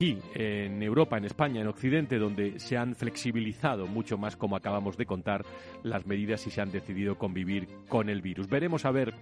aquí 0.00 0.16
en 0.36 0.80
Europa, 0.80 1.18
en 1.18 1.24
España, 1.24 1.60
en 1.60 1.66
Occidente, 1.66 2.20
donde 2.20 2.60
se 2.60 2.76
han 2.76 2.94
flexibilizado 2.94 3.88
mucho 3.88 4.16
más, 4.16 4.36
como 4.36 4.54
acabamos 4.54 4.96
de 4.96 5.06
contar, 5.06 5.44
las 5.82 6.06
medidas 6.06 6.46
y 6.46 6.52
se 6.52 6.60
han 6.60 6.70
decidido 6.70 7.18
convivir 7.18 7.66
con 7.88 8.08
el 8.08 8.22
virus. 8.22 8.48
Veremos 8.48 8.84
a 8.84 8.92
ver 8.92 9.12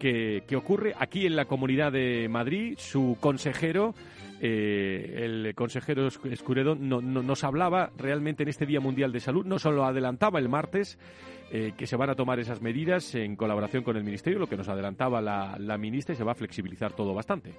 qué, 0.00 0.42
ocurre. 0.56 0.92
Aquí 0.98 1.24
en 1.24 1.36
la 1.36 1.44
Comunidad 1.44 1.92
de 1.92 2.26
Madrid, 2.28 2.74
su 2.78 3.16
consejero, 3.20 3.94
eh, 4.40 5.20
el 5.22 5.54
consejero 5.54 6.08
Escuredo, 6.08 6.74
nos 6.74 7.44
hablaba 7.44 7.92
realmente 7.96 8.42
en 8.42 8.48
este 8.48 8.66
Día 8.66 8.80
Mundial 8.80 9.12
de 9.12 9.20
Salud, 9.20 9.46
no 9.46 9.60
solo 9.60 9.84
adelantaba 9.84 10.40
el 10.40 10.48
martes, 10.48 10.98
eh, 11.52 11.74
que 11.78 11.86
se 11.86 11.94
van 11.94 12.10
a 12.10 12.16
tomar 12.16 12.40
esas 12.40 12.60
medidas 12.60 13.14
en 13.14 13.36
colaboración 13.36 13.84
con 13.84 13.96
el 13.96 14.02
Ministerio, 14.02 14.40
lo 14.40 14.48
que 14.48 14.56
nos 14.56 14.68
adelantaba 14.68 15.20
la, 15.20 15.54
la 15.60 15.78
ministra, 15.78 16.12
y 16.12 16.16
se 16.16 16.24
va 16.24 16.32
a 16.32 16.34
flexibilizar 16.34 16.92
todo 16.92 17.14
bastante 17.14 17.52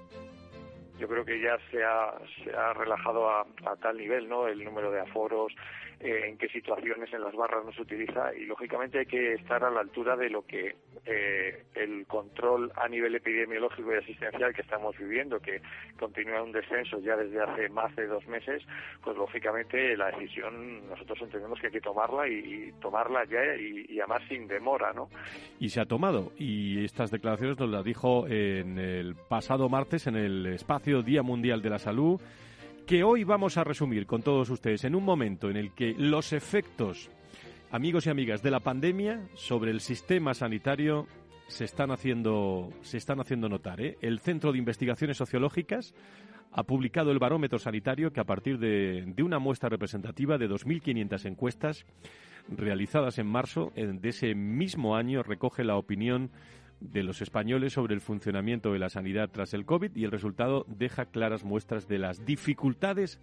yo 1.00 1.08
creo 1.08 1.26
que 1.26 1.40
ya 1.40 1.58
se 1.72 1.84
ha, 1.84 2.14
se 2.44 2.54
ha 2.54 2.74
relajado 2.74 3.30
a, 3.30 3.42
a, 3.66 3.76
tal 3.78 3.98
nivel, 3.98 4.28
¿no? 4.28 4.48
El 4.48 4.64
número 4.64 4.92
de 4.92 5.00
aforos, 5.00 5.54
eh, 6.02 6.30
en 6.30 6.38
qué 6.38 6.48
situaciones 6.48 7.12
en 7.14 7.22
las 7.22 7.36
barras 7.36 7.66
no 7.66 7.74
se 7.74 7.82
utiliza 7.82 8.34
y 8.34 8.46
lógicamente 8.46 9.00
hay 9.00 9.06
que 9.06 9.34
estar 9.34 9.62
a 9.66 9.70
la 9.70 9.82
altura 9.82 10.16
de 10.16 10.30
lo 10.30 10.46
que 10.46 10.78
eh, 11.06 11.64
el 11.76 12.06
control 12.08 12.72
a 12.78 12.88
nivel 12.88 13.16
epidemiológico 13.16 13.94
y 13.94 13.98
asistencial 13.98 14.54
que 14.54 14.62
estamos 14.62 14.98
viviendo, 14.98 15.42
que 15.42 15.62
continúa 16.00 16.42
un 16.42 16.54
descenso 16.54 17.00
ya 17.00 17.18
desde 17.18 17.42
hace 17.42 17.68
más 17.68 17.94
de 17.98 18.08
dos 18.08 18.26
meses, 18.28 18.64
pues 19.04 19.18
lógicamente 19.18 19.98
la 19.98 20.10
decisión 20.12 20.88
nosotros 20.88 21.20
entendemos 21.22 21.60
que 21.60 21.68
hay 21.68 21.74
que 21.74 21.82
tomarla 21.82 22.30
y, 22.30 22.72
tomarla 22.80 23.26
ya 23.26 23.56
y, 23.56 23.86
y, 23.90 24.00
además 24.00 24.22
sin 24.30 24.48
demora, 24.48 24.94
¿no? 24.94 25.10
Y 25.60 25.68
se 25.68 25.82
ha 25.82 25.86
tomado 25.86 26.32
y 26.38 26.86
estas 26.86 27.12
declaraciones 27.12 27.60
nos 27.60 27.70
las 27.70 27.84
dijo 27.84 28.26
en 28.28 28.80
el 28.80 29.16
pasado 29.16 29.68
martes 29.68 30.08
en 30.08 30.16
el 30.16 30.46
espacio 30.46 31.04
Día 31.04 31.24
Mundial 31.24 31.62
de 31.62 31.70
la 31.70 31.80
Salud 31.80 32.22
que 32.90 33.04
hoy 33.04 33.24
vamos 33.24 33.56
a 33.58 33.64
resumir 33.64 34.08
con 34.08 34.24
todos 34.24 34.50
ustedes 34.50 34.84
en 34.84 34.96
un 34.96 35.06
momento 35.06 35.52
en 35.52 35.58
el 35.58 35.74
que 35.76 35.94
los 35.96 36.34
efectos, 36.34 37.12
amigos 37.70 38.08
y 38.08 38.10
amigas, 38.10 38.42
de 38.42 38.50
la 38.50 38.62
pandemia 38.62 39.30
sobre 39.36 39.70
el 39.70 39.80
sistema 39.80 40.34
sanitario 40.34 41.06
se 41.48 41.66
están 41.66 41.92
haciendo, 41.92 42.74
se 42.82 42.98
están 42.98 43.20
haciendo 43.20 43.48
notar. 43.48 43.80
¿eh? 43.80 44.00
El 44.02 44.20
Centro 44.22 44.52
de 44.52 44.58
Investigaciones 44.58 45.18
Sociológicas 45.18 45.94
ha 46.52 46.64
publicado 46.64 47.12
el 47.12 47.20
barómetro 47.20 47.60
sanitario 47.60 48.12
que 48.12 48.22
a 48.22 48.26
partir 48.26 48.58
de, 48.58 49.04
de 49.06 49.22
una 49.22 49.38
muestra 49.38 49.70
representativa 49.70 50.40
de 50.40 50.50
2.500 50.50 51.26
encuestas 51.28 51.86
realizadas 52.48 53.20
en 53.20 53.28
marzo 53.28 53.72
de 53.76 54.10
ese 54.10 54.34
mismo 54.34 54.96
año 54.96 55.22
recoge 55.22 55.64
la 55.64 55.76
opinión 55.76 56.32
de 56.80 57.04
los 57.04 57.22
españoles 57.22 57.74
sobre 57.74 57.94
el 57.94 58.02
funcionamiento 58.02 58.72
de 58.72 58.80
la 58.80 58.90
sanidad 58.90 59.30
tras 59.32 59.54
el 59.54 59.66
COVID 59.66 59.96
y 59.96 60.06
el 60.06 60.12
resultado 60.12 60.66
deja 60.68 61.06
claras 61.06 61.44
muestras 61.44 61.88
de 61.88 62.00
las 62.00 62.26
dificultades 62.26 63.20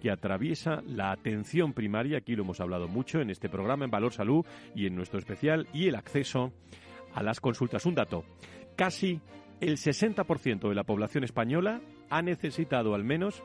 que 0.00 0.10
atraviesa 0.10 0.82
la 0.86 1.12
atención 1.12 1.72
primaria, 1.72 2.18
aquí 2.18 2.36
lo 2.36 2.42
hemos 2.42 2.60
hablado 2.60 2.88
mucho 2.88 3.20
en 3.20 3.30
este 3.30 3.48
programa 3.48 3.86
en 3.86 3.90
Valor 3.90 4.12
Salud 4.12 4.44
y 4.74 4.86
en 4.86 4.94
nuestro 4.94 5.18
especial, 5.18 5.66
y 5.72 5.88
el 5.88 5.94
acceso 5.94 6.52
a 7.14 7.22
las 7.22 7.40
consultas. 7.40 7.86
Un 7.86 7.94
dato, 7.94 8.24
casi 8.76 9.20
el 9.60 9.76
60% 9.78 10.68
de 10.68 10.74
la 10.74 10.84
población 10.84 11.24
española 11.24 11.80
ha 12.10 12.20
necesitado 12.20 12.94
al 12.94 13.02
menos 13.02 13.42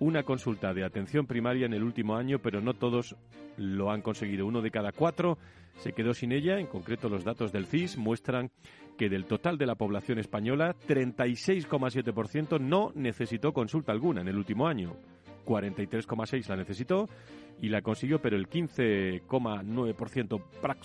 una 0.00 0.24
consulta 0.24 0.74
de 0.74 0.84
atención 0.84 1.26
primaria 1.26 1.66
en 1.66 1.74
el 1.74 1.82
último 1.84 2.16
año, 2.16 2.40
pero 2.40 2.60
no 2.60 2.74
todos 2.74 3.16
lo 3.56 3.90
han 3.90 4.02
conseguido. 4.02 4.46
Uno 4.46 4.62
de 4.62 4.70
cada 4.70 4.92
cuatro 4.92 5.38
se 5.76 5.92
quedó 5.92 6.12
sin 6.14 6.32
ella. 6.32 6.58
En 6.58 6.66
concreto, 6.66 7.08
los 7.08 7.22
datos 7.24 7.52
del 7.52 7.66
CIS 7.66 7.96
muestran 7.96 8.50
que 8.98 9.08
del 9.08 9.26
total 9.26 9.56
de 9.56 9.66
la 9.66 9.76
población 9.76 10.18
española, 10.18 10.74
36,7% 10.86 12.60
no 12.60 12.92
necesitó 12.94 13.52
consulta 13.52 13.92
alguna 13.92 14.20
en 14.22 14.28
el 14.28 14.36
último 14.36 14.66
año. 14.66 14.96
43,6 15.46 16.48
la 16.48 16.56
necesitó 16.56 17.08
y 17.60 17.68
la 17.68 17.82
consiguió, 17.82 18.20
pero 18.20 18.36
el 18.36 18.48
15,9% 18.48 20.42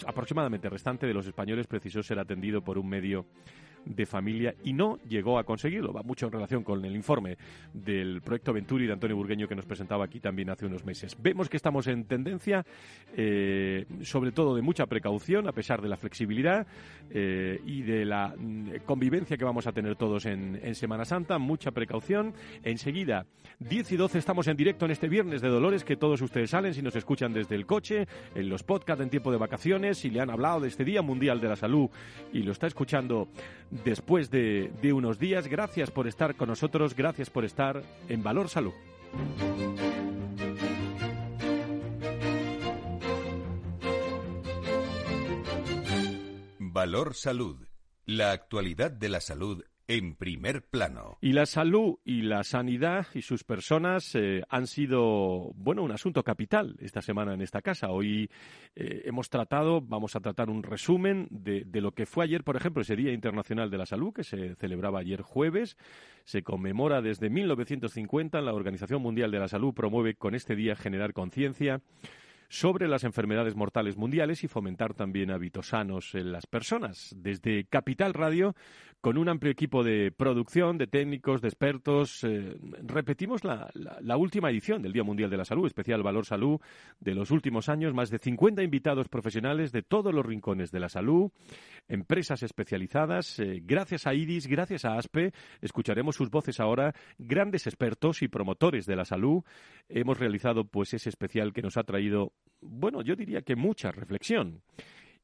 aproximadamente 0.08 0.70
restante 0.70 1.08
de 1.08 1.14
los 1.14 1.28
españoles 1.28 1.68
precisó 1.68 2.02
ser 2.04 2.20
atendido 2.20 2.62
por 2.62 2.78
un 2.78 2.88
medio 2.88 3.26
de 3.86 4.06
familia 4.06 4.56
y 4.64 4.74
no 4.74 4.98
llegó 5.08 5.38
a 5.38 5.44
conseguirlo. 5.44 5.94
Va 5.94 6.04
mucho 6.04 6.26
en 6.26 6.32
relación 6.32 6.64
con 6.64 6.84
el 6.84 6.96
informe 6.96 7.38
del 7.74 8.22
proyecto 8.22 8.54
Venturi 8.54 8.88
de 8.88 8.94
Antonio 8.94 9.16
Burgueño 9.16 9.48
que 9.48 9.56
nos 9.56 9.66
presentaba 9.66 10.06
aquí 10.06 10.20
también 10.20 10.50
hace 10.50 10.66
unos 10.66 10.86
meses. 10.86 11.16
Vemos 11.20 11.50
que 11.50 11.58
estamos 11.58 11.88
en 11.88 12.06
tendencia, 12.06 12.66
eh, 13.16 13.86
sobre 14.02 14.32
todo 14.32 14.56
de 14.56 14.62
mucha 14.62 14.86
precaución, 14.86 15.48
a 15.48 15.52
pesar 15.52 15.82
de 15.82 15.90
la 15.90 15.98
flexibilidad 15.98 16.68
eh, 17.10 17.60
y 17.66 17.82
de 17.82 18.06
la 18.06 18.36
mm, 18.38 18.78
convivencia 18.86 19.38
que 19.38 19.46
vamos 19.46 19.68
a 19.68 19.72
tener 19.72 19.96
todos 19.96 20.26
en, 20.26 20.60
en 20.64 20.76
Semana 20.76 21.06
Santa. 21.06 21.38
Mucha 21.38 21.72
precaución. 21.72 22.34
Enseguida, 22.64 23.26
10 23.60 23.92
y 23.92 23.98
12 23.98 24.18
estamos 24.18 24.48
en 24.48 24.58
directo 24.58 24.86
en 24.86 24.92
este 24.92 25.08
viernes 25.08 25.42
de 25.42 25.50
Dolores, 25.50 25.84
que 25.84 25.96
todos 25.96 26.22
ustedes 26.22 26.50
salen 26.50 26.74
si 26.74 26.82
nos 26.82 26.96
escuchan 26.96 27.34
desde 27.34 27.56
el 27.56 27.66
coche, 27.66 28.08
en 28.34 28.50
los 28.50 28.64
podcasts 28.64 29.04
en 29.04 29.10
tiempo 29.10 29.32
de 29.32 29.38
vacaciones, 29.38 29.98
si 29.98 30.10
le 30.10 30.22
han 30.22 30.30
hablado 30.30 30.62
de 30.62 30.68
este 30.68 30.84
Día 30.84 31.02
Mundial 31.02 31.40
de 31.40 31.50
la 31.50 31.56
Salud 31.56 31.90
y 32.34 32.44
lo 32.44 32.52
está 32.52 32.68
escuchando 32.68 33.28
después 33.84 34.30
de, 34.32 34.72
unos 34.94 35.20
días. 35.20 35.48
Gracias 35.48 35.92
por 35.92 36.08
estar 36.08 36.36
con 36.36 36.50
nosotros, 36.50 36.96
gracias 36.96 37.30
por 37.30 37.46
estar 37.46 37.82
en 38.10 38.24
Valor 38.24 38.50
Salud. 38.50 38.74
Valor 46.60 47.16
Salud. 47.16 47.58
La 48.06 48.32
actualidad 48.32 48.92
de 48.92 49.10
la 49.10 49.20
salud 49.20 49.64
en 49.88 50.16
primer 50.16 50.64
plano. 50.64 51.18
Y 51.22 51.34
la 51.34 51.46
salud 51.46 51.98
y 52.04 52.22
la 52.22 52.44
sanidad 52.44 53.08
y 53.14 53.22
sus 53.22 53.44
personas 53.44 54.16
eh, 54.16 54.42
han 54.50 54.68
sido, 54.68 55.52
bueno, 55.56 55.84
un 55.84 55.92
asunto 55.92 56.24
capital 56.24 56.76
esta 56.80 57.02
semana 57.02 57.34
en 57.34 57.42
esta 57.42 57.62
casa. 57.62 57.90
Hoy 57.90 58.30
eh, 58.76 59.04
hemos 59.06 59.30
tratado, 59.30 59.82
vamos 59.82 60.16
a 60.16 60.20
tratar 60.20 60.50
un 60.50 60.64
resumen 60.64 61.28
de, 61.30 61.64
de, 61.66 61.82
lo 61.82 61.92
que 61.92 62.06
fue 62.06 62.26
ayer, 62.26 62.44
por 62.44 62.56
ejemplo, 62.56 62.82
ese 62.82 62.96
Día 62.96 63.14
Internacional 63.14 63.70
de 63.70 63.78
la 63.78 63.86
Salud, 63.86 64.14
que 64.14 64.24
se 64.24 64.56
celebraba 64.56 65.00
ayer 65.00 65.22
jueves. 65.22 65.78
Se 66.24 66.42
conmemora 66.42 67.02
desde 67.02 67.30
1950. 67.30 68.42
La 68.42 68.54
Organización 68.54 69.02
Mundial 69.02 69.32
de 69.32 69.40
la 69.40 69.48
Salud 69.48 69.74
promueve 69.74 70.16
con 70.16 70.34
este 70.34 70.56
día 70.56 70.76
generar 70.76 71.14
conciencia 71.14 71.82
sobre 72.50 72.88
las 72.88 73.04
enfermedades 73.04 73.56
mortales 73.56 73.98
mundiales 73.98 74.44
y 74.44 74.48
fomentar 74.48 74.94
también 74.94 75.32
hábitos 75.32 75.70
sanos 75.70 76.16
en 76.16 76.32
las 76.32 76.46
personas. 76.46 77.16
Desde 77.18 77.66
Capital 77.66 78.14
Radio, 78.14 78.56
con 79.06 79.20
un 79.20 79.30
amplio 79.30 79.52
equipo 79.52 79.84
de 79.84 80.12
producción, 80.12 80.80
de 80.80 80.88
técnicos, 80.88 81.42
de 81.42 81.48
expertos, 81.48 82.24
eh, 82.24 82.58
repetimos 82.82 83.44
la, 83.44 84.18
última 84.18 84.50
edición 84.50 84.82
del 84.82 84.94
Día 84.94 85.04
Mundial 85.04 85.30
de 85.30 85.38
la 85.38 85.46
Salud, 85.46 85.68
especial 85.68 86.02
Valor 86.02 86.26
Salud, 86.26 86.60
de 87.00 87.14
los 87.14 87.30
últimos 87.30 87.70
años, 87.70 87.94
más 87.94 88.10
de 88.10 88.18
50 88.18 88.64
invitados 88.64 89.08
profesionales 89.08 89.72
de 89.72 89.84
todos 89.84 90.12
los 90.12 90.26
rincones 90.26 90.72
de 90.72 90.80
la 90.80 90.90
salud, 90.90 91.32
empresas 91.88 92.42
especializadas. 92.42 93.40
Eh, 93.40 93.62
gracias 93.64 94.08
a 94.08 94.16
IDIS, 94.16 94.48
gracias 94.48 94.86
a 94.86 94.98
ASPE, 94.98 95.34
escucharemos 95.62 96.16
sus 96.16 96.32
voces 96.32 96.60
ahora, 96.60 96.96
grandes 97.20 97.68
expertos 97.68 98.24
y 98.24 98.28
promotores 98.28 98.88
de 98.88 98.96
la 98.96 99.06
salud. 99.06 99.44
Hemos 99.88 100.18
realizado 100.18 100.66
pues 100.66 100.96
ese 100.96 101.10
especial 101.10 101.54
que 101.54 101.62
nos 101.62 101.78
ha 101.78 101.84
traído 101.84 102.34
bueno, 102.62 103.02
yo 103.02 103.16
diría 103.16 103.42
que 103.42 103.56
mucha 103.56 103.92
reflexión, 103.92 104.62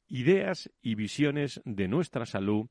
ideas 0.08 0.70
y 0.82 0.94
visiones 0.94 1.60
de 1.64 1.88
nuestra 1.88 2.26
salud 2.26 2.66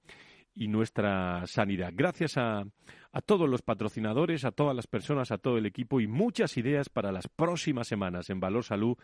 y 0.54 0.68
nuestra 0.68 1.46
sanidad. 1.48 1.92
Gracias 1.94 2.38
a, 2.38 2.64
a, 3.12 3.22
todos 3.22 3.50
los 3.50 3.62
patrocinadores, 3.62 4.44
a 4.44 4.52
todas 4.52 4.76
las 4.76 4.88
personas, 4.88 5.32
a 5.32 5.38
todo 5.38 5.58
el 5.58 5.66
equipo 5.66 6.02
y 6.02 6.08
muchas 6.08 6.58
ideas 6.58 6.90
para 6.90 7.12
las 7.12 7.28
próximas 7.28 7.88
semanas 7.88 8.30
en 8.30 8.40
Valor 8.40 8.64
Salud, 8.64 8.98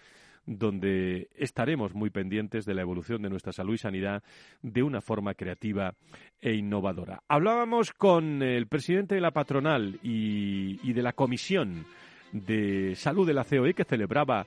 donde 0.45 1.29
estaremos 1.35 1.93
muy 1.93 2.09
pendientes 2.09 2.65
de 2.65 2.73
la 2.73 2.81
evolución 2.81 3.21
de 3.21 3.29
nuestra 3.29 3.53
salud 3.53 3.73
y 3.73 3.77
sanidad 3.77 4.23
de 4.61 4.83
una 4.83 5.01
forma 5.01 5.33
creativa 5.33 5.93
e 6.41 6.53
innovadora. 6.53 7.21
Hablábamos 7.27 7.93
con 7.93 8.41
el 8.41 8.67
presidente 8.67 9.15
de 9.15 9.21
la 9.21 9.31
patronal 9.31 9.99
y, 10.03 10.79
y 10.83 10.93
de 10.93 11.01
la 11.01 11.13
comisión 11.13 11.85
de 12.31 12.93
salud 12.95 13.25
de 13.25 13.33
la 13.33 13.45
COE 13.45 13.73
que 13.73 13.83
celebraba 13.83 14.45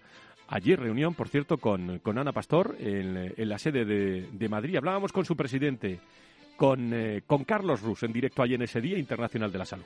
Ayer 0.53 0.81
reunión, 0.81 1.15
por 1.15 1.29
cierto, 1.29 1.59
con, 1.59 2.01
con 2.01 2.19
Ana 2.19 2.33
Pastor 2.33 2.75
en, 2.81 3.33
en 3.37 3.49
la 3.49 3.57
sede 3.57 3.85
de, 3.85 4.27
de, 4.33 4.49
Madrid. 4.49 4.75
Hablábamos 4.75 5.13
con 5.13 5.25
su 5.25 5.37
presidente, 5.37 6.01
con, 6.57 6.93
eh, 6.93 7.23
con 7.25 7.45
Carlos 7.45 7.83
Rus, 7.83 8.03
en 8.03 8.13
directo 8.13 8.43
allí 8.43 8.55
en 8.55 8.63
ese 8.63 8.81
Día 8.81 8.99
Internacional 8.99 9.53
de 9.53 9.59
la 9.59 9.65
Salud. 9.65 9.85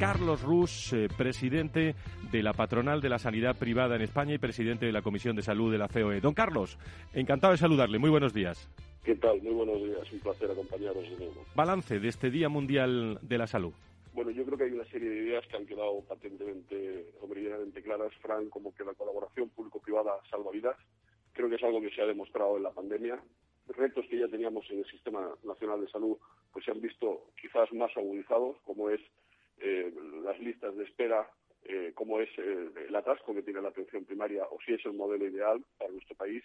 Carlos 0.00 0.40
Rus, 0.40 0.94
eh, 0.94 1.08
presidente 1.14 1.94
de 2.32 2.42
la 2.42 2.54
patronal 2.54 3.02
de 3.02 3.10
la 3.10 3.18
sanidad 3.18 3.56
privada 3.58 3.94
en 3.94 4.00
España 4.00 4.32
y 4.32 4.38
presidente 4.38 4.86
de 4.86 4.92
la 4.92 5.02
Comisión 5.02 5.36
de 5.36 5.42
Salud 5.42 5.70
de 5.70 5.76
la 5.76 5.88
COE. 5.88 6.22
Don 6.22 6.32
Carlos, 6.32 6.78
encantado 7.12 7.52
de 7.52 7.58
saludarle. 7.58 7.98
Muy 7.98 8.08
buenos 8.08 8.32
días. 8.32 8.70
¿Qué 9.04 9.14
tal? 9.14 9.42
Muy 9.42 9.52
buenos 9.52 9.76
días. 9.82 10.10
Un 10.10 10.20
placer 10.20 10.50
acompañaros 10.50 11.02
de 11.02 11.16
nuevo. 11.18 11.44
Balance 11.54 12.00
de 12.00 12.08
este 12.08 12.30
Día 12.30 12.48
Mundial 12.48 13.18
de 13.20 13.36
la 13.36 13.46
Salud. 13.46 13.74
Bueno, 14.12 14.30
yo 14.30 14.44
creo 14.44 14.58
que 14.58 14.64
hay 14.64 14.72
una 14.72 14.88
serie 14.90 15.08
de 15.08 15.16
ideas 15.16 15.46
que 15.46 15.56
han 15.56 15.66
quedado 15.66 16.02
patentemente 16.02 17.12
o 17.20 17.26
meridianamente 17.26 17.82
claras, 17.82 18.12
Fran, 18.20 18.48
como 18.50 18.74
que 18.74 18.84
la 18.84 18.94
colaboración 18.94 19.48
público-privada 19.50 20.20
salva 20.30 20.50
vidas. 20.50 20.76
Creo 21.32 21.48
que 21.48 21.56
es 21.56 21.62
algo 21.62 21.80
que 21.80 21.90
se 21.90 22.02
ha 22.02 22.06
demostrado 22.06 22.56
en 22.56 22.64
la 22.64 22.72
pandemia. 22.72 23.22
Retos 23.68 24.06
que 24.08 24.18
ya 24.18 24.28
teníamos 24.28 24.68
en 24.70 24.78
el 24.78 24.86
Sistema 24.86 25.30
Nacional 25.44 25.80
de 25.80 25.90
Salud 25.90 26.16
pues 26.52 26.64
se 26.64 26.70
han 26.70 26.80
visto 26.80 27.30
quizás 27.40 27.72
más 27.72 27.94
agudizados, 27.96 28.56
como 28.64 28.90
es 28.90 29.00
eh, 29.58 29.92
las 30.24 30.38
listas 30.40 30.74
de 30.76 30.84
espera, 30.84 31.30
eh, 31.64 31.92
como 31.94 32.20
es 32.20 32.28
eh, 32.38 32.68
el 32.88 32.96
atasco 32.96 33.34
que 33.34 33.42
tiene 33.42 33.60
la 33.60 33.68
atención 33.68 34.04
primaria 34.04 34.44
o 34.44 34.58
si 34.64 34.74
es 34.74 34.84
el 34.86 34.94
modelo 34.94 35.26
ideal 35.26 35.64
para 35.76 35.92
nuestro 35.92 36.16
país, 36.16 36.42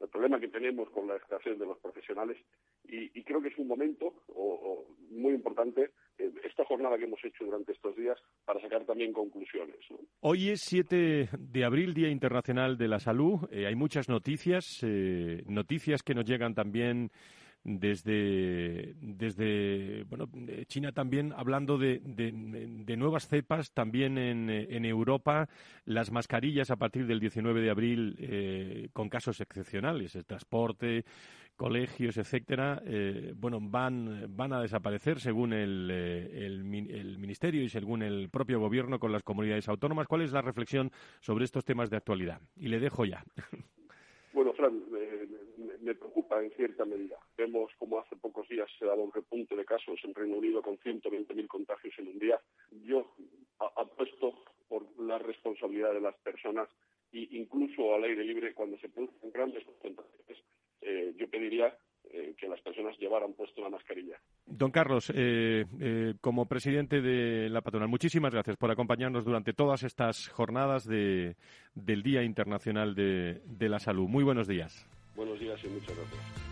el 0.00 0.08
problema 0.08 0.40
que 0.40 0.48
tenemos 0.48 0.90
con 0.90 1.06
la 1.06 1.16
escasez 1.16 1.58
de 1.58 1.66
los 1.66 1.78
profesionales 1.78 2.36
y, 2.84 3.22
creo 3.24 3.40
que 3.40 3.48
es 3.48 3.58
un 3.58 3.68
momento 3.68 4.12
muy 5.10 5.32
importante 5.32 5.90
esta 6.44 6.64
jornada 6.64 6.98
que 6.98 7.04
hemos 7.04 7.24
hecho 7.24 7.44
durante 7.44 7.72
estos 7.72 7.96
días 7.96 8.18
para 8.44 8.60
sacar 8.60 8.84
también 8.84 9.12
conclusiones. 9.12 9.76
Hoy 10.20 10.50
es 10.50 10.60
7 10.62 11.28
de 11.38 11.64
abril, 11.64 11.94
Día 11.94 12.08
Internacional 12.08 12.76
de 12.76 12.88
la 12.88 13.00
Salud. 13.00 13.48
hay 13.52 13.74
muchas 13.74 14.08
noticias, 14.08 14.80
noticias 15.46 16.02
que 16.02 16.14
nos 16.14 16.24
llegan 16.24 16.54
también 16.54 17.10
desde, 17.64 18.94
desde 19.00 20.04
bueno, 20.04 20.28
China 20.66 20.92
también 20.92 21.32
hablando 21.36 21.78
de, 21.78 22.00
de, 22.04 22.96
nuevas 22.96 23.28
cepas, 23.28 23.72
también 23.72 24.18
en, 24.18 24.50
en, 24.50 24.84
Europa, 24.84 25.48
las 25.84 26.10
mascarillas 26.10 26.70
a 26.70 26.76
partir 26.76 27.06
del 27.06 27.20
19 27.20 27.60
de 27.60 27.70
abril 27.70 28.16
eh, 28.18 28.88
con 28.92 29.08
casos 29.08 29.40
excepcionales, 29.40 30.16
el 30.16 30.24
transporte, 30.24 31.04
colegios, 31.56 32.16
etcétera, 32.16 32.82
eh, 32.84 33.32
bueno, 33.36 33.58
van, 33.60 34.26
van 34.36 34.52
a 34.52 34.60
desaparecer 34.60 35.20
según 35.20 35.52
el, 35.52 35.88
eh, 35.90 36.46
el, 36.46 36.62
Ministerio 37.18 37.62
y 37.62 37.68
según 37.68 38.02
el 38.02 38.28
propio 38.30 38.58
Gobierno 38.60 38.98
con 38.98 39.12
las 39.12 39.22
comunidades 39.22 39.68
autónomas. 39.68 40.06
¿Cuál 40.06 40.22
es 40.22 40.32
la 40.32 40.42
reflexión 40.42 40.90
sobre 41.20 41.44
estos 41.44 41.64
temas 41.64 41.90
de 41.90 41.96
actualidad? 41.96 42.40
Y 42.56 42.68
le 42.68 42.80
dejo 42.80 43.04
ya. 43.04 43.22
Bueno, 44.32 44.54
Fran, 44.54 44.82
me 45.82 45.94
preocupa 45.94 46.42
en 46.42 46.50
cierta 46.52 46.84
medida. 46.84 47.18
Vemos 47.36 47.70
como 47.78 47.98
hace 47.98 48.16
pocos 48.16 48.48
días 48.48 48.68
se 48.78 48.86
daba 48.86 49.02
un 49.02 49.12
repunte 49.12 49.54
de 49.54 49.64
casos 49.64 50.00
en 50.04 50.14
Reino 50.14 50.36
Unido 50.36 50.62
con 50.62 50.78
120.000 50.78 51.46
contagios 51.48 51.94
en 51.98 52.08
un 52.08 52.18
día. 52.18 52.40
Yo 52.84 53.14
apuesto 53.76 54.34
por 54.68 54.86
la 54.98 55.18
responsabilidad 55.18 55.92
de 55.92 56.00
las 56.00 56.16
personas 56.18 56.68
e 57.12 57.28
incluso 57.32 57.94
al 57.94 58.04
aire 58.04 58.24
libre 58.24 58.54
cuando 58.54 58.78
se 58.78 58.88
producen 58.88 59.30
grandes 59.32 59.64
concentraciones. 59.64 60.38
Eh, 60.82 61.14
yo 61.16 61.28
pediría 61.30 61.74
eh, 62.14 62.34
que 62.36 62.46
las 62.46 62.60
personas 62.60 62.98
llevaran 62.98 63.32
puesto 63.32 63.62
la 63.62 63.70
mascarilla. 63.70 64.20
Don 64.44 64.70
Carlos, 64.70 65.10
eh, 65.14 65.64
eh, 65.80 66.14
como 66.20 66.46
presidente 66.46 67.00
de 67.00 67.48
la 67.48 67.62
patronal, 67.62 67.88
muchísimas 67.88 68.32
gracias 68.34 68.56
por 68.58 68.70
acompañarnos 68.70 69.24
durante 69.24 69.54
todas 69.54 69.82
estas 69.82 70.28
jornadas 70.28 70.84
de, 70.84 71.36
del 71.74 72.02
Día 72.02 72.22
Internacional 72.22 72.94
de, 72.94 73.40
de 73.46 73.68
la 73.68 73.78
Salud. 73.78 74.08
Muy 74.08 74.24
buenos 74.24 74.46
días. 74.46 74.86
Buenos 75.16 75.40
días 75.40 75.58
y 75.64 75.68
muchas 75.68 75.96
gracias. 75.96 76.51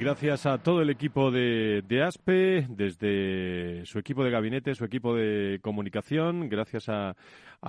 Gracias 0.00 0.46
a 0.46 0.58
todo 0.58 0.80
el 0.80 0.90
equipo 0.90 1.32
de, 1.32 1.82
ASPE, 2.06 2.68
desde 2.68 3.84
su 3.84 3.98
equipo 3.98 4.22
de 4.22 4.30
gabinete, 4.30 4.76
su 4.76 4.84
equipo 4.84 5.12
de 5.16 5.58
comunicación, 5.60 6.48
gracias 6.48 6.88
a, 6.88 7.16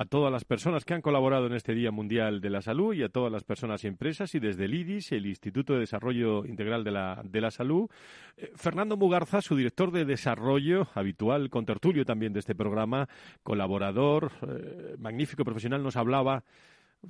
todas 0.09 0.31
las 0.31 0.45
personas 0.45 0.85
que 0.85 0.93
han 0.93 1.01
colaborado 1.01 1.47
en 1.47 1.53
este 1.53 1.73
Día 1.73 1.89
Mundial 1.89 2.39
de 2.39 2.51
la 2.51 2.61
Salud 2.61 2.93
y 2.93 3.01
a 3.01 3.09
todas 3.09 3.31
las 3.31 3.43
personas 3.43 3.83
y 3.83 3.87
empresas, 3.87 4.35
y 4.35 4.39
desde 4.39 4.65
el 4.65 4.75
IDIS, 4.75 5.11
el 5.11 5.25
Instituto 5.25 5.73
de 5.73 5.79
Desarrollo 5.79 6.45
Integral 6.45 6.83
de 6.83 6.91
la, 6.91 7.19
de 7.23 7.41
la 7.41 7.49
Salud. 7.49 7.89
Eh, 8.37 8.51
Fernando 8.55 8.95
Mugarza, 8.95 9.41
su 9.41 9.55
director 9.55 9.91
de 9.91 10.05
desarrollo, 10.05 10.87
habitual, 10.93 11.49
con 11.49 11.65
tertulio 11.65 12.05
también 12.05 12.31
de 12.33 12.41
este 12.41 12.53
programa, 12.53 13.09
colaborador, 13.41 14.31
eh, 14.47 14.95
magnífico 14.99 15.43
profesional, 15.43 15.81
nos 15.81 15.95
hablaba 15.95 16.43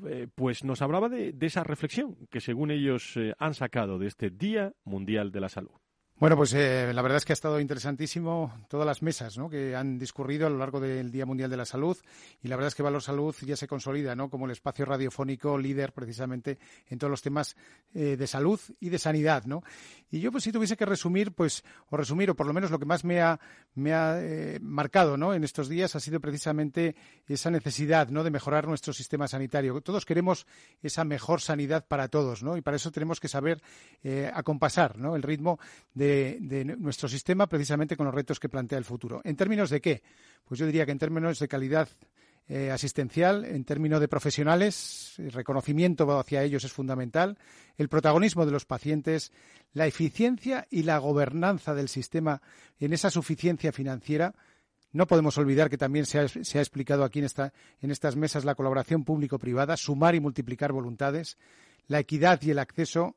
eh, 0.07 0.27
pues 0.33 0.63
nos 0.63 0.81
hablaba 0.81 1.09
de, 1.09 1.35
esa 1.41 1.63
reflexión 1.63 2.15
que 2.29 2.41
según 2.41 2.71
ellos 2.71 3.17
eh, 3.17 3.33
han 3.37 3.53
sacado 3.53 3.97
de 3.97 4.07
este 4.07 4.29
Día 4.29 4.73
Mundial 4.83 5.31
de 5.31 5.39
la 5.39 5.49
Salud. 5.49 5.71
Bueno, 6.19 6.35
pues 6.35 6.53
eh, 6.53 6.91
la 6.93 7.01
verdad 7.01 7.15
es 7.15 7.23
que 7.23 7.31
ha 7.31 7.33
estado 7.33 7.61
interesantísimo 7.61 8.53
todas 8.67 8.85
las 8.85 9.01
mesas 9.01 9.37
¿no? 9.37 9.49
que 9.49 9.73
han 9.73 9.97
discurrido 9.97 10.47
a 10.47 10.49
lo 10.49 10.57
largo 10.57 10.81
del 10.81 11.13
Día 11.13 11.25
Mundial 11.25 11.49
de 11.49 11.55
la 11.55 11.63
Salud 11.63 11.97
y 12.43 12.49
la 12.49 12.57
verdad 12.57 12.67
es 12.67 12.75
que 12.75 12.83
Valor 12.83 13.01
Salud 13.01 13.33
ya 13.39 13.55
se 13.55 13.69
consolida 13.69 14.17
¿no? 14.17 14.29
como 14.29 14.43
el 14.43 14.51
espacio 14.51 14.83
radiofónico 14.83 15.57
líder 15.57 15.93
precisamente 15.93 16.59
en 16.89 16.99
todos 16.99 17.09
los 17.09 17.21
temas 17.21 17.55
eh, 17.93 18.17
de 18.17 18.27
salud 18.27 18.59
y 18.81 18.89
de 18.89 18.99
sanidad. 18.99 19.45
¿no? 19.45 19.63
Y 20.11 20.19
yo 20.19 20.29
pues 20.29 20.43
si 20.43 20.51
tuviese 20.51 20.75
que 20.75 20.85
resumir, 20.85 21.31
pues 21.31 21.63
o 21.89 21.95
resumir 21.95 22.31
o 22.31 22.35
por 22.35 22.47
lo 22.47 22.53
menos 22.53 22.69
lo 22.69 22.79
que 22.79 22.85
más 22.85 23.05
me 23.05 23.21
ha, 23.21 23.39
me 23.75 23.93
ha 23.93 24.19
eh, 24.19 24.59
marcado 24.61 25.15
¿no? 25.15 25.33
en 25.33 25.45
estos 25.45 25.69
días 25.69 25.95
ha 25.95 26.01
sido 26.01 26.19
precisamente 26.19 26.97
esa 27.29 27.49
necesidad 27.49 28.09
¿no? 28.09 28.25
de 28.25 28.31
mejorar 28.31 28.67
nuestro 28.67 28.91
sistema 28.91 29.29
sanitario. 29.29 29.79
Todos 29.79 30.03
queremos 30.03 30.47
esa 30.83 31.05
mejor 31.05 31.39
sanidad 31.39 31.87
para 31.87 32.09
todos 32.09 32.43
¿no? 32.43 32.57
y 32.57 32.61
para 32.61 32.75
eso 32.75 32.91
tenemos 32.91 33.21
que 33.21 33.29
saber 33.29 33.61
acompasar 34.33 34.97
¿no? 34.97 35.15
el 35.15 35.23
ritmo 35.23 35.59
de 35.93 36.08
de, 36.09 36.65
nuestro 36.77 37.07
sistema 37.07 37.47
precisamente 37.47 37.95
con 37.95 38.05
los 38.05 38.15
retos 38.15 38.39
que 38.39 38.49
plantea 38.49 38.77
el 38.77 38.85
futuro. 38.85 39.21
¿En 39.23 39.35
términos 39.35 39.69
de 39.69 39.81
qué? 39.81 40.03
Pues 40.45 40.59
yo 40.59 40.65
diría 40.65 40.85
que 40.85 40.91
en 40.91 40.99
términos 40.99 41.39
de 41.39 41.47
calidad 41.47 41.89
eh, 42.47 42.71
asistencial, 42.71 43.45
en 43.45 43.63
términos 43.63 43.99
de 43.99 44.07
profesionales, 44.07 45.13
el 45.19 45.31
reconocimiento 45.31 46.19
hacia 46.19 46.43
ellos 46.43 46.63
es 46.63 46.71
fundamental, 46.71 47.37
el 47.77 47.89
protagonismo 47.89 48.45
de 48.45 48.51
los 48.51 48.65
pacientes, 48.65 49.31
la 49.73 49.85
eficiencia 49.85 50.67
y 50.71 50.83
la 50.83 50.97
gobernanza 50.97 51.75
del 51.75 51.89
sistema 51.89 52.41
en 52.79 52.93
esa 52.93 53.11
suficiencia 53.11 53.71
financiera. 53.71 54.33
No 54.91 55.05
podemos 55.05 55.37
olvidar 55.37 55.69
que 55.69 55.77
también 55.77 56.07
se 56.07 56.17
ha, 56.17 56.23
explicado 56.23 57.03
aquí 57.03 57.19
en, 57.19 57.25
esta, 57.25 57.53
en 57.81 57.91
estas 57.91 58.15
mesas 58.15 58.45
la 58.45 58.55
colaboración 58.55 59.03
público-privada, 59.03 59.77
sumar 59.77 60.15
y 60.15 60.19
multiplicar 60.19 60.71
voluntades, 60.71 61.37
la 61.85 61.99
equidad 61.99 62.41
y 62.41 62.49
el 62.49 62.57
acceso 62.57 63.15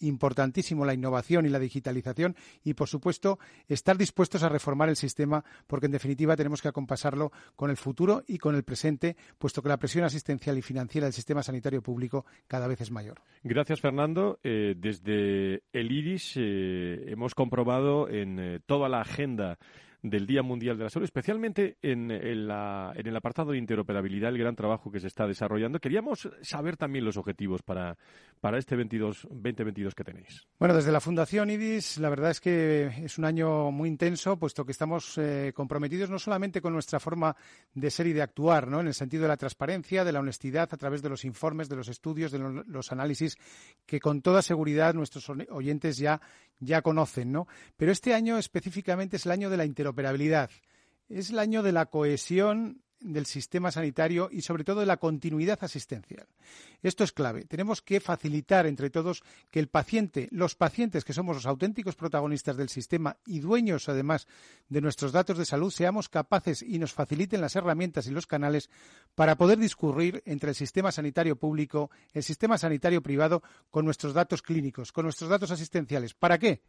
importantísimo 0.00 0.84
la 0.84 0.94
innovación 0.94 1.46
y 1.46 1.48
la 1.48 1.58
digitalización 1.58 2.36
y, 2.62 2.74
por 2.74 2.88
supuesto, 2.88 3.38
estar 3.68 3.96
dispuestos 3.96 4.42
a 4.42 4.48
reformar 4.48 4.88
el 4.88 4.96
sistema 4.96 5.44
porque, 5.66 5.86
en 5.86 5.92
definitiva, 5.92 6.36
tenemos 6.36 6.62
que 6.62 6.68
acompasarlo 6.68 7.32
con 7.56 7.70
el 7.70 7.76
futuro 7.76 8.22
y 8.26 8.38
con 8.38 8.54
el 8.54 8.64
presente, 8.64 9.16
puesto 9.38 9.62
que 9.62 9.68
la 9.68 9.78
presión 9.78 10.04
asistencial 10.04 10.58
y 10.58 10.62
financiera 10.62 11.06
del 11.06 11.12
sistema 11.12 11.42
sanitario 11.42 11.82
público 11.82 12.24
cada 12.46 12.66
vez 12.66 12.80
es 12.80 12.90
mayor. 12.90 13.20
Gracias, 13.42 13.80
Fernando. 13.80 14.38
Eh, 14.42 14.74
desde 14.76 15.62
el 15.72 15.92
IRIS 15.92 16.34
eh, 16.36 17.04
hemos 17.08 17.34
comprobado 17.34 18.08
en 18.08 18.38
eh, 18.38 18.60
toda 18.66 18.88
la 18.88 19.00
agenda 19.00 19.58
del 20.04 20.26
Día 20.26 20.42
Mundial 20.42 20.76
de 20.76 20.84
la 20.84 20.90
Salud, 20.90 21.04
especialmente 21.04 21.78
en, 21.80 22.10
el 22.10 22.50
apartado 23.16 23.52
de 23.52 23.58
interoperabilidad, 23.58 24.30
el 24.30 24.38
gran 24.38 24.54
trabajo 24.54 24.92
que 24.92 25.00
se 25.00 25.06
está 25.06 25.26
desarrollando. 25.26 25.80
Queríamos 25.80 26.28
saber 26.42 26.76
también 26.76 27.06
los 27.06 27.16
objetivos 27.16 27.62
para, 27.62 27.96
para 28.38 28.58
este 28.58 28.76
22, 28.76 29.26
2022 29.30 29.94
que 29.94 30.04
tenéis. 30.04 30.46
Bueno, 30.58 30.74
desde 30.74 30.92
la 30.92 31.00
Fundación 31.00 31.48
IDIS, 31.48 31.96
la 31.98 32.10
verdad 32.10 32.32
es 32.32 32.40
que 32.42 32.86
es 33.02 33.16
un 33.16 33.24
año 33.24 33.70
muy 33.70 33.88
intenso, 33.88 34.38
puesto 34.38 34.66
que 34.66 34.72
estamos 34.72 35.16
eh, 35.16 35.52
comprometidos 35.54 36.10
no 36.10 36.18
solamente 36.18 36.60
con 36.60 36.74
nuestra 36.74 37.00
forma 37.00 37.34
de 37.72 37.90
ser 37.90 38.06
y 38.06 38.12
de 38.12 38.20
actuar, 38.20 38.68
¿no? 38.68 38.80
en 38.80 38.88
el 38.88 38.94
sentido 38.94 39.22
de 39.22 39.28
la 39.28 39.38
transparencia, 39.38 40.04
de 40.04 40.12
la 40.12 40.20
honestidad, 40.20 40.68
a 40.70 40.76
través 40.76 41.00
de 41.00 41.08
los 41.08 41.24
informes, 41.24 41.70
de 41.70 41.76
los 41.76 41.88
estudios, 41.88 42.30
de 42.30 42.62
los 42.66 42.92
análisis, 42.92 43.38
que 43.86 44.00
con 44.00 44.20
toda 44.20 44.42
seguridad 44.42 44.92
nuestros 44.92 45.30
oyentes 45.30 45.96
ya, 45.96 46.20
ya 46.60 46.82
conocen. 46.82 47.32
¿no? 47.32 47.46
Pero 47.76 47.92
este 47.92 48.14
año 48.14 48.38
específicamente 48.38 49.16
es 49.16 49.26
el 49.26 49.32
año 49.32 49.50
de 49.50 49.56
la 49.56 49.64
interoperabilidad. 49.64 50.50
Es 51.08 51.30
el 51.30 51.38
año 51.38 51.62
de 51.62 51.72
la 51.72 51.86
cohesión 51.86 52.83
del 53.04 53.26
sistema 53.26 53.70
sanitario 53.70 54.28
y 54.32 54.40
sobre 54.40 54.64
todo 54.64 54.80
de 54.80 54.86
la 54.86 54.96
continuidad 54.96 55.58
asistencial. 55.62 56.26
Esto 56.82 57.04
es 57.04 57.12
clave. 57.12 57.44
Tenemos 57.44 57.82
que 57.82 58.00
facilitar 58.00 58.66
entre 58.66 58.90
todos 58.90 59.22
que 59.50 59.60
el 59.60 59.68
paciente, 59.68 60.28
los 60.32 60.54
pacientes 60.54 61.04
que 61.04 61.12
somos 61.12 61.36
los 61.36 61.46
auténticos 61.46 61.94
protagonistas 61.94 62.56
del 62.56 62.68
sistema 62.68 63.16
y 63.26 63.40
dueños 63.40 63.88
además 63.88 64.26
de 64.68 64.80
nuestros 64.80 65.12
datos 65.12 65.38
de 65.38 65.44
salud, 65.44 65.70
seamos 65.70 66.08
capaces 66.08 66.62
y 66.62 66.78
nos 66.78 66.92
faciliten 66.92 67.40
las 67.40 67.56
herramientas 67.56 68.06
y 68.06 68.10
los 68.10 68.26
canales 68.26 68.70
para 69.14 69.36
poder 69.36 69.58
discurrir 69.58 70.22
entre 70.26 70.50
el 70.50 70.56
sistema 70.56 70.90
sanitario 70.90 71.36
público, 71.36 71.90
el 72.12 72.22
sistema 72.22 72.58
sanitario 72.58 73.02
privado 73.02 73.42
con 73.70 73.84
nuestros 73.84 74.14
datos 74.14 74.42
clínicos, 74.42 74.92
con 74.92 75.04
nuestros 75.04 75.30
datos 75.30 75.50
asistenciales. 75.50 76.14
¿Para 76.14 76.38
qué? 76.38 76.62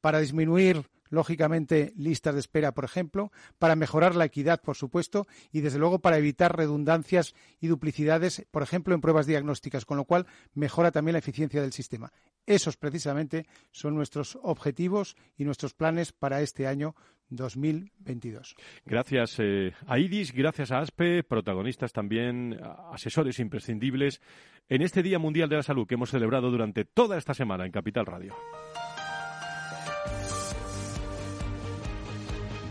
Para 0.00 0.20
disminuir, 0.20 0.84
lógicamente, 1.08 1.92
listas 1.96 2.34
de 2.34 2.40
espera, 2.40 2.72
por 2.72 2.84
ejemplo, 2.84 3.30
para 3.58 3.76
mejorar 3.76 4.14
la 4.14 4.24
equidad, 4.24 4.60
por 4.60 4.76
supuesto, 4.76 5.26
y 5.52 5.60
desde 5.60 5.78
luego 5.78 6.00
para 6.00 6.18
evitar 6.18 6.56
redundancias 6.56 7.34
y 7.60 7.66
duplicidades, 7.68 8.46
por 8.50 8.62
ejemplo, 8.62 8.94
en 8.94 9.00
pruebas 9.00 9.26
diagnósticas, 9.26 9.84
con 9.84 9.96
lo 9.96 10.04
cual 10.04 10.26
mejora 10.54 10.90
también 10.90 11.14
la 11.14 11.20
eficiencia 11.20 11.62
del 11.62 11.72
sistema. 11.72 12.12
Esos 12.46 12.76
precisamente 12.76 13.46
son 13.72 13.94
nuestros 13.94 14.38
objetivos 14.42 15.16
y 15.36 15.44
nuestros 15.44 15.74
planes 15.74 16.12
para 16.12 16.40
este 16.42 16.66
año 16.66 16.94
2022. 17.28 18.54
Gracias 18.84 19.36
eh, 19.38 19.72
a 19.86 19.98
IDIS, 19.98 20.32
gracias 20.32 20.70
a 20.70 20.78
ASPE, 20.78 21.24
protagonistas 21.24 21.92
también, 21.92 22.58
asesores 22.92 23.40
imprescindibles 23.40 24.20
en 24.68 24.82
este 24.82 25.02
Día 25.02 25.18
Mundial 25.18 25.48
de 25.48 25.56
la 25.56 25.62
Salud 25.62 25.86
que 25.86 25.94
hemos 25.94 26.10
celebrado 26.10 26.50
durante 26.50 26.84
toda 26.84 27.18
esta 27.18 27.34
semana 27.34 27.66
en 27.66 27.72
Capital 27.72 28.06
Radio. 28.06 28.34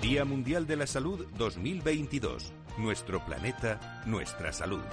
Día 0.08 0.24
Mundial 0.24 0.68
de 0.68 0.76
la 0.76 0.86
Salud 0.86 1.26
2022. 1.36 2.54
Nuestro 2.78 3.26
planeta, 3.26 4.04
nuestra 4.06 4.54
salud. 4.54 4.84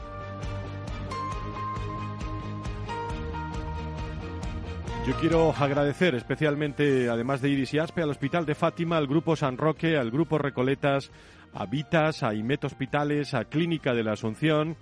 Yo 5.07 5.14
quiero 5.21 5.52
agradecer 5.52 6.14
especialmente, 6.14 7.11
además 7.11 7.42
de 7.42 7.50
Iris 7.50 7.75
y 7.75 7.78
Aspe, 7.78 8.00
al 8.00 8.09
Hospital 8.09 8.47
de 8.47 8.54
Fátima, 8.54 8.97
al 8.97 9.07
Grupo 9.07 9.37
San 9.37 9.59
Roque, 9.59 9.99
al 9.99 10.11
Grupo 10.11 10.38
Recoletas, 10.38 11.11
a 11.52 11.66
Vitas, 11.66 12.23
a 12.23 12.33
IMET 12.33 12.64
Hospitales, 12.64 13.35
a 13.35 13.45
Clínica 13.45 13.92
de 13.92 14.04
la 14.04 14.12
Asunción, 14.12 14.78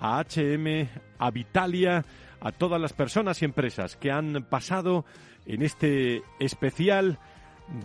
a 0.00 0.18
HM, 0.24 0.88
a 1.18 1.30
Vitalia, 1.30 2.06
a 2.40 2.52
todas 2.52 2.80
las 2.80 2.94
personas 2.94 3.42
y 3.42 3.44
empresas 3.44 3.96
que 3.98 4.10
han 4.10 4.46
pasado 4.48 5.04
en 5.44 5.60
este 5.60 6.22
especial 6.40 7.18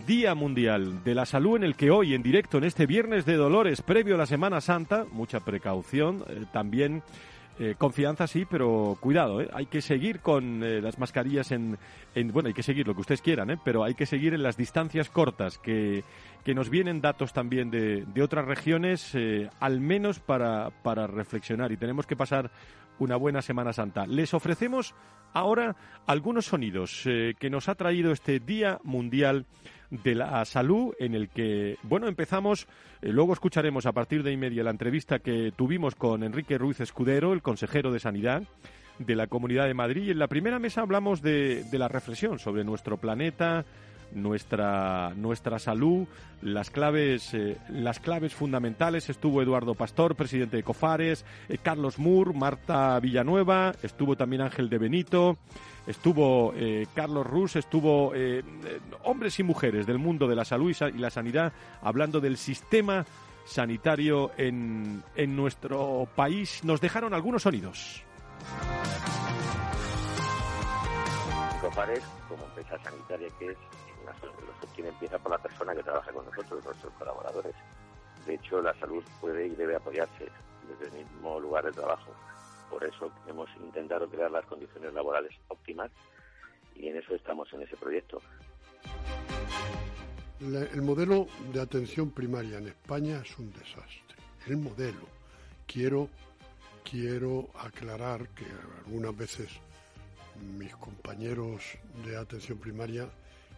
Día 0.06 0.36
Mundial 0.36 1.04
de 1.04 1.16
la 1.16 1.26
Salud 1.26 1.58
en 1.58 1.64
el 1.64 1.76
que 1.76 1.90
hoy 1.90 2.14
en 2.14 2.22
directo 2.22 2.58
en 2.58 2.66
este 2.66 2.86
Viernes 2.86 3.26
de 3.26 3.36
Dolores 3.36 3.82
previo 3.82 4.16
a 4.16 4.18
la 4.18 4.26
Semana 4.26 4.62
Santa, 4.62 5.06
mucha 5.12 5.40
precaución, 5.40 6.24
eh, 6.28 6.46
también 6.52 7.02
eh, 7.58 7.76
confianza 7.78 8.28
sí, 8.28 8.46
pero 8.50 8.98
cuidado, 9.00 9.42
¿eh? 9.42 9.50
hay 9.54 9.66
que 9.66 9.82
seguir 9.82 10.20
con 10.20 10.62
las 10.82 10.98
mascarillas 11.00 11.52
en, 11.52 11.78
en, 12.16 12.32
bueno, 12.32 12.48
hay 12.48 12.54
que 12.54 12.64
seguir 12.64 12.88
lo 12.88 12.94
que 12.94 13.02
ustedes 13.02 13.22
quieran, 13.22 13.60
pero 13.64 13.84
hay 13.84 13.96
que 13.96 14.06
seguir 14.06 14.34
en 14.34 14.44
las 14.44 14.58
distancias 14.58 15.10
cortas, 15.10 15.58
que, 15.58 16.04
que 16.44 16.54
nos 16.54 16.70
vienen 16.70 17.02
datos 17.02 17.34
también 17.34 17.70
de, 17.70 18.06
de 18.06 18.22
otras 18.22 18.46
regiones, 18.46 19.14
al 19.60 19.82
menos 19.82 20.20
para, 20.20 20.70
para 20.84 21.08
reflexionar 21.08 21.72
y 21.72 21.78
tenemos 21.78 22.06
que 22.06 22.16
pasar 22.16 22.50
una 23.00 23.16
buena 23.16 23.42
Semana 23.42 23.74
Santa. 23.74 24.06
Les 24.06 24.34
ofrecemos 24.34 24.94
ahora 25.34 25.76
algunos 26.06 26.46
sonidos 26.46 27.04
eh, 27.06 27.34
que 27.40 27.50
nos 27.50 27.70
ha 27.70 27.76
traído 27.76 28.12
este 28.12 28.40
Día 28.40 28.80
Mundial 28.84 29.46
de 29.90 30.16
la 30.16 30.46
Salud, 30.46 30.94
en 31.00 31.16
el 31.16 31.30
que, 31.30 31.78
bueno, 31.84 32.08
empezamos, 32.08 32.68
eh, 33.02 33.10
luego 33.12 33.34
escucharemos 33.34 33.86
a 33.86 33.92
partir 33.92 34.24
de 34.24 34.32
y 34.32 34.38
media 34.38 34.64
la 34.64 34.72
entrevista 34.72 35.20
que 35.20 35.52
tuvimos 35.56 35.96
con 35.96 36.24
Enrique 36.24 36.58
Ruiz 36.58 36.80
Escudero, 36.80 37.34
el 37.34 37.42
consejero 37.42 37.92
de 37.92 38.00
Sanidad 38.00 38.44
de 39.00 39.16
la 39.16 39.28
Comunidad 39.28 39.66
de 39.66 39.74
Madrid, 39.74 40.08
y 40.08 40.12
en 40.12 40.20
la 40.20 40.28
primera 40.28 40.60
mesa 40.60 40.82
hablamos 40.82 41.22
de, 41.22 41.64
de 41.64 41.80
la 41.80 41.88
reflexión 41.88 42.38
sobre 42.38 42.66
nuestro 42.66 42.98
planeta, 42.98 43.66
nuestra, 44.14 45.14
nuestra 45.16 45.60
salud, 45.60 46.08
las 46.42 46.70
claves, 46.70 47.34
eh, 47.34 47.58
las 47.70 48.00
claves 48.00 48.34
fundamentales. 48.34 49.10
Estuvo 49.10 49.42
Eduardo 49.42 49.76
Pastor, 49.76 50.16
presidente 50.16 50.58
de 50.58 50.64
Cofares, 50.64 51.26
eh, 51.48 51.58
Carlos 51.62 52.00
Moore, 52.00 52.34
Marta 52.34 53.00
Villanueva, 53.00 53.74
estuvo 53.84 54.16
también 54.16 54.42
Ángel 54.42 54.70
de 54.70 54.78
Benito, 54.78 55.38
estuvo 55.88 56.54
eh, 56.56 56.88
Carlos 56.94 57.26
Rus, 57.26 57.56
estuvo 57.56 58.14
hombres 59.04 59.40
y 59.40 59.44
mujeres 59.44 59.86
del 59.86 59.98
mundo 59.98 60.28
de 60.28 60.36
la 60.36 60.46
salud 60.46 60.72
y, 60.72 60.84
y 60.84 61.00
la 61.00 61.10
sanidad 61.10 61.54
hablando 61.82 62.20
del 62.20 62.38
sistema 62.38 63.06
sanitario 63.46 64.32
en, 64.38 65.04
en 65.16 65.36
nuestro 65.36 66.08
país. 66.16 66.64
Nos 66.64 66.82
dejaron 66.82 67.14
algunos 67.14 67.44
sonidos. 67.44 68.04
Cofares, 71.62 72.04
como 72.30 72.46
empresa 72.46 72.78
sanitaria 72.84 73.28
que 73.38 73.52
es, 73.52 73.58
solución 74.20 74.88
empieza 74.88 75.18
por 75.20 75.32
la 75.32 75.38
persona 75.38 75.76
que 75.76 75.84
trabaja 75.84 76.12
con 76.12 76.26
nosotros, 76.26 76.64
nuestros 76.64 76.94
colaboradores. 76.94 77.56
De 78.26 78.36
hecho, 78.36 78.62
la 78.62 78.78
salud 78.80 79.04
puede 79.20 79.48
y 79.48 79.56
debe 79.56 79.76
apoyarse 79.76 80.30
desde 80.68 80.96
el 80.98 81.06
mismo 81.06 81.40
lugar 81.40 81.66
de 81.66 81.72
trabajo. 81.72 82.12
Por 82.70 82.84
eso 82.84 83.12
hemos 83.28 83.50
intentado 83.58 84.08
crear 84.08 84.32
las 84.32 84.46
condiciones 84.46 84.94
laborales 84.94 85.32
óptimas 85.48 85.92
y 86.76 86.88
en 86.88 86.98
eso 86.98 87.16
estamos 87.16 87.52
en 87.54 87.64
ese 87.64 87.76
proyecto. 87.78 88.22
El 90.40 90.82
modelo 90.82 91.28
de 91.52 91.62
atención 91.62 92.12
primaria 92.12 92.60
en 92.60 92.68
España 92.68 93.22
es 93.24 93.38
un 93.40 93.52
desastre. 93.52 94.16
El 94.48 94.58
modelo. 94.58 95.20
Quiero, 95.68 96.08
quiero 96.90 97.50
aclarar 97.60 98.30
que 98.30 98.46
algunas 98.86 99.16
veces 99.16 99.50
mis 100.58 100.74
compañeros 100.78 101.78
de 102.06 102.16
atención 102.16 102.58
primaria 102.58 103.10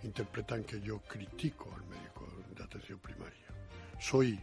interpretan 0.03 0.63
que 0.63 0.81
yo 0.81 1.00
critico 1.00 1.74
al 1.75 1.86
médico 1.86 2.27
de 2.55 2.63
atención 2.63 3.00
primaria. 3.00 3.48
Soy 4.00 4.39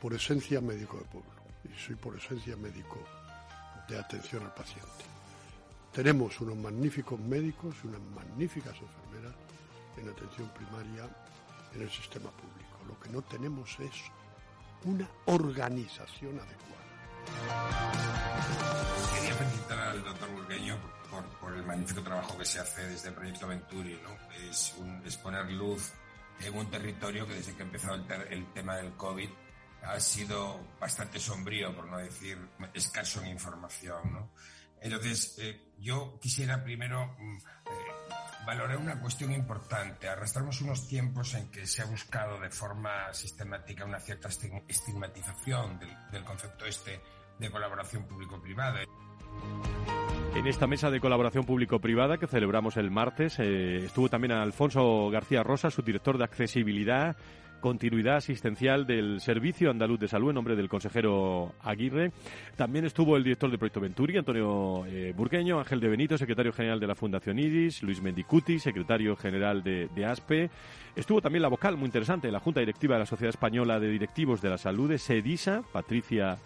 por 0.00 0.14
esencia 0.14 0.60
médico 0.60 0.98
de 0.98 1.04
pueblo 1.04 1.30
y 1.64 1.78
soy 1.78 1.96
por 1.96 2.16
esencia 2.16 2.56
médico 2.56 2.98
de 3.88 3.98
atención 3.98 4.44
al 4.44 4.54
paciente. 4.54 5.04
Tenemos 5.92 6.40
unos 6.40 6.56
magníficos 6.56 7.18
médicos 7.18 7.74
y 7.82 7.88
unas 7.88 8.00
magníficas 8.00 8.74
enfermeras 8.74 9.34
en 9.96 10.08
atención 10.08 10.48
primaria 10.50 11.08
en 11.74 11.82
el 11.82 11.90
sistema 11.90 12.30
público. 12.30 12.78
Lo 12.86 12.98
que 12.98 13.10
no 13.10 13.22
tenemos 13.22 13.78
es 13.80 13.92
una 14.84 15.08
organización 15.26 16.38
adecuada. 16.38 16.89
Quería 19.14 19.34
felicitar 19.34 19.78
al 19.78 20.04
doctor 20.04 20.28
Burgueño 20.30 20.78
por, 21.10 21.24
por 21.40 21.54
el 21.54 21.64
magnífico 21.64 22.02
trabajo 22.02 22.38
que 22.38 22.44
se 22.44 22.60
hace 22.60 22.86
desde 22.88 23.08
el 23.08 23.14
Proyecto 23.14 23.46
Venturi. 23.48 24.00
¿no? 24.02 24.16
Es, 24.50 24.74
un- 24.78 25.02
es 25.04 25.16
poner 25.16 25.50
luz 25.50 25.92
en 26.40 26.56
un 26.56 26.70
territorio 26.70 27.26
que 27.26 27.34
desde 27.34 27.54
que 27.54 27.62
empezó 27.62 27.94
el, 27.94 28.06
ter- 28.06 28.32
el 28.32 28.52
tema 28.52 28.76
del 28.76 28.92
COVID 28.96 29.28
ha 29.82 29.98
sido 30.00 30.60
bastante 30.78 31.18
sombrío, 31.18 31.74
por 31.74 31.86
no 31.86 31.98
decir 31.98 32.38
escaso 32.74 33.20
en 33.22 33.28
información. 33.28 34.12
¿no? 34.12 34.30
Entonces, 34.80 35.36
eh, 35.38 35.72
yo 35.78 36.18
quisiera 36.20 36.62
primero 36.62 37.16
eh, 37.18 37.38
valorar 38.50 38.78
una 38.78 38.98
cuestión 39.00 39.32
importante. 39.32 40.08
Arrastramos 40.08 40.60
unos 40.60 40.88
tiempos 40.88 41.34
en 41.34 41.52
que 41.52 41.68
se 41.68 41.82
ha 41.82 41.84
buscado 41.84 42.40
de 42.40 42.50
forma 42.50 43.12
sistemática 43.12 43.84
una 43.84 44.00
cierta 44.00 44.28
estig- 44.28 44.64
estigmatización 44.66 45.78
del, 45.78 45.90
del 46.10 46.24
concepto 46.24 46.64
este 46.64 47.00
de 47.38 47.48
colaboración 47.48 48.08
público-privada. 48.08 48.80
En 50.34 50.46
esta 50.48 50.66
mesa 50.66 50.90
de 50.90 50.98
colaboración 50.98 51.44
público-privada 51.44 52.18
que 52.18 52.26
celebramos 52.26 52.76
el 52.76 52.90
martes 52.90 53.38
eh, 53.38 53.84
estuvo 53.84 54.08
también 54.08 54.32
Alfonso 54.32 55.08
García 55.10 55.44
Rosa, 55.44 55.70
su 55.70 55.82
director 55.82 56.18
de 56.18 56.24
accesibilidad, 56.24 57.16
continuidad 57.60 58.16
asistencial 58.16 58.86
del 58.86 59.20
Servicio 59.20 59.70
Andaluz 59.70 60.00
de 60.00 60.08
Salud 60.08 60.30
en 60.30 60.34
nombre 60.34 60.56
del 60.56 60.68
consejero 60.68 61.54
Aguirre. 61.62 62.12
También 62.56 62.84
estuvo 62.84 63.16
el 63.16 63.24
director 63.24 63.50
del 63.50 63.58
proyecto 63.58 63.80
Venturi, 63.80 64.16
Antonio 64.16 64.84
eh, 64.86 65.12
Burgueño, 65.16 65.58
Ángel 65.58 65.80
de 65.80 65.88
Benito, 65.88 66.18
secretario 66.18 66.52
general 66.52 66.80
de 66.80 66.86
la 66.86 66.94
Fundación 66.94 67.38
IDIS, 67.38 67.82
Luis 67.82 68.02
Mendicuti, 68.02 68.58
secretario 68.58 69.14
general 69.16 69.62
de, 69.62 69.88
de 69.94 70.04
ASPE. 70.06 70.50
Estuvo 70.96 71.20
también 71.20 71.42
la 71.42 71.48
vocal, 71.48 71.76
muy 71.76 71.86
interesante, 71.86 72.30
la 72.30 72.40
Junta 72.40 72.60
Directiva 72.60 72.96
de 72.96 73.00
la 73.00 73.06
Sociedad 73.06 73.30
Española 73.30 73.78
de 73.78 73.88
Directivos 73.88 74.42
de 74.42 74.50
la 74.50 74.58
Salud, 74.58 74.88
de 74.88 74.98
SEDISA, 74.98 75.62
Patricia 75.72 76.38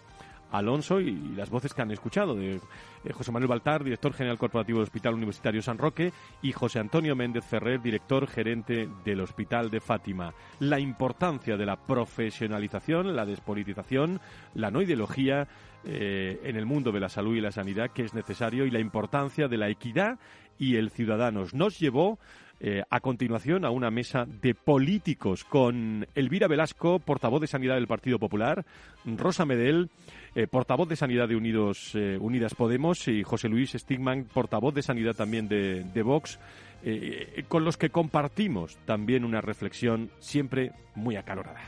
Alonso 0.57 0.99
y, 0.99 1.11
las 1.35 1.49
voces 1.49 1.73
que 1.73 1.81
han 1.81 1.91
escuchado 1.91 2.35
de 2.35 2.55
eh, 2.55 3.13
José 3.13 3.31
Manuel 3.31 3.49
Baltar, 3.49 3.83
director 3.83 4.13
general 4.13 4.37
corporativo 4.37 4.79
del 4.79 4.83
Hospital 4.83 5.13
Universitario 5.13 5.61
San 5.61 5.77
Roque, 5.77 6.11
y 6.41 6.51
José 6.51 6.79
Antonio 6.79 7.15
Méndez 7.15 7.45
Ferrer, 7.45 7.81
director 7.81 8.27
gerente 8.27 8.89
del 9.03 9.21
Hospital 9.21 9.69
de 9.69 9.81
Fátima. 9.81 10.33
La 10.59 10.79
importancia 10.79 11.57
de 11.57 11.65
la 11.65 11.75
profesionalización, 11.75 13.15
la 13.15 13.25
despolitización, 13.25 14.19
la 14.53 14.71
no 14.71 14.81
ideología 14.81 15.47
eh, 15.83 16.39
en 16.43 16.55
el 16.55 16.65
mundo 16.65 16.91
de 16.91 16.99
la 16.99 17.09
salud 17.09 17.35
y 17.35 17.41
la 17.41 17.51
sanidad 17.51 17.91
que 17.91 18.03
es 18.03 18.13
necesario 18.13 18.65
y 18.65 18.71
la 18.71 18.79
importancia 18.79 19.47
de 19.47 19.57
la 19.57 19.69
equidad 19.69 20.17
y 20.57 20.77
el 20.77 20.89
ciudadanos. 20.89 21.53
Nos 21.53 21.79
llevó 21.79 22.17
eh, 22.59 22.83
a 22.89 22.99
continuación 22.99 23.65
a 23.65 23.69
una 23.69 23.91
mesa 23.91 24.25
de 24.25 24.55
políticos 24.55 25.43
con 25.43 26.07
Elvira 26.15 26.47
Velasco, 26.47 26.99
portavoz 26.99 27.41
de 27.41 27.47
Sanidad 27.47 27.75
del 27.75 27.87
Partido 27.87 28.19
Popular, 28.19 28.65
Rosa 29.05 29.45
Medel, 29.45 29.89
eh, 30.35 30.47
portavoz 30.47 30.89
de 30.89 30.95
Sanidad 30.95 31.29
de 31.29 31.35
Unidos, 31.35 31.91
eh, 31.95 32.17
Unidas 32.19 32.55
Podemos 32.55 33.07
y 33.07 33.23
José 33.23 33.47
Luis 33.47 33.71
Stigman, 33.71 34.25
portavoz 34.25 34.73
de 34.73 34.81
Sanidad 34.81 35.15
también 35.15 35.47
de, 35.47 35.83
de 35.83 36.03
Vox, 36.03 36.39
eh, 36.83 37.45
con 37.47 37.63
los 37.63 37.77
que 37.77 37.89
compartimos 37.89 38.77
también 38.85 39.23
una 39.23 39.41
reflexión 39.41 40.11
siempre 40.19 40.73
muy 40.93 41.15
acalorada. 41.15 41.61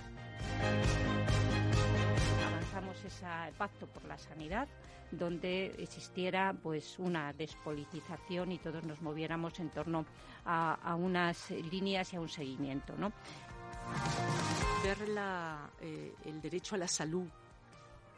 avanzamos 2.46 3.06
ese 3.06 3.26
pacto 3.58 3.88
por 3.88 4.04
la 4.06 4.18
sanidad 4.18 4.68
donde 5.12 5.68
existiera 5.78 6.54
pues 6.62 7.00
una 7.00 7.34
despolitización 7.34 8.52
y 8.52 8.58
todos 8.58 8.84
nos 8.84 9.02
moviéramos 9.02 9.60
en 9.60 9.70
torno 9.70 10.06
a, 10.46 10.74
a 10.76 10.96
unas 10.96 11.52
líneas 11.52 12.14
y 12.14 12.18
a 12.18 12.22
un 12.22 12.30
seguimiento 12.30 12.94
¿no? 12.98 13.12
ver 14.84 15.10
la, 15.10 15.70
eh, 15.82 16.14
el 16.26 16.42
derecho 16.42 16.76
a 16.76 16.78
la 16.78 16.88
salud 16.88 17.28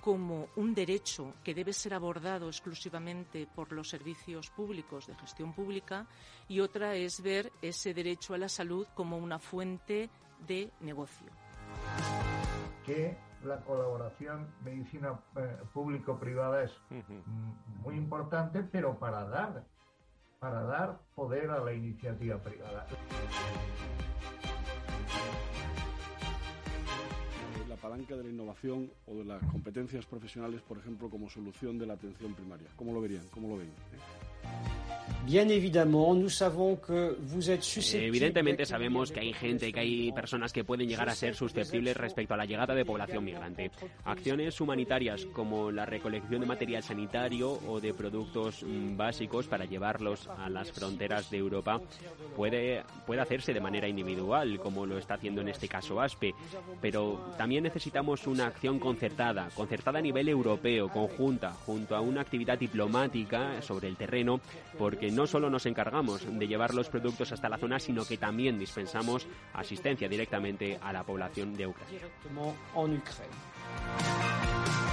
como 0.01 0.47
un 0.55 0.73
derecho 0.73 1.33
que 1.43 1.53
debe 1.53 1.73
ser 1.73 1.93
abordado 1.93 2.47
exclusivamente 2.47 3.47
por 3.53 3.71
los 3.71 3.89
servicios 3.89 4.49
públicos 4.49 5.07
de 5.07 5.15
gestión 5.15 5.53
pública 5.53 6.07
y 6.47 6.61
otra 6.61 6.95
es 6.95 7.21
ver 7.21 7.51
ese 7.61 7.93
derecho 7.93 8.33
a 8.33 8.37
la 8.37 8.49
salud 8.49 8.87
como 8.95 9.17
una 9.17 9.39
fuente 9.39 10.09
de 10.47 10.71
negocio. 10.79 11.27
que 12.85 13.17
la 13.43 13.57
colaboración 13.61 14.47
medicina 14.63 15.19
eh, 15.35 15.57
público-privada 15.73 16.63
es 16.63 16.71
muy 17.83 17.95
importante, 17.95 18.63
pero 18.63 18.97
para 18.99 19.23
dar, 19.25 19.63
para 20.39 20.63
dar 20.63 20.99
poder 21.15 21.49
a 21.49 21.59
la 21.59 21.73
iniciativa 21.73 22.37
privada. 22.37 22.85
la 27.67 27.75
palanca 27.75 28.15
de 28.15 28.23
la 28.23 28.29
innovación 28.29 28.91
o 29.05 29.13
de 29.13 29.23
las 29.25 29.41
competencias 29.43 30.05
profesionales, 30.05 30.61
por 30.61 30.79
ejemplo, 30.79 31.09
como 31.09 31.29
solución 31.29 31.77
de 31.77 31.85
la 31.85 31.93
atención 31.93 32.33
primaria. 32.33 32.67
¿Cómo 32.75 32.93
lo 32.93 32.99
verían? 32.99 33.25
¿Cómo 33.31 33.47
lo 33.47 33.57
ven? 33.57 33.67
¿Eh? 33.67 35.08
Evidentemente 38.07 38.65
sabemos 38.65 39.11
que 39.11 39.19
hay 39.19 39.33
gente, 39.33 39.71
que 39.71 39.79
hay 39.79 40.11
personas 40.11 40.51
que 40.51 40.63
pueden 40.63 40.87
llegar 40.87 41.09
a 41.09 41.15
ser 41.15 41.35
susceptibles 41.35 41.95
respecto 41.95 42.33
a 42.33 42.37
la 42.37 42.45
llegada 42.45 42.73
de 42.73 42.85
población 42.85 43.23
migrante. 43.23 43.69
Acciones 44.05 44.59
humanitarias 44.59 45.25
como 45.27 45.71
la 45.71 45.85
recolección 45.85 46.41
de 46.41 46.47
material 46.47 46.83
sanitario 46.83 47.59
o 47.67 47.79
de 47.79 47.93
productos 47.93 48.63
mm, 48.63 48.97
básicos 48.97 49.47
para 49.47 49.65
llevarlos 49.65 50.27
a 50.27 50.49
las 50.49 50.71
fronteras 50.71 51.29
de 51.29 51.37
Europa 51.37 51.79
puede, 52.35 52.83
puede 53.05 53.21
hacerse 53.21 53.53
de 53.53 53.61
manera 53.61 53.87
individual, 53.87 54.59
como 54.59 54.85
lo 54.85 54.97
está 54.97 55.15
haciendo 55.15 55.41
en 55.41 55.49
este 55.49 55.67
caso 55.67 56.01
ASPE, 56.01 56.33
pero 56.81 57.33
también 57.37 57.63
necesitamos 57.63 58.25
una 58.25 58.47
acción 58.47 58.79
concertada, 58.79 59.49
concertada 59.53 59.99
a 59.99 60.01
nivel 60.01 60.29
europeo, 60.29 60.89
conjunta, 60.89 61.51
junto 61.51 61.95
a 61.95 62.01
una 62.01 62.21
actividad 62.21 62.57
diplomática 62.57 63.61
sobre 63.61 63.87
el 63.87 63.95
terreno, 63.95 64.39
porque 64.77 65.08
no 65.11 65.27
solo 65.27 65.49
nos 65.49 65.65
encargamos 65.65 66.25
de 66.37 66.47
llevar 66.47 66.73
los 66.73 66.89
productos 66.89 67.31
hasta 67.31 67.49
la 67.49 67.57
zona, 67.57 67.79
sino 67.79 68.05
que 68.05 68.17
también 68.17 68.59
dispensamos 68.59 69.27
asistencia 69.53 70.07
directamente 70.07 70.77
a 70.81 70.93
la 70.93 71.03
población 71.03 71.55
de 71.55 71.67
Ucrania. 71.67 72.01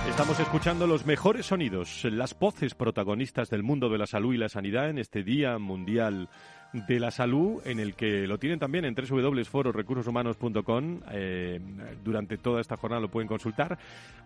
Estamos 0.08 0.38
escuchando 0.38 0.86
los 0.86 1.04
mejores 1.04 1.46
sonidos, 1.46 2.04
las 2.04 2.38
voces 2.38 2.74
protagonistas 2.74 3.50
del 3.50 3.62
mundo 3.62 3.88
de 3.88 3.98
la 3.98 4.06
salud 4.06 4.34
y 4.34 4.38
la 4.38 4.48
sanidad 4.48 4.88
en 4.88 4.98
este 4.98 5.24
Día 5.24 5.58
Mundial 5.58 6.28
de 6.72 7.00
la 7.00 7.10
Salud, 7.10 7.60
en 7.64 7.80
el 7.80 7.94
que 7.94 8.26
lo 8.26 8.38
tienen 8.38 8.58
también 8.58 8.84
en 8.84 8.94
www.fororecursoshumanos.com. 8.94 11.00
Eh, 11.10 11.60
durante 12.04 12.38
toda 12.38 12.60
esta 12.60 12.76
jornada 12.76 13.00
lo 13.00 13.10
pueden 13.10 13.28
consultar. 13.28 13.78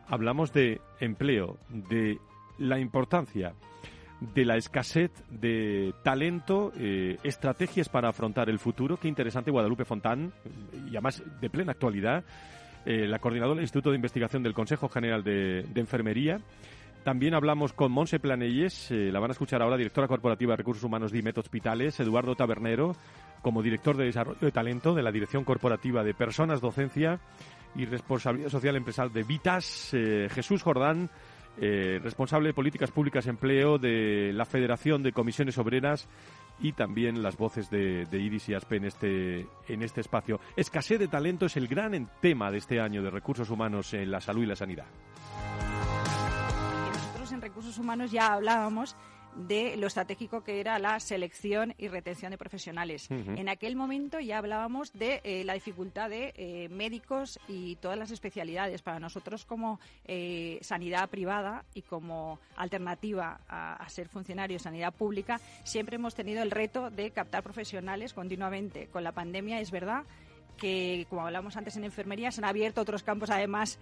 Hablamos 0.09 0.53
de 0.53 0.81
empleo, 1.01 1.59
de 1.69 2.19
la 2.59 2.79
importancia 2.79 3.55
de 4.21 4.45
la 4.45 4.57
escasez 4.57 5.11
de 5.31 5.95
talento, 6.03 6.73
eh, 6.77 7.17
estrategias 7.23 7.89
para 7.89 8.11
afrontar 8.11 8.51
el 8.51 8.59
futuro. 8.59 8.99
Qué 8.99 9.09
interesante, 9.09 9.51
Guadalupe 9.51 9.85
Fontán, 9.85 10.33
y 10.87 10.91
además 10.91 11.23
de 11.41 11.51
plena 11.51 11.73
actualidad, 11.73 12.23
eh, 12.85 13.07
la 13.07 13.19
coordinadora 13.19 13.57
del 13.57 13.65
Instituto 13.65 13.91
de 13.91 13.97
Investigación 13.97 14.43
del 14.43 14.55
Consejo 14.55 14.89
General 14.89 15.25
de, 15.25 15.67
Enfermería. 15.75 16.41
También 17.03 17.33
hablamos 17.33 17.73
con 17.73 17.93
Monse 17.93 18.21
Planelles, 18.21 18.91
eh, 18.91 19.11
la 19.11 19.21
van 19.21 19.31
a 19.31 19.33
escuchar 19.33 19.63
ahora, 19.63 19.79
directora 19.79 20.07
corporativa 20.07 20.53
de 20.53 20.59
Recursos 20.59 20.85
Humanos 20.85 21.13
de 21.13 21.19
IMET 21.19 21.39
Hospitales, 21.39 21.99
Eduardo 21.99 22.37
Tabernero, 22.37 22.95
como 23.41 23.63
director 23.63 23.97
de 23.97 24.05
Desarrollo 24.05 24.39
de 24.39 24.53
Talento 24.53 24.95
de 24.95 25.03
la 25.03 25.11
Dirección 25.11 25.45
Corporativa 25.45 26.05
de 26.05 26.13
Personas, 26.13 26.61
Docencia 26.61 27.19
y 27.75 27.87
Responsabilidad 27.87 28.51
Social 28.51 28.77
Empresarial 28.77 29.15
de 29.15 29.23
Vitas, 29.23 29.97
Jesús 30.29 30.63
Jordán, 30.63 31.09
eh, 31.59 32.01
responsable 32.03 32.49
de 32.49 32.55
políticas 32.55 32.91
públicas 32.91 33.27
empleo 33.27 33.79
de 33.79 34.33
la 34.33 34.45
Federación 34.45 35.03
de 35.03 35.13
Comisiones 35.13 35.59
Obreras 35.59 36.09
y 36.59 36.73
también 36.73 37.23
las 37.23 37.37
voces 37.37 37.71
de, 37.71 38.07
de 38.07 38.19
IDIS 38.19 38.49
y 38.51 38.55
ASPE 38.55 38.77
en 38.77 38.85
este, 38.85 39.47
en 39.69 39.83
este 39.83 40.01
espacio. 40.01 40.41
Escasez 40.57 40.99
de 40.99 41.09
talento 41.09 41.47
es 41.47 41.57
el 41.57 41.69
gran 41.69 42.09
tema 42.21 42.51
de 42.51 42.59
este 42.59 42.81
año 42.81 43.03
de 43.03 43.11
recursos 43.11 43.51
humanos 43.51 43.95
en 43.95 44.11
la 44.11 44.21
salud 44.21 44.43
y 44.43 44.47
la 44.47 44.57
sanidad. 44.57 44.87
nosotros 46.93 47.33
en 47.33 47.41
recursos 47.41 47.79
humanos 47.79 48.11
ya 48.11 48.35
hablábamos 48.35 48.97
de 49.35 49.77
lo 49.77 49.87
estratégico 49.87 50.43
que 50.43 50.61
era 50.61 50.79
la 50.79 50.99
selección 51.01 51.75
y 51.79 51.89
retención 51.89 52.31
de 52.31 52.39
profesionales. 52.39 53.09
En 53.11 53.49
aquel 53.49 53.77
momento 53.77 54.21
ya 54.21 54.39
hablábamos 54.39 54.93
de 54.93 55.21
eh, 55.25 55.45
la 55.45 55.55
dificultad 55.55 56.11
de 56.11 56.33
eh, 56.37 56.69
médicos 56.69 57.39
y 57.49 57.77
todas 57.77 57.99
las 57.99 58.11
especialidades. 58.11 58.83
Para 58.83 59.01
nosotros 59.01 59.45
como 59.45 59.81
eh, 60.05 60.59
sanidad 60.63 61.09
privada 61.09 61.65
y 61.75 61.83
como 61.83 62.39
alternativa 62.57 63.41
a, 63.49 63.89
ser 63.89 64.09
funcionario 64.09 64.57
de 64.57 64.63
sanidad 64.63 64.95
pública, 64.95 65.41
siempre 65.65 65.97
hemos 65.97 66.15
tenido 66.15 66.43
el 66.43 66.51
reto 66.51 66.91
de 66.91 67.11
captar 67.11 67.43
profesionales 67.43 68.15
continuamente. 68.15 68.89
Con 68.89 69.05
la 69.05 69.13
pandemia 69.13 69.61
es 69.61 69.71
verdad 69.71 70.05
que, 70.57 71.07
como 71.09 71.27
hablamos 71.27 71.57
antes 71.57 71.77
en 71.77 71.85
enfermería, 71.85 72.31
se 72.31 72.41
han 72.41 72.45
abierto 72.45 72.81
otros 72.81 73.03
campos 73.03 73.31
además. 73.31 73.79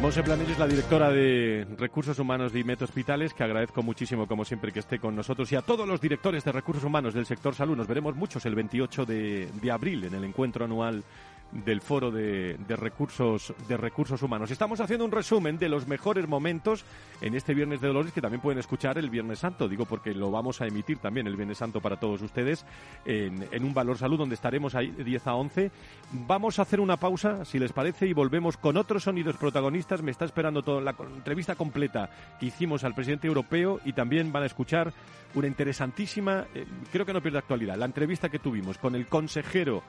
Monse 0.00 0.20
es 0.20 0.58
la 0.58 0.66
directora 0.66 1.10
de 1.10 1.66
Recursos 1.76 2.18
Humanos 2.18 2.54
de 2.54 2.60
IMET 2.60 2.80
Hospitales, 2.80 3.34
que 3.34 3.44
agradezco 3.44 3.82
muchísimo, 3.82 4.26
como 4.26 4.46
siempre, 4.46 4.72
que 4.72 4.78
esté 4.78 4.98
con 4.98 5.14
nosotros. 5.14 5.52
Y 5.52 5.56
a 5.56 5.60
todos 5.60 5.86
los 5.86 6.00
directores 6.00 6.42
de 6.42 6.52
Recursos 6.52 6.84
Humanos 6.84 7.12
del 7.12 7.26
sector 7.26 7.54
salud, 7.54 7.76
nos 7.76 7.86
veremos 7.86 8.16
muchos 8.16 8.46
el 8.46 8.54
28 8.54 9.04
de, 9.04 9.50
de 9.60 9.70
abril 9.70 10.04
en 10.04 10.14
el 10.14 10.24
encuentro 10.24 10.64
anual 10.64 11.04
del 11.52 11.80
Foro 11.80 12.10
de, 12.10 12.56
recursos, 12.68 13.52
de 13.68 13.76
Recursos 13.76 14.22
Humanos. 14.22 14.50
Estamos 14.50 14.80
haciendo 14.80 15.04
un 15.04 15.10
resumen 15.10 15.58
de 15.58 15.68
los 15.68 15.86
mejores 15.86 16.28
momentos 16.28 16.84
en 17.20 17.34
este 17.34 17.54
Viernes 17.54 17.80
de 17.80 17.88
Dolores 17.88 18.12
que 18.12 18.20
también 18.20 18.40
pueden 18.40 18.58
escuchar 18.58 18.98
el 18.98 19.10
Viernes 19.10 19.40
Santo, 19.40 19.68
digo 19.68 19.84
porque 19.84 20.14
lo 20.14 20.30
vamos 20.30 20.60
a 20.60 20.66
emitir 20.66 20.98
también 20.98 21.26
el 21.26 21.36
Viernes 21.36 21.58
Santo 21.58 21.80
para 21.80 21.98
todos 21.98 22.22
ustedes 22.22 22.64
en, 23.04 23.46
en 23.50 23.64
un 23.64 23.74
Valor 23.74 23.98
Salud 23.98 24.18
donde 24.18 24.34
estaremos 24.34 24.74
ahí 24.74 24.88
de 24.88 25.04
10 25.04 25.26
a 25.26 25.34
11. 25.34 25.70
Vamos 26.12 26.58
a 26.58 26.62
hacer 26.62 26.80
una 26.80 26.96
pausa, 26.96 27.44
si 27.44 27.58
les 27.58 27.72
parece, 27.72 28.06
y 28.06 28.12
volvemos 28.12 28.56
con 28.56 28.76
otros 28.76 29.04
sonidos 29.04 29.36
protagonistas. 29.36 30.02
Me 30.02 30.10
está 30.10 30.24
esperando 30.24 30.62
toda 30.62 30.80
la 30.80 30.94
entrevista 31.16 31.54
completa 31.54 32.10
que 32.38 32.46
hicimos 32.46 32.84
al 32.84 32.94
presidente 32.94 33.26
europeo 33.26 33.80
y 33.84 33.92
también 33.92 34.32
van 34.32 34.44
a 34.44 34.46
escuchar 34.46 34.92
una 35.34 35.46
interesantísima, 35.46 36.46
eh, 36.54 36.66
creo 36.92 37.06
que 37.06 37.12
no 37.12 37.22
pierde 37.22 37.38
actualidad, 37.38 37.76
la 37.76 37.84
entrevista 37.84 38.28
que 38.28 38.38
tuvimos 38.38 38.78
con 38.78 38.94
el 38.94 39.06
consejero 39.06 39.82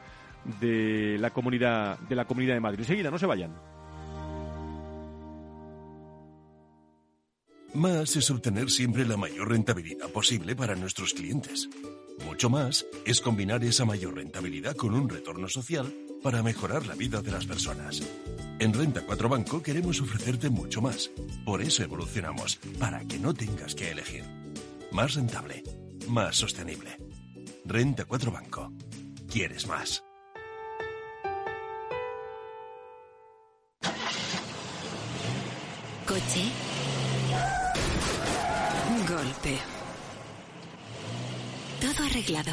de 0.59 1.17
la 1.19 1.31
comunidad 1.31 1.99
de 1.99 2.15
la 2.15 2.25
comunidad 2.25 2.55
de 2.55 2.59
Madrid. 2.59 2.79
Enseguida, 2.79 3.11
no 3.11 3.17
se 3.17 3.25
vayan. 3.25 3.53
Más 7.73 8.17
es 8.17 8.29
obtener 8.29 8.69
siempre 8.69 9.05
la 9.05 9.15
mayor 9.15 9.49
rentabilidad 9.49 10.09
posible 10.09 10.55
para 10.55 10.75
nuestros 10.75 11.13
clientes. 11.13 11.69
Mucho 12.25 12.49
más 12.49 12.85
es 13.05 13.21
combinar 13.21 13.63
esa 13.63 13.85
mayor 13.85 14.15
rentabilidad 14.15 14.75
con 14.75 14.93
un 14.93 15.07
retorno 15.07 15.47
social 15.47 15.91
para 16.21 16.43
mejorar 16.43 16.85
la 16.85 16.95
vida 16.95 17.21
de 17.21 17.31
las 17.31 17.45
personas. 17.45 18.03
En 18.59 18.73
Renta 18.73 19.01
4 19.05 19.29
Banco 19.29 19.63
queremos 19.63 20.01
ofrecerte 20.01 20.49
mucho 20.49 20.81
más. 20.81 21.09
Por 21.45 21.61
eso 21.61 21.81
evolucionamos, 21.81 22.57
para 22.77 23.05
que 23.05 23.17
no 23.17 23.33
tengas 23.33 23.73
que 23.73 23.89
elegir. 23.89 24.23
Más 24.91 25.15
rentable, 25.15 25.63
más 26.09 26.35
sostenible. 26.35 26.97
Renta 27.65 28.05
4 28.05 28.31
Banco. 28.31 28.71
¿Quieres 29.31 29.65
más? 29.65 30.03
Coche. 36.11 36.43
Golpe. 39.07 39.57
Todo 41.79 42.05
arreglado. 42.05 42.51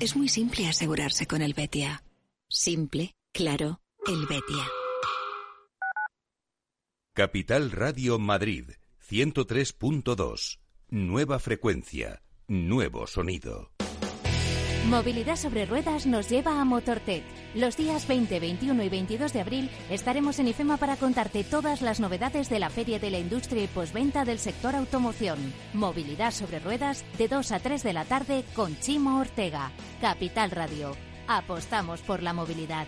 Es 0.00 0.16
muy 0.16 0.28
simple 0.28 0.66
asegurarse 0.66 1.28
con 1.28 1.40
el 1.40 1.54
Betia. 1.54 2.02
Simple, 2.48 3.14
claro, 3.32 3.80
el 4.04 4.26
Betia. 4.26 4.66
Capital 7.14 7.70
Radio 7.70 8.18
Madrid, 8.18 8.70
103.2. 9.08 10.58
Nueva 10.88 11.38
frecuencia, 11.38 12.24
nuevo 12.48 13.06
sonido. 13.06 13.70
Movilidad 14.86 15.36
sobre 15.36 15.66
ruedas 15.66 16.04
nos 16.04 16.28
lleva 16.28 16.60
a 16.60 16.64
Motortech. 16.64 17.37
Los 17.54 17.76
días 17.76 18.06
20, 18.06 18.40
21 18.40 18.82
y 18.82 18.88
22 18.88 19.32
de 19.32 19.40
abril 19.40 19.70
estaremos 19.90 20.38
en 20.38 20.48
IFEMA 20.48 20.76
para 20.76 20.96
contarte 20.96 21.44
todas 21.44 21.80
las 21.80 21.98
novedades 21.98 22.50
de 22.50 22.58
la 22.58 22.68
Feria 22.68 22.98
de 22.98 23.10
la 23.10 23.18
Industria 23.18 23.64
y 23.64 23.66
Posventa 23.66 24.24
del 24.24 24.38
sector 24.38 24.76
automoción. 24.76 25.38
Movilidad 25.72 26.32
sobre 26.32 26.58
ruedas 26.58 27.04
de 27.16 27.28
2 27.28 27.52
a 27.52 27.58
3 27.60 27.82
de 27.82 27.92
la 27.92 28.04
tarde 28.04 28.44
con 28.54 28.78
Chimo 28.78 29.18
Ortega. 29.18 29.72
Capital 30.00 30.50
Radio. 30.50 30.94
Apostamos 31.26 32.00
por 32.02 32.22
la 32.22 32.32
movilidad. 32.32 32.86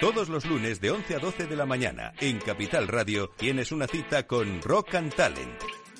Todos 0.00 0.28
los 0.28 0.44
lunes 0.44 0.80
de 0.80 0.90
11 0.90 1.14
a 1.16 1.18
12 1.18 1.46
de 1.46 1.56
la 1.56 1.66
mañana 1.66 2.12
en 2.20 2.38
Capital 2.38 2.88
Radio 2.88 3.30
tienes 3.36 3.72
una 3.72 3.86
cita 3.86 4.26
con 4.26 4.60
Rock 4.62 4.94
and 4.96 5.14
Talent 5.14 5.62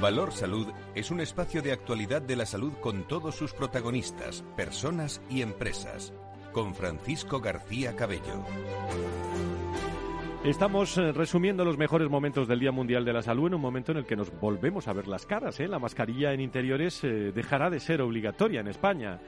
Valor 0.00 0.32
Salud 0.32 0.66
es 0.94 1.10
un 1.10 1.20
espacio 1.20 1.60
de 1.60 1.72
actualidad 1.72 2.22
de 2.22 2.34
la 2.34 2.46
salud 2.46 2.72
con 2.80 3.06
todos 3.06 3.34
sus 3.34 3.52
protagonistas, 3.52 4.42
personas 4.56 5.20
y 5.28 5.42
empresas. 5.42 6.14
Con 6.52 6.74
Francisco 6.74 7.38
García 7.38 7.94
Cabello. 7.94 8.42
Estamos 10.42 10.96
eh, 10.96 11.12
resumiendo 11.12 11.66
los 11.66 11.76
mejores 11.76 12.08
momentos 12.08 12.48
del 12.48 12.60
Día 12.60 12.72
Mundial 12.72 13.04
de 13.04 13.12
la 13.12 13.20
Salud 13.20 13.48
en 13.48 13.54
un 13.56 13.60
momento 13.60 13.92
en 13.92 13.98
el 13.98 14.06
que 14.06 14.16
nos 14.16 14.32
volvemos 14.40 14.88
a 14.88 14.94
ver 14.94 15.06
las 15.06 15.26
caras. 15.26 15.60
¿eh? 15.60 15.68
La 15.68 15.78
mascarilla 15.78 16.32
en 16.32 16.40
interiores 16.40 17.04
eh, 17.04 17.30
dejará 17.34 17.68
de 17.68 17.78
ser 17.78 18.00
obligatoria 18.00 18.60
en 18.60 18.68
España. 18.68 19.20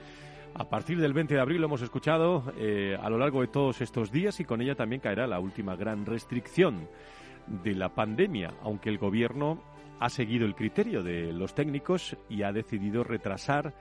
A 0.55 0.65
partir 0.71 0.99
del 0.99 1.13
20 1.13 1.35
de 1.35 1.41
abril 1.41 1.61
lo 1.61 1.67
hemos 1.67 1.83
escuchado 1.83 2.51
eh, 2.57 2.97
a 2.99 3.11
lo 3.11 3.19
largo 3.19 3.43
de 3.43 3.49
todos 3.49 3.83
estos 3.83 4.11
días 4.11 4.41
y 4.41 4.47
con 4.47 4.63
ella 4.63 4.75
también 4.75 5.03
caerá 5.03 5.27
la 5.27 5.39
última 5.39 5.77
gran 5.77 6.07
restricción 6.07 6.89
de 7.47 7.75
la 7.75 7.91
pandemia, 7.91 8.55
aunque 8.63 8.89
el 8.89 8.97
Gobierno 8.97 9.72
ha 10.03 10.09
seguido 10.09 10.47
el 10.47 10.57
criterio 10.57 11.05
de 11.05 11.33
los 11.33 11.55
técnicos 11.55 12.17
y 12.29 12.43
ha 12.43 12.51
decidido 12.51 13.05
retrasar 13.05 13.73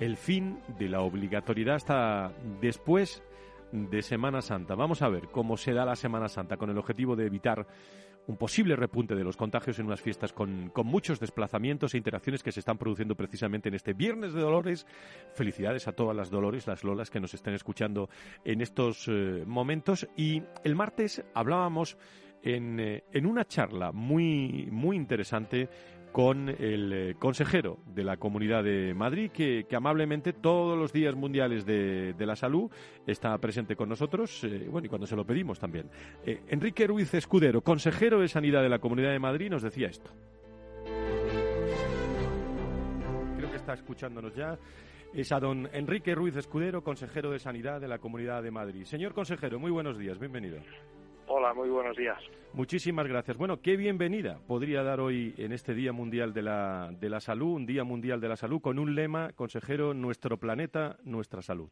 el 0.00 0.16
fin 0.16 0.60
de 0.78 0.88
la 0.88 1.02
obligatoriedad 1.02 1.74
hasta 1.74 2.32
después 2.58 3.22
de 3.70 4.00
Semana 4.00 4.40
Santa. 4.40 4.74
Vamos 4.74 5.02
a 5.02 5.10
ver 5.10 5.28
cómo 5.30 5.58
se 5.58 5.74
da 5.74 5.84
la 5.84 5.94
Semana 5.94 6.28
Santa 6.28 6.56
con 6.56 6.70
el 6.70 6.78
objetivo 6.78 7.16
de 7.16 7.26
evitar 7.26 7.66
un 8.28 8.38
posible 8.38 8.76
repunte 8.76 9.14
de 9.14 9.24
los 9.24 9.36
contagios 9.36 9.78
en 9.78 9.86
unas 9.86 10.00
fiestas 10.00 10.32
con, 10.32 10.72
muchos 10.84 11.20
desplazamientos 11.20 11.92
e 11.92 11.98
interacciones 11.98 12.42
que 12.42 12.52
se 12.52 12.60
están 12.60 12.78
produciendo 12.78 13.14
precisamente 13.14 13.68
en 13.68 13.74
este 13.74 13.92
Viernes 13.92 14.32
de 14.32 14.40
Dolores. 14.40 14.86
Felicidades 15.34 15.86
a 15.86 15.92
todas 15.92 16.16
las 16.16 16.30
Dolores, 16.30 16.66
las 16.66 16.82
Lolas 16.82 17.10
que 17.10 17.20
nos 17.20 17.34
estén 17.34 17.52
escuchando 17.52 18.08
en 18.42 18.62
estos 18.62 19.06
eh, 19.08 19.44
momentos. 19.46 20.08
Y 20.16 20.42
el 20.64 20.76
martes 20.76 21.22
hablábamos 21.34 21.98
en, 22.42 22.80
eh, 22.80 23.04
en 23.12 23.26
una 23.26 23.44
charla 23.44 23.92
muy, 23.92 24.68
muy 24.70 24.96
interesante 24.96 25.68
con 26.12 26.48
el 26.48 26.92
eh, 26.92 27.14
consejero 27.18 27.78
de 27.86 28.02
la 28.02 28.16
Comunidad 28.16 28.64
de 28.64 28.94
Madrid, 28.94 29.30
que, 29.30 29.66
amablemente 29.76 30.32
todos 30.32 30.76
los 30.76 30.92
días 30.92 31.14
mundiales 31.14 31.64
de, 31.66 32.14
la 32.18 32.34
salud 32.34 32.70
está 33.06 33.36
presente 33.38 33.76
con 33.76 33.88
nosotros, 33.88 34.42
eh, 34.44 34.66
bueno, 34.70 34.86
y 34.86 34.88
cuando 34.88 35.06
se 35.06 35.16
lo 35.16 35.24
pedimos 35.24 35.58
también. 35.58 35.90
Enrique 36.24 36.86
Ruiz 36.86 37.12
Escudero, 37.14 37.60
consejero 37.60 38.20
de 38.20 38.28
Sanidad 38.28 38.62
de 38.62 38.68
la 38.68 38.78
Comunidad 38.78 39.10
de 39.10 39.18
Madrid, 39.18 39.50
nos 39.50 39.62
decía 39.62 39.88
esto. 39.88 40.10
Creo 43.36 43.50
que 43.50 43.56
está 43.56 43.74
escuchándonos 43.74 44.34
ya. 44.34 44.58
Es 45.14 45.32
a 45.32 45.40
don 45.40 45.68
Enrique 45.72 46.14
Ruiz 46.14 46.36
Escudero, 46.36 46.82
consejero 46.82 47.30
de 47.30 47.38
Sanidad 47.38 47.80
de 47.80 47.88
la 47.88 47.98
Comunidad 47.98 48.42
de 48.42 48.50
Madrid. 48.50 48.84
Señor 48.84 49.14
consejero, 49.14 49.58
muy 49.58 49.70
buenos 49.70 49.96
días, 49.98 50.18
bienvenido. 50.18 50.58
Hola, 51.28 51.52
muy 51.52 51.68
buenos 51.68 51.94
días. 51.96 52.18
Muchísimas 52.54 53.06
gracias. 53.06 53.36
Bueno, 53.36 53.60
qué 53.60 53.76
bienvenida 53.76 54.38
podría 54.48 54.82
dar 54.82 54.98
hoy 54.98 55.34
en 55.36 55.52
este 55.52 55.74
Día 55.74 55.92
Mundial 55.92 56.32
de 56.32 56.40
la, 56.42 56.90
de 56.90 57.10
la 57.10 57.20
Salud, 57.20 57.54
un 57.54 57.66
Día 57.66 57.84
Mundial 57.84 58.18
de 58.20 58.28
la 58.28 58.36
Salud 58.36 58.62
con 58.62 58.78
un 58.78 58.94
lema, 58.94 59.32
consejero, 59.34 59.92
nuestro 59.92 60.38
planeta, 60.38 60.96
nuestra 61.04 61.42
salud. 61.42 61.68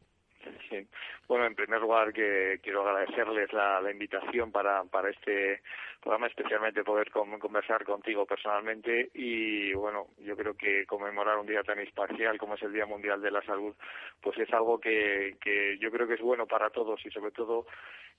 Sí. 0.69 0.87
Bueno, 1.27 1.45
en 1.45 1.55
primer 1.55 1.81
lugar 1.81 2.13
que 2.13 2.59
quiero 2.61 2.87
agradecerles 2.87 3.51
la, 3.51 3.81
invitación 3.91 4.51
para, 4.51 4.83
para 4.85 5.09
este 5.09 5.61
programa, 6.01 6.27
especialmente 6.27 6.83
poder 6.83 7.09
conversar 7.11 7.83
contigo 7.83 8.25
personalmente 8.25 9.09
y 9.13 9.73
bueno, 9.73 10.07
yo 10.19 10.37
creo 10.37 10.53
que 10.53 10.85
conmemorar 10.85 11.37
un 11.37 11.47
día 11.47 11.63
tan 11.63 11.79
espacial 11.79 12.37
como 12.37 12.55
es 12.55 12.63
el 12.63 12.73
Día 12.73 12.85
Mundial 12.85 13.21
de 13.21 13.31
la 13.31 13.41
Salud, 13.41 13.75
pues 14.21 14.37
es 14.37 14.53
algo 14.53 14.79
que, 14.79 15.35
que 15.41 15.77
yo 15.79 15.91
creo 15.91 16.07
que 16.07 16.13
es 16.13 16.21
bueno 16.21 16.45
para 16.45 16.69
todos 16.69 17.05
y 17.05 17.09
sobre 17.09 17.31
todo 17.31 17.65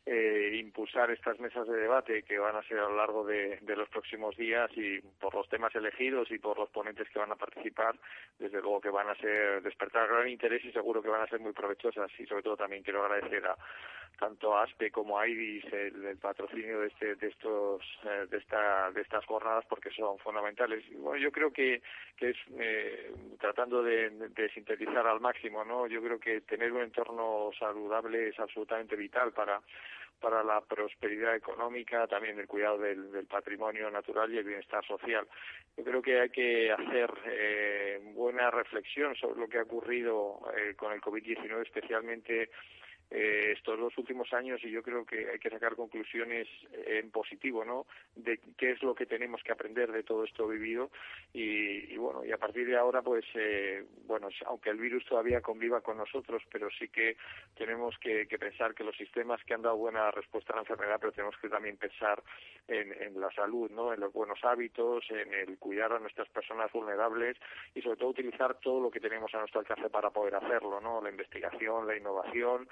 eh, 0.06 0.56
impulsar 0.58 1.10
estas 1.10 1.38
mesas 1.38 1.66
de 1.66 1.76
debate 1.76 2.22
que 2.22 2.38
van 2.38 2.56
a 2.56 2.62
ser 2.62 2.78
a 2.78 2.88
lo 2.88 2.96
largo 2.96 3.24
de, 3.24 3.58
los 3.76 3.88
próximos 3.88 4.36
días 4.36 4.70
y 4.74 5.00
por 5.00 5.34
los 5.34 5.48
temas 5.48 5.74
elegidos 5.74 6.30
y 6.30 6.38
por 6.38 6.58
los 6.58 6.70
ponentes 6.70 7.08
que 7.10 7.18
van 7.18 7.32
a 7.32 7.36
participar, 7.36 7.94
desde 8.38 8.60
luego 8.62 8.80
que 8.80 8.90
van 8.90 9.08
a 9.08 9.14
ser 9.16 9.62
despertar 9.62 10.08
gran 10.08 10.28
interés 10.28 10.64
y 10.64 10.72
seguro 10.72 11.02
que 11.02 11.10
van 11.10 11.22
a 11.22 11.28
ser 11.28 11.40
muy 11.40 11.52
provechosas. 11.52 12.10
Y 12.18 12.26
sobre 12.26 12.42
todo 12.42 12.56
también 12.56 12.82
quiero 12.82 13.04
agradecer 13.04 13.44
a 13.46 13.56
tanto 14.18 14.56
ASPE 14.56 14.90
como 14.90 15.18
a 15.18 15.26
IDIS 15.26 15.64
el, 15.72 16.16
patrocinio 16.20 16.80
de 16.80 16.88
este 16.88 17.14
de 17.14 17.28
estos 17.28 17.82
eh, 18.04 18.26
de 18.30 18.38
esta 18.38 18.90
de 18.90 19.00
estas 19.00 19.24
jornadas 19.26 19.64
porque 19.68 19.90
son 19.90 20.18
fundamentales 20.18 20.84
bueno 20.96 21.18
yo 21.18 21.30
creo 21.30 21.52
que 21.52 21.80
que 22.16 22.30
es 22.30 22.36
eh, 22.58 23.12
tratando 23.38 23.82
de, 23.82 24.10
de, 24.10 24.48
sintetizar 24.50 25.06
al 25.06 25.20
máximo 25.20 25.64
no 25.64 25.86
yo 25.86 26.02
creo 26.02 26.18
que 26.18 26.40
tener 26.42 26.72
un 26.72 26.82
entorno 26.82 27.50
saludable 27.58 28.28
es 28.28 28.38
absolutamente 28.40 28.96
vital 28.96 29.32
para 29.32 29.60
para 30.20 30.42
la 30.42 30.60
prosperidad 30.60 31.36
económica, 31.36 32.06
también 32.06 32.38
el 32.38 32.46
cuidado 32.46 32.78
del, 32.78 33.26
patrimonio 33.28 33.90
natural 33.90 34.32
y 34.32 34.38
el 34.38 34.44
bienestar 34.44 34.84
social. 34.86 35.26
Yo 35.76 35.84
creo 35.84 36.02
que 36.02 36.20
hay 36.20 36.30
que 36.30 36.72
hacer 36.72 37.10
eh, 37.26 38.00
buena 38.14 38.50
reflexión 38.50 39.14
sobre 39.16 39.40
lo 39.40 39.48
que 39.48 39.58
ha 39.58 39.62
ocurrido 39.62 40.40
eh, 40.56 40.74
con 40.74 40.92
el 40.92 41.00
COVID-19, 41.00 41.62
especialmente 41.62 42.50
eh, 43.10 43.54
estos 43.56 43.78
dos 43.78 43.96
últimos 43.96 44.32
años 44.32 44.60
y 44.62 44.70
yo 44.70 44.82
creo 44.82 45.06
que 45.06 45.30
hay 45.30 45.38
que 45.38 45.50
sacar 45.50 45.76
conclusiones 45.76 46.46
en 46.86 47.10
positivo, 47.10 47.64
¿no? 47.64 47.86
De 48.14 48.38
qué 48.56 48.72
es 48.72 48.82
lo 48.82 48.94
que 48.94 49.06
tenemos 49.06 49.42
que 49.42 49.52
aprender 49.52 49.90
de 49.92 50.02
todo 50.02 50.24
esto 50.24 50.46
vivido 50.46 50.90
y, 51.32 51.96
bueno, 51.96 52.24
y 52.24 52.32
a 52.32 52.36
partir 52.36 52.66
de 52.66 52.76
ahora, 52.76 53.02
pues, 53.02 53.24
eh, 53.34 53.84
bueno, 54.06 54.28
aunque 54.46 54.70
el 54.70 54.78
virus 54.78 55.04
todavía 55.06 55.40
conviva 55.40 55.80
con 55.80 55.96
nosotros, 55.96 56.42
pero 56.50 56.68
sí 56.78 56.88
que 56.88 57.16
tenemos 57.56 57.96
que, 57.98 58.26
pensar 58.38 58.74
que 58.74 58.84
los 58.84 58.96
sistemas 58.96 59.42
que 59.44 59.54
han 59.54 59.62
dado 59.62 59.76
buena 59.76 60.10
respuesta 60.10 60.52
a 60.52 60.56
la 60.56 60.62
enfermedad, 60.62 60.98
pero 61.00 61.12
tenemos 61.12 61.36
que 61.38 61.48
también 61.48 61.76
pensar 61.76 62.22
en, 62.68 62.92
en 63.02 63.20
la 63.20 63.30
salud, 63.32 63.70
¿no? 63.70 63.92
En 63.92 64.00
los 64.00 64.12
buenos 64.12 64.38
hábitos, 64.44 65.04
en 65.10 65.32
el 65.32 65.58
cuidar 65.58 65.92
a 65.92 65.98
nuestras 65.98 66.28
personas 66.28 66.70
vulnerables 66.72 67.36
y 67.74 67.82
sobre 67.82 67.96
todo 67.96 68.10
utilizar 68.10 68.58
todo 68.60 68.80
lo 68.80 68.90
que 68.90 69.00
tenemos 69.00 69.34
a 69.34 69.38
nuestro 69.38 69.60
alcance 69.60 69.90
para 69.90 70.10
poder 70.10 70.34
hacerlo, 70.36 70.80
¿no? 70.80 71.00
La 71.00 71.10
investigación, 71.10 71.86
la 71.86 71.96
innovación, 71.96 72.68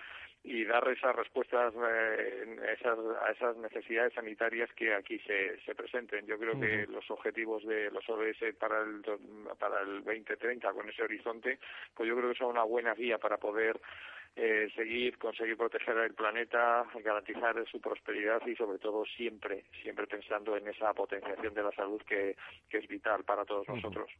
y 0.47 0.65
dar 0.65 0.87
esas 0.89 1.15
respuestas 1.15 1.75
eh, 1.75 2.77
esas, 2.79 2.97
a 3.27 3.33
esas 3.33 3.57
necesidades 3.57 4.15
sanitarias 4.15 4.71
que 4.75 4.95
aquí 4.95 5.19
se, 5.21 5.59
se 5.61 5.75
presenten. 5.75 6.25
Yo 6.25 6.39
creo 6.39 6.59
que 6.59 6.87
los 6.87 7.11
objetivos 7.11 7.67
de 7.67 7.91
los 7.91 8.09
ODS 8.09 8.55
para 8.57 8.81
el, 8.83 9.03
para 9.59 9.81
el 9.81 10.05
2030 10.05 10.73
con 10.73 10.89
ese 10.89 11.03
horizonte, 11.03 11.59
pues 11.95 12.09
yo 12.09 12.17
creo 12.17 12.31
que 12.31 12.39
son 12.39 12.51
una 12.51 12.63
buena 12.63 12.95
guía 12.95 13.19
para 13.19 13.39
poder 13.39 13.81
eh, 14.39 14.69
seguir, 14.77 15.17
conseguir 15.17 15.57
proteger 15.57 15.97
el 15.97 16.13
planeta, 16.13 16.85
garantizar 17.03 17.57
su 17.71 17.81
prosperidad 17.81 18.47
y 18.47 18.55
sobre 18.55 18.79
todo 18.79 19.03
siempre, 19.17 19.65
siempre 19.83 20.07
pensando 20.07 20.55
en 20.59 20.69
esa 20.69 20.93
potenciación 20.93 21.55
de 21.55 21.63
la 21.63 21.73
salud 21.73 22.03
que, 22.03 22.37
es 22.69 22.87
vital 22.87 23.25
para 23.25 23.47
todos 23.47 23.67
nosotros. 23.67 24.11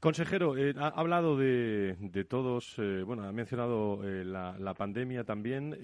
Consejero, 0.00 0.56
eh, 0.56 0.72
ha 0.78 0.88
hablado 0.88 1.36
de, 1.36 1.94
de 1.98 2.24
todos, 2.24 2.78
eh, 2.78 3.02
bueno, 3.04 3.24
ha 3.24 3.32
mencionado 3.32 4.00
la, 4.02 4.56
la, 4.58 4.72
pandemia 4.72 5.24
también. 5.24 5.76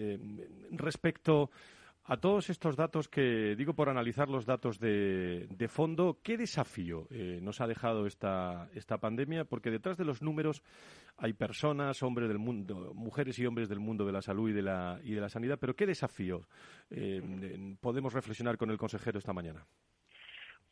respecto 0.71 1.51
a 2.09 2.17
todos 2.19 2.51
estos 2.51 2.77
datos 2.77 3.09
que, 3.09 3.57
digo 3.57 3.75
por 3.75 3.89
analizar 3.89 4.29
los 4.29 4.47
datos 4.47 4.79
de, 4.79 5.47
de 5.51 5.69
fondo, 5.69 6.19
¿qué 6.23 6.37
desafío 6.37 7.07
eh, 7.11 7.41
nos 7.43 7.61
ha 7.61 7.67
dejado 7.67 8.07
esta, 8.07 8.69
esta 8.75 8.99
pandemia? 8.99 9.45
Porque 9.45 9.71
detrás 9.71 9.97
de 9.97 10.05
los 10.05 10.23
números 10.23 10.63
hay 11.17 11.33
personas, 11.33 12.03
hombres 12.03 12.29
del 12.29 12.39
mundo, 12.39 12.93
mujeres 12.95 13.39
y 13.39 13.47
hombres 13.47 13.69
del 13.69 13.81
mundo 13.81 14.07
de 14.07 14.13
la 14.13 14.23
salud 14.23 14.51
y 14.51 14.53
de 14.53 14.63
la, 14.63 15.01
y 15.03 15.15
de 15.15 15.21
la 15.21 15.29
sanidad, 15.29 15.59
pero 15.61 15.75
¿qué 15.75 15.87
desafío 15.87 16.43
eh, 16.91 17.21
podemos 17.81 18.13
reflexionar 18.13 18.57
con 18.57 18.71
el 18.71 18.79
consejero 18.79 19.19
esta 19.19 19.33
mañana? 19.33 19.67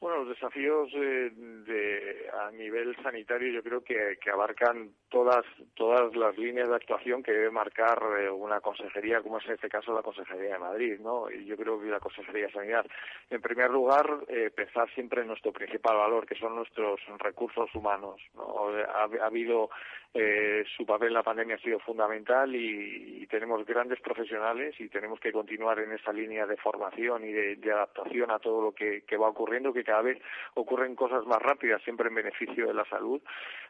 Bueno, 0.05 0.25
los 0.25 0.29
desafíos 0.37 0.91
eh, 0.95 1.31
de, 1.35 2.29
a 2.39 2.51
nivel 2.51 2.95
sanitario 3.03 3.51
yo 3.51 3.63
creo 3.63 3.83
que, 3.83 4.19
que, 4.23 4.31
abarcan 4.31 4.91
todas 5.15 5.45
todas 5.75 6.15
las 6.17 6.37
líneas 6.37 6.69
de 6.69 6.75
actuación 6.75 7.23
que 7.23 7.31
debe 7.31 7.51
marcar 7.53 8.03
eh, 8.19 8.29
una 8.29 8.61
consejería, 8.61 9.23
como 9.23 9.39
es 9.39 9.47
en 9.47 9.53
este 9.53 9.69
caso 9.69 9.95
la 9.95 10.03
Consejería 10.03 10.55
de 10.55 10.59
Madrid, 10.59 10.99
¿no? 11.01 11.31
Y 11.31 11.45
yo 11.45 11.57
creo 11.57 11.81
que 11.81 11.87
la 11.87 12.01
Consejería 12.01 12.47
de 12.47 12.53
Sanidad. 12.53 12.85
En 13.31 13.41
primer 13.41 13.71
lugar, 13.71 14.07
eh, 14.27 14.51
pensar 14.51 14.93
siempre 14.93 15.23
en 15.23 15.29
nuestro 15.29 15.53
principal 15.53 15.97
valor, 15.97 16.27
que 16.27 16.35
son 16.35 16.57
nuestros 16.57 17.01
recursos 17.19 17.73
humanos. 17.77 18.21
¿no? 18.35 18.71
Ha, 18.93 19.27
habido 19.27 19.71
eh, 20.13 20.65
su 20.77 20.85
papel 20.85 21.09
en 21.09 21.15
la 21.15 21.23
pandemia 21.23 21.57
ha 21.57 21.61
sido 21.61 21.79
fundamental 21.79 22.55
y, 22.55 23.27
tenemos 23.31 23.67
grandes 23.67 24.01
profesionales 24.01 24.77
y 24.79 24.89
tenemos 24.89 25.19
que 25.19 25.33
continuar 25.33 25.81
en 25.81 25.91
esa 25.91 26.13
línea 26.13 26.47
de 26.47 26.57
formación 26.57 27.25
y 27.25 27.33
de, 27.33 27.73
adaptación 27.73 28.31
a 28.31 28.39
todo 28.39 28.63
lo 28.63 28.73
que, 28.73 29.03
que 29.03 29.17
va 29.17 29.29
ocurriendo, 29.29 29.73
que 29.73 29.83
cada 29.83 30.03
vez 30.03 30.23
ocurren 30.55 30.95
cosas 30.95 31.27
más 31.27 31.43
rápidas, 31.43 31.83
siempre 31.83 32.07
en 32.09 32.15
beneficio 32.15 32.69
de 32.69 32.75
la 32.75 32.85
salud. 32.85 33.21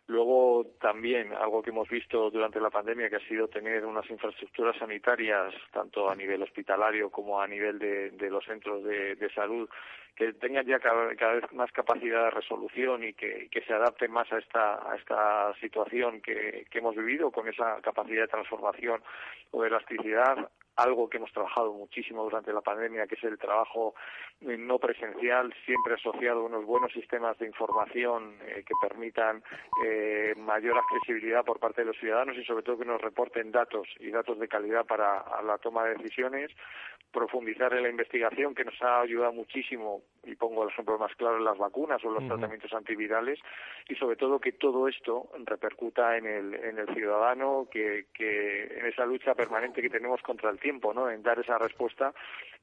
Luego 0.06 0.66
también 0.82 1.32
algo 1.34 1.62
que 1.62 1.70
hemos 1.70 1.88
visto 1.88 2.30
durante 2.30 2.60
la 2.60 2.70
pandemia 2.70 3.10
que 3.10 3.16
ha 3.16 3.28
sido 3.28 3.48
tener 3.48 3.84
unas 3.84 4.08
infraestructuras 4.10 4.76
sanitarias 4.76 5.54
tanto 5.72 6.10
a 6.10 6.14
nivel 6.14 6.42
hospitalario 6.42 7.10
como 7.10 7.40
a 7.40 7.46
nivel 7.46 7.78
de, 7.78 8.30
los 8.30 8.44
centros 8.44 8.84
de, 8.84 9.30
salud 9.34 9.68
que 10.16 10.32
tengan 10.34 10.64
ya 10.64 10.78
cada, 10.78 11.06
vez 11.06 11.52
más 11.52 11.72
capacidad 11.72 12.24
de 12.24 12.30
resolución 12.30 13.04
y 13.04 13.14
que, 13.14 13.48
se 13.66 13.72
adapten 13.72 14.12
más 14.12 14.30
a 14.32 14.38
esta, 14.38 14.90
a 14.90 14.96
esta 14.96 15.54
situación 15.60 16.20
que, 16.20 16.66
que 16.70 16.78
hemos 16.78 16.94
vivido 16.94 17.30
con 17.30 17.48
esa 17.48 17.80
capacidad 17.82 18.22
de 18.22 18.28
transformación 18.28 19.02
o 19.50 19.62
de 19.62 19.68
elasticidad 19.68 20.48
algo 20.76 21.08
que 21.08 21.18
hemos 21.18 21.32
trabajado 21.32 21.72
muchísimo 21.72 22.24
durante 22.24 22.52
la 22.52 22.60
pandemia, 22.60 23.06
que 23.06 23.14
es 23.14 23.24
el 23.24 23.38
trabajo 23.38 23.94
no 24.40 24.78
presencial, 24.78 25.54
siempre 25.64 25.94
asociado 25.94 26.40
a 26.40 26.44
unos 26.44 26.64
buenos 26.64 26.92
sistemas 26.92 27.38
de 27.38 27.46
información 27.46 28.36
eh, 28.42 28.64
que 28.66 28.74
permitan 28.80 29.42
eh, 29.84 30.34
mayor 30.36 30.76
accesibilidad 30.78 31.44
por 31.44 31.58
parte 31.58 31.82
de 31.82 31.86
los 31.86 31.96
ciudadanos 31.98 32.36
y 32.36 32.44
sobre 32.44 32.62
todo 32.62 32.78
que 32.78 32.84
nos 32.84 33.00
reporten 33.00 33.52
datos 33.52 33.88
y 34.00 34.10
datos 34.10 34.38
de 34.38 34.48
calidad 34.48 34.84
para 34.84 35.24
la 35.42 35.58
toma 35.58 35.84
de 35.84 35.94
decisiones, 35.94 36.50
profundizar 37.14 37.72
en 37.72 37.84
la 37.84 37.88
investigación 37.88 38.54
que 38.54 38.64
nos 38.64 38.74
ha 38.82 39.00
ayudado 39.00 39.32
muchísimo, 39.32 40.02
y 40.24 40.34
pongo 40.34 40.64
el 40.64 40.70
ejemplo 40.70 40.98
más 40.98 41.14
claro 41.14 41.38
en 41.38 41.44
las 41.44 41.56
vacunas 41.56 42.04
o 42.04 42.10
los 42.10 42.26
tratamientos 42.26 42.72
antivirales, 42.72 43.38
y 43.88 43.94
sobre 43.94 44.16
todo 44.16 44.40
que 44.40 44.52
todo 44.52 44.88
esto 44.88 45.28
repercuta 45.44 46.16
en 46.16 46.26
el, 46.26 46.54
en 46.54 46.78
el 46.78 46.92
ciudadano, 46.92 47.68
que, 47.70 48.06
que 48.12 48.64
en 48.78 48.86
esa 48.86 49.06
lucha 49.06 49.34
permanente 49.34 49.80
que 49.80 49.90
tenemos 49.90 50.20
contra 50.22 50.50
el 50.50 50.58
tiempo, 50.58 50.92
¿no? 50.92 51.08
en 51.08 51.22
dar 51.22 51.38
esa 51.38 51.56
respuesta 51.56 52.12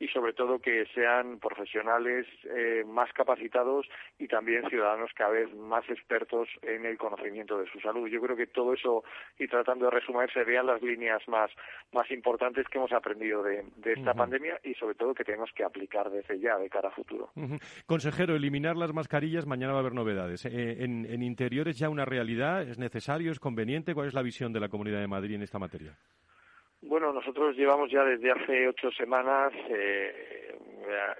y 0.01 0.07
sobre 0.07 0.33
todo 0.33 0.57
que 0.57 0.87
sean 0.95 1.37
profesionales 1.37 2.25
eh, 2.45 2.83
más 2.87 3.13
capacitados 3.13 3.87
y 4.17 4.27
también 4.27 4.67
ciudadanos 4.67 5.11
cada 5.13 5.29
vez 5.29 5.53
más 5.53 5.87
expertos 5.89 6.49
en 6.63 6.87
el 6.87 6.97
conocimiento 6.97 7.59
de 7.59 7.69
su 7.69 7.79
salud. 7.79 8.07
Yo 8.07 8.19
creo 8.19 8.35
que 8.35 8.47
todo 8.47 8.73
eso, 8.73 9.03
y 9.37 9.47
tratando 9.47 9.85
de 9.85 9.91
resumir, 9.91 10.31
serían 10.33 10.65
las 10.65 10.81
líneas 10.81 11.21
más, 11.27 11.51
más 11.91 12.09
importantes 12.09 12.67
que 12.67 12.79
hemos 12.79 12.91
aprendido 12.91 13.43
de, 13.43 13.63
esta 13.85 14.15
pandemia 14.15 14.40
y 14.63 14.73
sobre 14.75 14.95
todo 14.95 15.13
que 15.13 15.23
tenemos 15.23 15.51
que 15.53 15.63
aplicar 15.63 16.09
desde 16.09 16.39
ya 16.39 16.57
de 16.57 16.69
cara 16.69 16.89
a 16.89 16.91
futuro. 16.91 17.29
Consejero, 17.85 18.35
eliminar 18.35 18.75
las 18.75 18.93
mascarillas, 18.93 19.45
mañana 19.45 19.73
va 19.73 19.79
a 19.79 19.81
haber 19.81 19.93
novedades. 19.93 20.45
Eh, 20.45 20.83
en, 20.83 21.05
en 21.05 21.23
interiores 21.23 21.77
ya 21.77 21.89
una 21.89 22.05
realidad, 22.05 22.63
¿es 22.63 22.77
necesario, 22.77 23.31
es 23.31 23.39
conveniente? 23.39 23.93
¿Cuál 23.93 24.07
es 24.07 24.13
la 24.13 24.21
visión 24.21 24.53
de 24.53 24.59
la 24.59 24.69
Comunidad 24.69 24.99
de 24.99 25.07
Madrid 25.07 25.35
en 25.35 25.43
esta 25.43 25.59
materia? 25.59 25.95
Bueno, 26.81 27.13
nosotros 27.13 27.55
llevamos 27.55 27.91
ya 27.91 28.03
desde 28.03 28.31
hace 28.31 28.67
ocho 28.67 28.89
semanas, 28.91 29.53
eh, 29.69 30.50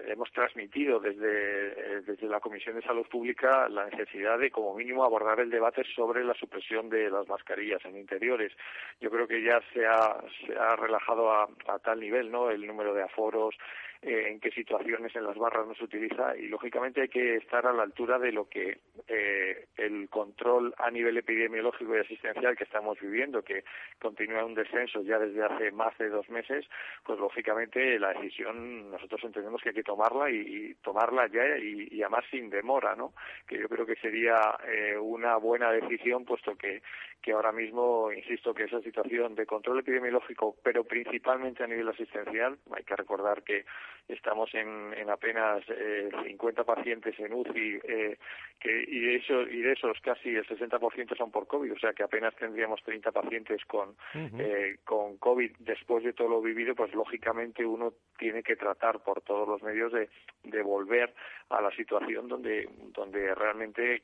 hemos 0.08 0.32
transmitido 0.32 1.00
desde, 1.00 1.67
eh, 1.69 2.02
desde 2.06 2.28
la 2.28 2.39
Comisión 2.39 2.76
de 2.76 2.82
Salud 2.82 3.08
Pública 3.08 3.67
la 3.69 3.86
necesidad 3.86 4.39
de, 4.39 4.52
como 4.52 4.76
mínimo, 4.76 5.04
abordar 5.04 5.39
el 5.39 5.50
debate 5.50 5.84
sobre 5.95 6.24
la 6.24 6.34
supresión 6.34 6.89
de 6.89 7.10
las 7.10 7.28
mascarillas 7.28 7.84
en 7.86 7.97
interiores. 7.97 8.52
Yo 9.00 9.10
creo 9.10 9.28
que 9.28 9.43
ya 9.43 9.62
se 9.74 9.86
ha, 9.86 10.21
se 10.45 10.54
ha 10.58 10.76
relajado 10.76 11.32
a, 11.32 11.50
a 11.67 11.80
tal 11.80 12.00
nivel, 12.00 12.32
¿no? 12.32 12.50
El 12.50 12.65
número 12.65 12.93
de 12.93 13.04
aforos, 13.04 13.56
eh, 14.04 14.30
en 14.30 14.40
qué 14.40 14.50
situaciones 14.50 15.16
en 15.16 15.26
las 15.26 15.38
barras 15.38 15.68
no 15.68 15.76
se 15.76 15.84
utiliza 15.84 16.36
y 16.36 16.48
lógicamente 16.48 17.02
hay 17.02 17.08
que 17.08 17.36
estar 17.36 17.68
a 17.68 17.74
la 17.74 17.84
altura 17.84 18.18
de 18.18 18.32
lo 18.32 18.50
que 18.50 18.80
eh, 19.08 19.68
el 19.78 20.10
control 20.10 20.74
a 20.80 20.90
nivel 20.90 21.18
epidemiológico 21.18 21.96
y 21.96 22.00
asistencial 22.00 22.58
que 22.58 22.64
estamos 22.64 23.00
viviendo, 23.00 23.44
que 23.44 23.64
continúa 24.00 24.44
un 24.44 24.56
descenso 24.56 25.04
ya 25.04 25.20
desde 25.20 25.44
hace 25.44 25.72
más 25.72 25.96
de 26.00 26.10
dos 26.10 26.28
meses, 26.30 26.66
pues 27.04 27.20
lógicamente 27.20 28.00
la 28.00 28.14
decisión 28.14 28.90
nosotros 28.90 29.24
entendemos 29.24 29.62
que 29.62 29.70
hay 29.70 29.76
que 29.76 29.84
tomarla 29.84 30.32
y, 30.32 30.74
tomarla 30.82 31.28
ya 31.28 31.58
y, 31.58 32.02
además 32.02 32.26
sin 32.32 32.50
demora, 32.50 32.96
¿no? 32.96 33.14
Que 33.48 33.60
yo 33.60 33.70
creo 33.70 33.86
que 33.86 33.96
sería 33.98 34.58
eh, 34.68 34.98
una 34.98 35.38
buena 35.38 35.72
decisión 35.72 36.26
puesto 36.26 36.56
que 36.56 36.82
que 37.22 37.34
ahora 37.34 37.52
mismo, 37.52 38.12
insisto, 38.12 38.54
que 38.54 38.64
esa 38.64 38.82
situación 38.82 39.36
de 39.36 39.46
control 39.46 39.80
epidemiológico, 39.80 40.56
pero 40.64 40.84
principalmente 40.84 41.64
a 41.64 41.68
nivel 41.68 41.88
asistencial, 41.88 42.58
hay 42.76 42.84
que 42.84 42.96
recordar 42.96 43.44
que 43.44 43.66
estamos 44.08 44.54
en, 44.54 44.94
en 44.94 45.10
apenas 45.10 45.64
eh, 45.70 46.10
50 46.26 46.64
pacientes 46.64 47.18
en 47.20 47.34
UCI 47.34 47.80
eh, 47.84 48.18
que, 48.60 48.86
y, 48.88 49.00
de 49.00 49.16
eso, 49.18 49.42
y 49.44 49.62
de 49.62 49.74
esos 49.74 50.00
casi 50.02 50.30
el 50.30 50.46
60% 50.46 51.16
son 51.16 51.32
por 51.32 51.48
COVID, 51.48 51.74
o 51.74 51.80
sea 51.80 51.94
que 51.94 52.04
apenas 52.04 52.36
tendríamos 52.36 52.82
30 52.84 53.12
pacientes 53.12 53.64
con, 53.66 53.96
eh, 54.14 54.78
con 54.84 55.18
COVID. 55.18 55.52
Después 55.60 56.04
de 56.04 56.14
todo 56.14 56.28
lo 56.28 56.42
vivido, 56.42 56.76
pues 56.76 56.94
lógicamente 56.94 57.66
uno 57.66 57.94
tiene 58.18 58.44
que 58.44 58.56
tratar 58.56 59.00
por 59.00 59.22
todos 59.22 59.48
los 59.48 59.62
medios 59.64 59.92
de, 59.92 60.10
de 60.44 60.62
volver 60.62 61.14
a 61.50 61.62
la 61.62 61.72
situación 61.72 62.28
donde, 62.28 62.70
donde 62.94 63.34
realmente, 63.36 64.02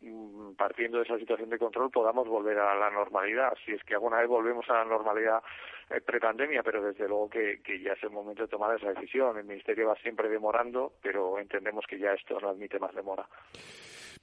mm, 0.00 0.52
partiendo 0.56 0.98
de 0.98 1.04
esa 1.04 1.18
situación 1.18 1.50
de 1.50 1.58
control, 1.58 1.90
podamos 1.90 2.26
volver 2.28 2.55
a 2.58 2.74
la 2.74 2.90
normalidad. 2.90 3.52
Si 3.64 3.72
es 3.72 3.82
que 3.84 3.94
alguna 3.94 4.18
vez 4.18 4.28
volvemos 4.28 4.68
a 4.70 4.74
la 4.74 4.84
normalidad 4.84 5.42
eh, 5.90 6.00
prepandemia, 6.00 6.62
pero 6.62 6.82
desde 6.82 7.06
luego 7.06 7.30
que, 7.30 7.60
que, 7.62 7.80
ya 7.80 7.92
es 7.92 8.02
el 8.02 8.10
momento 8.10 8.42
de 8.42 8.48
tomar 8.48 8.76
esa 8.76 8.92
decisión. 8.92 9.38
El 9.38 9.44
Ministerio 9.44 9.88
va 9.88 9.96
siempre 9.96 10.28
demorando, 10.28 10.94
pero 11.02 11.38
entendemos 11.38 11.84
que 11.86 11.98
ya 11.98 12.12
esto 12.12 12.40
no 12.40 12.48
admite 12.48 12.78
más 12.78 12.94
demora. 12.94 13.26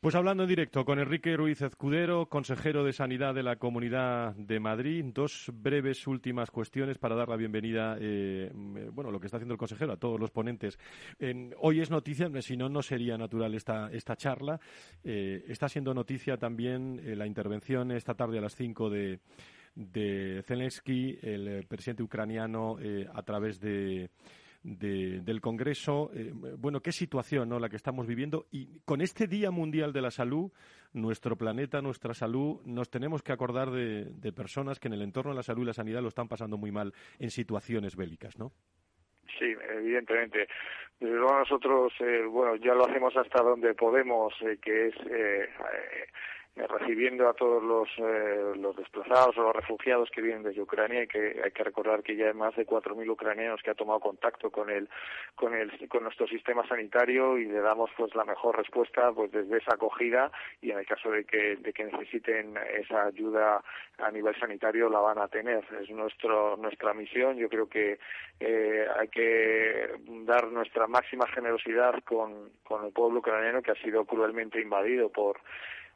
Pues 0.03 0.15
hablando 0.15 0.43
en 0.43 0.49
directo 0.49 0.83
con 0.83 0.99
Enrique 0.99 1.37
Ruiz 1.37 1.61
Ezcudero, 1.61 2.25
consejero 2.25 2.83
de 2.83 2.91
Sanidad 2.91 3.33
de 3.33 3.41
la 3.41 3.55
Comunidad 3.55 4.35
de 4.35 4.59
Madrid, 4.59 5.05
dos 5.13 5.49
breves 5.53 6.05
últimas 6.07 6.51
cuestiones 6.51 6.97
para 6.97 7.15
dar 7.15 7.29
la 7.29 7.37
bienvenida, 7.37 7.95
eh, 8.01 8.51
bueno, 8.53 9.11
lo 9.11 9.21
que 9.21 9.27
está 9.27 9.37
haciendo 9.37 9.53
el 9.53 9.57
consejero 9.57 9.93
a 9.93 9.95
todos 9.95 10.19
los 10.19 10.29
ponentes. 10.29 10.77
hoy 11.57 11.79
es 11.79 11.89
noticia, 11.89 12.29
si 12.41 12.57
no, 12.57 12.67
no 12.67 12.81
sería 12.81 13.17
natural 13.17 13.55
esta, 13.55 13.89
esta 13.93 14.17
charla. 14.17 14.59
Eh, 15.05 15.45
está 15.47 15.69
siendo 15.69 15.93
noticia 15.93 16.35
también 16.35 16.99
eh, 17.01 17.15
la 17.15 17.25
intervención 17.25 17.89
esta 17.91 18.13
tarde 18.13 18.39
a 18.39 18.41
las 18.41 18.57
cinco 18.57 18.89
de, 18.89 19.21
de 19.73 20.43
Zelensky, 20.45 21.17
el 21.21 21.65
presidente 21.65 22.03
ucraniano, 22.03 22.75
a 23.13 23.23
través 23.23 23.57
de 23.61 24.09
del 24.63 25.41
Congreso. 25.41 26.09
Eh, 26.13 26.31
bueno, 26.57 26.81
qué 26.81 26.91
situación 26.91 27.49
¿no? 27.49 27.59
la 27.59 27.69
que 27.69 27.75
estamos 27.75 28.07
viviendo. 28.07 28.47
Y 28.51 28.79
con 28.85 29.01
este 29.01 29.27
Día 29.27 29.51
Mundial 29.51 29.91
de 29.93 30.01
la 30.01 30.11
Salud, 30.11 30.51
nuestro 30.93 31.35
planeta, 31.35 31.81
nuestra 31.81 32.13
salud, 32.13 32.61
nos 32.65 32.89
tenemos 32.89 33.21
que 33.21 33.33
acordar 33.33 33.71
de, 33.71 34.31
personas 34.33 34.79
que 34.79 34.87
en 34.87 34.93
el 34.93 35.01
entorno 35.01 35.31
de 35.31 35.37
la 35.37 35.43
salud 35.43 35.63
y 35.63 35.67
la 35.67 35.73
sanidad 35.73 36.01
lo 36.01 36.07
están 36.07 36.27
pasando 36.27 36.57
muy 36.57 36.71
mal 36.71 36.93
en 37.19 37.29
situaciones 37.29 37.95
bélicas, 37.95 38.37
¿no? 38.37 38.51
Sí, 39.37 39.53
evidentemente. 39.75 40.47
Desde 40.99 41.15
luego 41.15 41.39
nosotros, 41.39 41.93
eh, 41.99 42.23
bueno, 42.29 42.55
ya 42.55 42.73
lo 42.73 42.87
hacemos 42.87 43.15
hasta 43.17 43.41
donde 43.41 43.73
podemos, 43.73 44.33
eh, 44.41 44.57
que 44.61 44.87
es 44.87 44.95
eh, 45.09 45.49
recibiendo 46.55 47.27
a 47.27 47.33
todos 47.33 47.63
los, 47.63 47.89
eh, 47.97 48.53
los 48.55 48.75
desplazados 48.75 49.35
o 49.37 49.43
los 49.43 49.55
refugiados 49.55 50.09
que 50.11 50.21
vienen 50.21 50.43
desde 50.43 50.61
Ucrania 50.61 51.03
y 51.03 51.07
que 51.07 51.41
hay 51.43 51.51
que 51.51 51.63
recordar 51.63 52.03
que 52.03 52.15
ya 52.15 52.27
hay 52.27 52.33
más 52.33 52.55
de 52.55 52.65
4.000 52.65 53.09
ucranianos 53.09 53.61
que 53.63 53.71
han 53.71 53.75
tomado 53.75 53.99
contacto 53.99 54.51
con 54.51 54.69
el, 54.69 54.87
con 55.35 55.55
el, 55.55 55.71
con 55.89 56.03
nuestro 56.03 56.27
sistema 56.27 56.67
sanitario 56.67 57.39
y 57.39 57.45
le 57.45 57.59
damos 57.59 57.89
pues 57.97 58.13
la 58.13 58.23
mejor 58.23 58.57
respuesta 58.57 59.11
pues 59.11 59.31
desde 59.31 59.57
esa 59.57 59.73
acogida 59.73 60.31
y 60.61 60.69
en 60.69 60.77
el 60.77 60.85
caso 60.85 61.09
de 61.09 61.25
que, 61.25 61.55
de 61.55 61.73
que 61.73 61.85
necesiten 61.85 62.55
esa 62.77 63.05
ayuda 63.05 63.63
a 63.97 64.11
nivel 64.11 64.37
sanitario 64.39 64.89
la 64.89 64.99
van 64.99 65.17
a 65.17 65.27
tener. 65.27 65.65
Es 65.81 65.89
nuestro, 65.89 66.55
nuestra 66.57 66.93
misión. 66.93 67.37
Yo 67.37 67.49
creo 67.49 67.67
que 67.67 67.97
eh, 68.39 68.85
hay 68.99 69.07
que 69.07 69.89
dar 70.25 70.47
nuestra 70.49 70.85
máxima 70.85 71.27
generosidad 71.27 72.03
con, 72.03 72.51
con 72.63 72.85
el 72.85 72.91
pueblo 72.91 73.19
ucraniano 73.19 73.61
que 73.63 73.71
ha 73.71 73.81
sido 73.81 74.05
cruelmente 74.05 74.61
invadido 74.61 75.09
por 75.09 75.39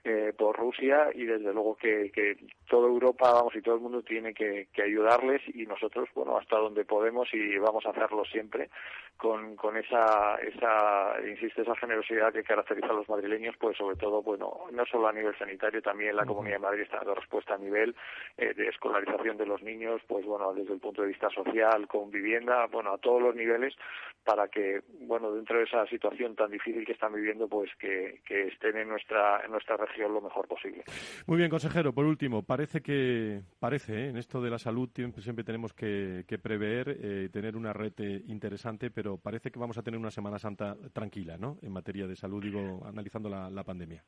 eh, 0.07 0.33
por 0.37 0.57
Rusia 0.57 1.09
y 1.13 1.25
desde 1.25 1.53
luego 1.53 1.75
que, 1.75 2.11
que 2.11 2.37
toda 2.67 2.87
Europa 2.87 3.31
vamos 3.33 3.55
y 3.55 3.61
todo 3.61 3.75
el 3.75 3.81
mundo 3.81 4.01
tiene 4.01 4.33
que, 4.33 4.67
que, 4.73 4.83
ayudarles 4.83 5.41
y 5.53 5.65
nosotros 5.65 6.07
bueno 6.15 6.37
hasta 6.37 6.57
donde 6.57 6.85
podemos 6.85 7.27
y 7.33 7.57
vamos 7.57 7.85
a 7.85 7.89
hacerlo 7.89 8.23
siempre 8.25 8.69
con, 9.17 9.55
con 9.55 9.75
esa 9.75 10.35
esa 10.37 11.15
insisto 11.27 11.61
esa 11.61 11.75
generosidad 11.75 12.31
que 12.31 12.43
caracteriza 12.43 12.87
a 12.87 12.93
los 12.93 13.09
madrileños 13.09 13.55
pues 13.59 13.77
sobre 13.77 13.97
todo 13.97 14.21
bueno 14.21 14.61
no 14.71 14.85
solo 14.85 15.07
a 15.07 15.13
nivel 15.13 15.37
sanitario 15.37 15.81
también 15.81 16.15
la 16.15 16.25
Comunidad 16.25 16.55
de 16.55 16.63
Madrid 16.63 16.81
está 16.83 16.97
dando 16.97 17.15
respuesta 17.15 17.55
a 17.55 17.57
nivel 17.57 17.95
eh, 18.37 18.53
de 18.53 18.67
escolarización 18.69 19.37
de 19.37 19.45
los 19.45 19.61
niños 19.61 20.01
pues 20.07 20.25
bueno 20.25 20.53
desde 20.53 20.73
el 20.73 20.79
punto 20.79 21.01
de 21.01 21.09
vista 21.09 21.29
social 21.29 21.87
con 21.87 22.11
vivienda 22.11 22.67
bueno 22.67 22.93
a 22.93 22.97
todos 22.97 23.21
los 23.21 23.35
niveles 23.35 23.75
para 24.23 24.47
que 24.47 24.81
bueno 25.01 25.31
dentro 25.31 25.57
de 25.57 25.65
esa 25.65 25.85
situación 25.87 26.35
tan 26.35 26.51
difícil 26.51 26.85
que 26.85 26.93
están 26.93 27.13
viviendo 27.13 27.47
pues 27.47 27.69
que, 27.77 28.21
que 28.25 28.47
estén 28.47 28.77
en 28.77 28.89
nuestra 28.89 29.41
en 29.43 29.51
nuestra 29.51 29.75
región 29.77 29.96
lo 29.97 30.21
mejor 30.21 30.47
posible. 30.47 30.83
Muy 31.25 31.37
bien, 31.37 31.49
consejero. 31.49 31.93
Por 31.93 32.05
último, 32.05 32.43
parece 32.43 32.81
que, 32.81 33.41
parece, 33.59 34.05
¿eh? 34.05 34.09
en 34.09 34.17
esto 34.17 34.41
de 34.41 34.49
la 34.49 34.59
salud 34.59 34.89
siempre, 34.93 35.43
tenemos 35.43 35.73
que, 35.73 36.23
prever, 36.41 36.97
eh, 37.01 37.29
tener 37.31 37.55
una 37.55 37.73
red 37.73 37.93
eh, 37.97 38.23
interesante, 38.27 38.91
pero 38.91 39.17
parece 39.17 39.51
que 39.51 39.59
vamos 39.59 39.77
a 39.77 39.83
tener 39.83 39.99
una 39.99 40.11
Semana 40.11 40.39
Santa 40.39 40.77
tranquila, 40.93 41.37
¿no? 41.37 41.57
En 41.61 41.71
materia 41.71 42.07
de 42.07 42.15
salud, 42.15 42.43
digo, 42.43 42.83
analizando 42.85 43.29
la 43.29 43.63
pandemia. 43.63 44.03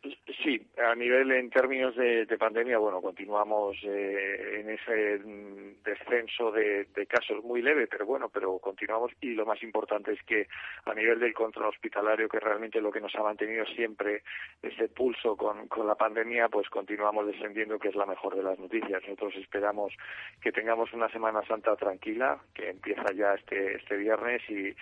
Sí, 0.00 0.64
a 0.78 0.94
nivel 0.94 1.32
en 1.32 1.50
términos 1.50 1.96
de, 1.96 2.24
pandemia, 2.38 2.78
bueno, 2.78 3.02
continuamos 3.02 3.76
eh, 3.82 4.60
en 4.60 4.70
ese 4.70 5.18
mm, 5.18 5.82
descenso 5.82 6.52
de, 6.52 6.86
casos 7.08 7.42
muy 7.42 7.62
leve, 7.62 7.88
pero 7.88 8.06
bueno, 8.06 8.28
pero 8.28 8.58
continuamos 8.58 9.10
y 9.20 9.34
lo 9.34 9.44
más 9.44 9.60
importante 9.62 10.12
es 10.12 10.22
que 10.22 10.46
a 10.84 10.94
nivel 10.94 11.18
del 11.18 11.34
control 11.34 11.66
hospitalario, 11.66 12.28
que 12.28 12.38
realmente 12.38 12.80
lo 12.80 12.92
que 12.92 13.00
nos 13.00 13.14
ha 13.16 13.22
mantenido 13.24 13.66
siempre 13.66 14.22
ese 14.62 14.88
pulso 14.88 15.36
con, 15.36 15.66
con 15.66 15.88
la 15.88 15.96
pandemia, 15.96 16.48
pues 16.48 16.68
continuamos 16.68 17.26
descendiendo, 17.26 17.78
que 17.78 17.88
es 17.88 17.96
la 17.96 18.06
mejor 18.06 18.36
de 18.36 18.44
las 18.44 18.58
noticias. 18.58 19.02
Nosotros 19.02 19.34
esperamos 19.34 19.92
que 20.40 20.52
tengamos 20.52 20.92
una 20.92 21.08
Semana 21.08 21.42
Santa 21.46 21.74
tranquila, 21.74 22.38
que 22.54 22.70
empieza 22.70 23.12
ya 23.12 23.34
este, 23.34 23.76
este 23.76 23.96
viernes 23.96 24.42
y 24.48 24.72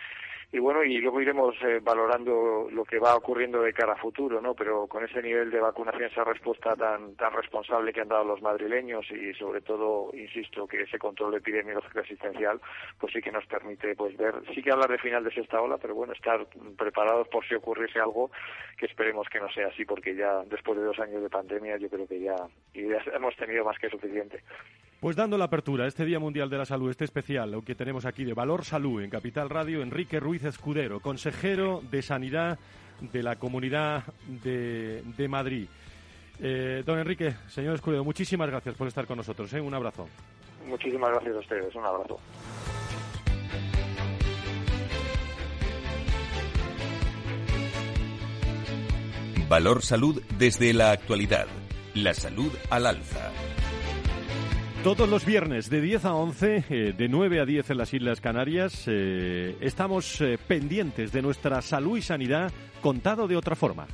y 0.52 0.58
bueno 0.58 0.84
y 0.84 0.98
luego 0.98 1.20
iremos 1.20 1.54
eh, 1.62 1.80
valorando 1.82 2.68
lo 2.70 2.84
que 2.84 2.98
va 2.98 3.16
ocurriendo 3.16 3.62
de 3.62 3.72
cara 3.72 3.94
a 3.94 3.96
futuro 3.96 4.40
no 4.40 4.54
pero 4.54 4.86
con 4.86 5.04
ese 5.06 5.22
nivel 5.22 5.50
de 5.50 5.60
vacunación, 5.60 6.04
esa 6.04 6.24
respuesta 6.24 6.76
tan, 6.76 7.16
tan 7.16 7.32
responsable 7.32 7.92
que 7.92 8.02
han 8.02 8.08
dado 8.08 8.24
los 8.24 8.42
madrileños 8.42 9.06
y 9.10 9.32
sobre 9.34 9.60
todo, 9.60 10.10
insisto, 10.14 10.66
que 10.66 10.82
ese 10.82 10.98
control 10.98 11.34
epidemiológico 11.34 12.00
existencial, 12.00 12.60
pues 12.98 13.12
sí 13.12 13.20
que 13.20 13.32
nos 13.32 13.46
permite 13.46 13.94
pues 13.96 14.16
ver, 14.16 14.34
sí 14.54 14.62
que 14.62 14.70
hablar 14.70 14.90
de 14.90 14.98
final 14.98 15.24
de 15.24 15.30
esta 15.36 15.60
ola, 15.60 15.78
pero 15.78 15.94
bueno, 15.94 16.12
estar 16.12 16.46
preparados 16.76 17.28
por 17.28 17.46
si 17.46 17.54
ocurriese 17.54 17.98
algo 18.00 18.30
que 18.78 18.86
esperemos 18.86 19.28
que 19.28 19.40
no 19.40 19.50
sea 19.50 19.68
así, 19.68 19.84
porque 19.84 20.14
ya 20.14 20.42
después 20.44 20.78
de 20.78 20.84
dos 20.84 20.98
años 20.98 21.22
de 21.22 21.30
pandemia 21.30 21.76
yo 21.76 21.88
creo 21.88 22.06
que 22.06 22.20
ya, 22.20 22.36
ya 22.74 23.02
hemos 23.14 23.34
tenido 23.36 23.64
más 23.64 23.78
que 23.78 23.88
suficiente. 23.88 24.42
Pues 25.00 25.14
dando 25.14 25.36
la 25.36 25.44
apertura 25.44 25.86
este 25.86 26.04
Día 26.04 26.18
Mundial 26.18 26.48
de 26.48 26.58
la 26.58 26.64
Salud, 26.64 26.90
este 26.90 27.04
especial, 27.04 27.52
lo 27.52 27.62
que 27.62 27.74
tenemos 27.74 28.06
aquí 28.06 28.24
de 28.24 28.34
Valor 28.34 28.64
Salud 28.64 29.02
en 29.02 29.10
Capital 29.10 29.50
Radio, 29.50 29.82
Enrique 29.82 30.20
Ruiz 30.20 30.44
Escudero, 30.44 31.00
consejero 31.00 31.80
de 31.90 32.02
Sanidad 32.02 32.58
de 33.00 33.22
la 33.22 33.36
Comunidad 33.36 34.04
de, 34.26 35.02
de 35.16 35.28
Madrid. 35.28 35.68
Eh, 36.40 36.82
don 36.84 36.98
Enrique, 36.98 37.34
señor 37.48 37.74
Escudero, 37.74 38.04
muchísimas 38.04 38.48
gracias 38.48 38.74
por 38.74 38.88
estar 38.88 39.06
con 39.06 39.16
nosotros. 39.16 39.52
¿eh? 39.54 39.60
Un 39.60 39.74
abrazo. 39.74 40.08
Muchísimas 40.66 41.10
gracias 41.10 41.36
a 41.36 41.38
ustedes. 41.38 41.74
Un 41.74 41.84
abrazo. 41.84 42.18
Valor 49.48 49.82
Salud 49.82 50.20
desde 50.38 50.72
la 50.74 50.90
actualidad. 50.90 51.46
La 51.94 52.14
salud 52.14 52.52
al 52.68 52.86
alza. 52.86 53.30
Todos 54.86 55.08
los 55.08 55.26
viernes 55.26 55.68
de 55.68 55.80
10 55.80 56.04
a 56.04 56.14
11, 56.14 56.64
eh, 56.70 56.94
de 56.96 57.08
9 57.08 57.40
a 57.40 57.44
10 57.44 57.70
en 57.70 57.78
las 57.78 57.92
Islas 57.92 58.20
Canarias, 58.20 58.84
eh, 58.86 59.56
estamos 59.60 60.20
eh, 60.20 60.38
pendientes 60.38 61.10
de 61.10 61.22
nuestra 61.22 61.60
salud 61.60 61.98
y 61.98 62.02
sanidad 62.02 62.52
contado 62.80 63.26
de 63.26 63.36
otra 63.36 63.56
forma. 63.56 63.88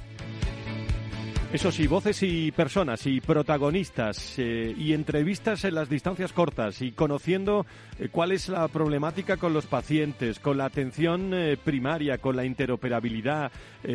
Eso 1.52 1.70
sí, 1.70 1.86
voces 1.86 2.22
y 2.22 2.50
personas 2.50 3.06
y 3.06 3.20
protagonistas 3.20 4.38
eh, 4.38 4.74
y 4.74 4.94
entrevistas 4.94 5.62
en 5.66 5.74
las 5.74 5.90
distancias 5.90 6.32
cortas 6.32 6.80
y 6.80 6.92
conociendo 6.92 7.66
eh, 7.98 8.08
cuál 8.10 8.32
es 8.32 8.48
la 8.48 8.66
problemática 8.68 9.36
con 9.36 9.52
los 9.52 9.66
pacientes, 9.66 10.40
con 10.40 10.56
la 10.56 10.64
atención 10.64 11.34
eh, 11.34 11.58
primaria, 11.62 12.16
con 12.16 12.36
la 12.36 12.46
interoperabilidad, 12.46 13.52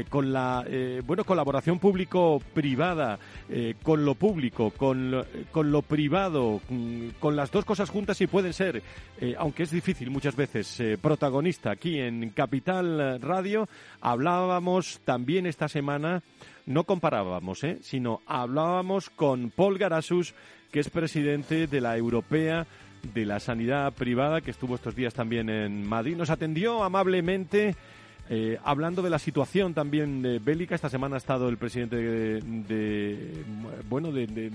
con 0.10 0.34
la 0.34 0.66
bueno 1.06 1.24
colaboración 1.24 1.80
público-privada, 1.80 3.18
con 3.82 4.04
lo 4.04 4.16
público, 4.16 4.72
con 4.72 5.12
lo, 5.12 5.26
con 5.52 5.72
lo 5.72 5.82
privado, 5.82 6.62
mm, 6.70 7.08
con 7.20 7.38
las 7.38 7.50
dos 7.52 7.64
cosas 7.64 7.90
juntas 7.90 8.20
y 8.20 8.28
pueden 8.28 8.52
ser, 8.52 8.84
aunque 9.38 9.64
es 9.64 9.72
difícil 9.72 10.12
muchas 10.12 10.36
veces, 10.36 10.84
protagonista 11.02 11.72
aquí 11.72 12.00
en 12.00 12.32
Capital 12.32 13.22
Radio. 13.22 13.70
Hablábamos 14.02 15.00
también 15.06 15.46
esta 15.46 15.70
semana 15.70 16.22
no 16.68 16.84
comparábamos, 16.84 17.64
¿eh? 17.64 17.80
sino 17.82 18.22
hablábamos 18.28 19.10
con 19.10 19.50
Paul 19.50 19.78
Garasus, 19.78 20.36
que 20.72 20.82
es 20.82 20.90
presidente 20.90 21.66
de 21.66 21.82
la 21.82 21.98
Europea 21.98 22.68
de 23.14 23.26
la 23.26 23.40
Sanidad 23.40 23.94
Privada, 23.94 24.42
que 24.42 24.52
estuvo 24.52 24.76
estos 24.76 24.96
días 24.96 25.14
también 25.14 25.50
en 25.50 25.88
Madrid. 25.88 26.16
Nos 26.16 26.30
atendió 26.30 26.84
amablemente. 26.84 27.76
Eh, 28.30 28.58
hablando 28.66 29.02
de 29.02 29.10
la 29.10 29.20
situación 29.20 29.74
también 29.74 30.26
eh, 30.26 30.40
bélica, 30.44 30.76
esta 30.76 30.90
semana 30.90 31.16
ha 31.16 31.18
estado 31.18 31.48
el 31.48 31.56
presidente 31.56 31.96
de, 31.96 33.46
bueno 33.88 34.12
de, 34.12 34.28
de, 34.28 34.50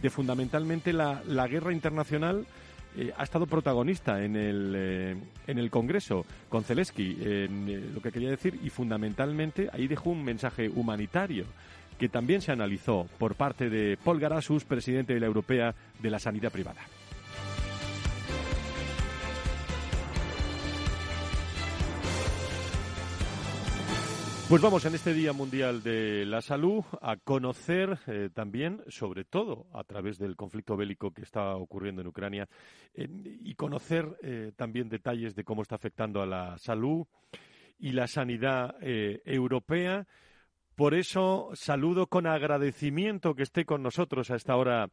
de, 0.00 0.10
fundamentalmente 0.10 0.94
la 0.94 1.46
guerra 1.46 1.70
internacional 1.70 2.46
eh, 2.96 3.12
ha 3.16 3.22
estado 3.22 3.46
protagonista 3.46 4.24
en 4.24 4.36
el, 4.36 4.72
eh, 4.76 5.16
en 5.46 5.58
el 5.58 5.70
Congreso 5.70 6.24
con 6.48 6.64
Zelensky, 6.64 7.18
en 7.20 7.68
eh, 7.68 7.90
lo 7.94 8.00
que 8.00 8.10
quería 8.12 8.30
decir, 8.30 8.58
y 8.62 8.70
fundamentalmente 8.70 9.68
ahí 9.72 9.86
dejó 9.86 10.10
un 10.10 10.24
mensaje 10.24 10.68
humanitario 10.68 11.44
que 11.98 12.08
también 12.08 12.40
se 12.40 12.52
analizó 12.52 13.08
por 13.18 13.34
parte 13.34 13.68
de 13.68 13.98
Paul 14.02 14.20
Garasus, 14.20 14.64
presidente 14.64 15.14
de 15.14 15.20
la 15.20 15.26
Europea 15.26 15.74
de 16.00 16.10
la 16.10 16.18
Sanidad 16.18 16.52
Privada. 16.52 16.80
Pues 24.48 24.62
vamos 24.62 24.86
en 24.86 24.94
este 24.94 25.12
Día 25.12 25.34
Mundial 25.34 25.82
de 25.82 26.24
la 26.24 26.40
Salud 26.40 26.82
a 27.02 27.18
conocer 27.18 27.98
eh, 28.06 28.30
también, 28.32 28.82
sobre 28.88 29.26
todo 29.26 29.66
a 29.74 29.84
través 29.84 30.16
del 30.16 30.36
conflicto 30.36 30.74
bélico 30.74 31.10
que 31.10 31.20
está 31.20 31.54
ocurriendo 31.54 32.00
en 32.00 32.08
Ucrania, 32.08 32.48
y 32.94 33.54
conocer 33.56 34.06
eh, 34.22 34.52
también 34.56 34.88
detalles 34.88 35.34
de 35.34 35.44
cómo 35.44 35.60
está 35.60 35.74
afectando 35.74 36.22
a 36.22 36.26
la 36.26 36.56
salud 36.56 37.06
y 37.78 37.92
la 37.92 38.06
sanidad 38.06 38.74
eh, 38.80 39.20
europea. 39.26 40.06
Por 40.74 40.94
eso 40.94 41.50
saludo 41.52 42.06
con 42.06 42.26
agradecimiento 42.26 43.34
que 43.34 43.42
esté 43.42 43.66
con 43.66 43.82
nosotros 43.82 44.30
a 44.30 44.36
esta 44.36 44.56
hora 44.56 44.88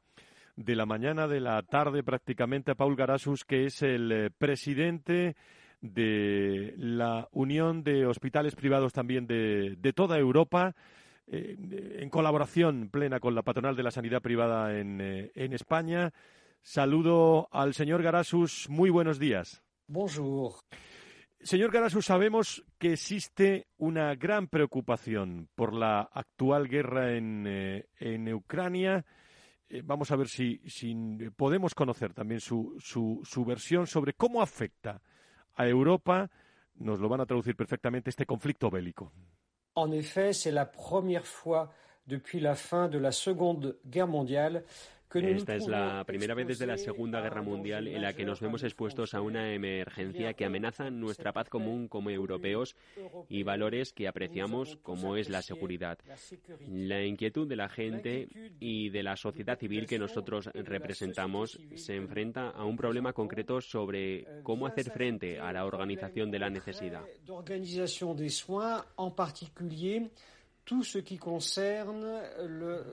de 0.57 0.75
la 0.75 0.85
mañana, 0.85 1.29
de 1.29 1.39
la 1.39 1.63
tarde 1.63 2.03
prácticamente, 2.03 2.71
a 2.71 2.75
Paul 2.75 2.97
Garasus, 2.97 3.45
que 3.45 3.67
es 3.67 3.81
el 3.83 4.33
presidente 4.37 5.37
de 5.93 6.73
la 6.77 7.27
Unión 7.31 7.83
de 7.83 8.05
Hospitales 8.05 8.55
Privados 8.55 8.93
también 8.93 9.27
de, 9.27 9.93
toda 9.95 10.17
Europa, 10.17 10.75
eh, 11.27 11.97
en 11.99 12.09
colaboración 12.09 12.89
plena 12.89 13.19
con 13.19 13.35
la 13.35 13.43
patronal 13.43 13.75
de 13.75 13.83
la 13.83 13.91
sanidad 13.91 14.21
privada 14.21 14.77
en, 14.77 15.01
eh, 15.01 15.31
en 15.35 15.53
España. 15.53 16.13
Saludo 16.61 17.47
al 17.51 17.73
señor 17.73 18.01
Garasus. 18.01 18.69
Muy 18.69 18.89
buenos 18.89 19.19
días. 19.19 19.63
Bonjour. 19.87 20.53
Señor 21.39 21.71
Garasus, 21.71 22.05
sabemos 22.05 22.63
que 22.79 22.93
existe 22.93 23.67
una 23.77 24.15
gran 24.15 24.47
preocupación 24.47 25.47
por 25.53 25.73
la 25.73 26.01
actual 26.01 26.67
guerra 26.67 27.15
en, 27.15 27.45
eh, 27.47 27.85
en 27.99 28.33
Ucrania. 28.33 29.05
vamos 29.83 30.11
a 30.11 30.15
ver 30.15 30.27
si, 30.27 30.61
si, 30.65 30.95
podemos 31.35 31.75
conocer 31.75 32.13
también 32.13 32.39
su, 32.39 32.75
su, 32.79 33.21
su 33.23 33.45
versión 33.45 33.85
sobre 33.85 34.13
cómo 34.13 34.41
afecta 34.41 35.01
a 35.55 35.67
Europa, 35.67 36.29
nos 36.75 36.99
lo 36.99 37.09
van 37.09 37.21
a 37.21 37.25
traducir 37.25 37.55
perfectamente, 37.55 38.09
este 38.09 38.25
conflicto 38.25 38.69
bélico. 38.69 39.11
En 39.75 39.91
effet, 39.93 40.33
c'est 40.33 40.53
la 40.53 40.65
première 40.65 41.25
fois 41.25 41.73
depuis 42.07 42.39
la 42.39 42.55
fin 42.55 42.87
de 42.87 42.97
la 42.97 43.11
Seconde 43.11 43.77
Guerre 43.85 44.07
mondiale 44.07 44.63
esta 45.13 45.55
es 45.55 45.67
la 45.67 46.03
primera 46.05 46.33
vez 46.33 46.47
desde 46.47 46.65
la 46.65 46.77
Segunda 46.77 47.21
Guerra 47.21 47.41
Mundial 47.41 47.87
en 47.87 48.01
la 48.01 48.13
que 48.13 48.25
nos 48.25 48.41
vemos 48.41 48.63
expuestos 48.63 49.13
a 49.13 49.21
una 49.21 49.53
emergencia 49.53 50.33
que 50.33 50.45
amenaza 50.45 50.89
nuestra 50.89 51.31
paz 51.31 51.49
común 51.49 51.87
como 51.87 52.09
europeos 52.09 52.75
y 53.29 53.43
valores 53.43 53.93
que 53.93 54.07
apreciamos 54.07 54.77
como 54.83 55.15
es 55.15 55.29
la 55.29 55.41
seguridad. 55.41 55.97
La 56.67 57.03
inquietud 57.03 57.47
de 57.47 57.55
la 57.55 57.69
gente 57.69 58.27
y 58.59 58.89
de 58.89 59.03
la 59.03 59.15
sociedad 59.15 59.57
civil 59.57 59.85
que 59.85 59.99
nosotros 59.99 60.49
representamos 60.53 61.59
se 61.75 61.95
enfrenta 61.95 62.49
a 62.49 62.65
un 62.65 62.77
problema 62.77 63.13
concreto 63.13 63.61
sobre 63.61 64.25
cómo 64.43 64.67
hacer 64.67 64.91
frente 64.91 65.39
a 65.39 65.51
la 65.53 65.65
organización 65.65 66.31
de 66.31 66.39
la 66.39 66.49
necesidad. 66.49 67.03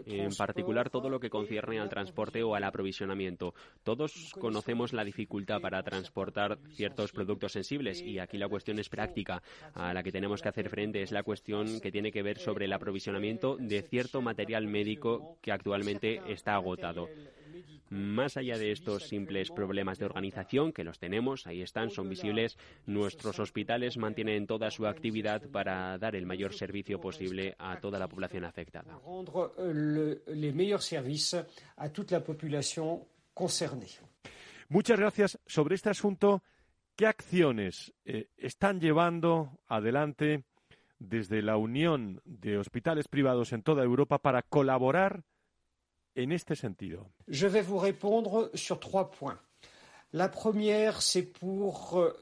En 0.07 0.35
particular, 0.35 0.91
todo 0.91 1.09
lo 1.09 1.19
que 1.19 1.31
concierne 1.31 1.81
al 1.81 1.89
transporte 1.89 2.43
o 2.43 2.55
al 2.55 2.65
aprovisionamiento. 2.65 3.55
Todos 3.83 4.33
conocemos 4.39 4.93
la 4.93 5.05
dificultad 5.05 5.61
para 5.61 5.83
transportar 5.83 6.59
ciertos 6.75 7.13
productos 7.13 7.53
sensibles 7.53 8.03
y 8.03 8.19
aquí 8.19 8.37
la 8.37 8.49
cuestión 8.49 8.79
es 8.79 8.89
práctica. 8.89 9.43
A 9.75 9.95
la 9.95 10.03
que 10.03 10.13
tenemos 10.13 10.43
que 10.43 10.49
hacer 10.49 10.69
frente 10.69 11.03
es 11.03 11.13
la 11.13 11.23
cuestión 11.23 11.81
que 11.81 11.91
tiene 11.91 12.13
que 12.13 12.23
ver 12.23 12.39
sobre 12.39 12.67
el 12.67 12.73
aprovisionamiento 12.73 13.57
de 13.59 13.83
cierto 13.83 14.21
material 14.21 14.67
médico 14.67 15.39
que 15.41 15.53
actualmente 15.53 16.21
está 16.31 16.55
agotado. 16.55 17.09
Más 17.91 18.37
allá 18.37 18.57
de 18.59 18.73
estos 18.73 19.05
simples 19.09 19.51
problemas 19.51 19.99
de 19.99 20.07
organización, 20.07 20.73
que 20.73 20.85
los 20.85 20.99
tenemos, 20.99 21.47
ahí 21.47 21.63
están, 21.63 21.91
son 21.91 22.09
visibles, 22.09 22.57
nuestros 22.87 23.39
hospitales 23.39 23.97
mantienen 23.97 24.47
toda 24.47 24.71
su 24.71 24.87
actividad 24.87 25.43
para 25.51 25.99
dar 25.99 26.17
el 26.17 26.27
mayor 26.27 26.55
servicio 26.55 27.01
posible 27.01 27.55
a 27.59 27.79
toda 27.81 27.99
la 27.99 28.09
población 28.09 28.45
afectada. 28.45 28.99
Muchas 34.69 34.99
gracias. 34.99 35.39
Sobre 35.47 35.75
este 35.75 35.91
asunto, 35.91 36.43
¿qué 36.97 37.07
acciones 37.07 37.93
eh, 38.05 38.29
están 38.37 38.81
llevando 38.81 39.61
adelante 39.67 40.45
desde 40.99 41.43
la 41.43 41.57
Unión 41.57 42.21
de 42.25 42.59
Hospitales 42.59 43.09
Privados 43.09 43.53
en 43.53 43.63
toda 43.63 43.83
Europa 43.83 44.19
para 44.19 44.43
colaborar 44.43 45.25
en 46.15 46.33
este 46.33 46.57
sentido? 46.57 47.11
Je 47.29 47.47
vais 47.47 47.63
vous 47.63 47.79
répondre 47.79 48.51
sur 48.55 48.79
trois 48.81 49.11
points. 49.11 49.39
La 50.13 50.29
première, 50.29 51.01
c'est 51.01 51.23
pour 51.23 51.99
euh, 51.99 52.13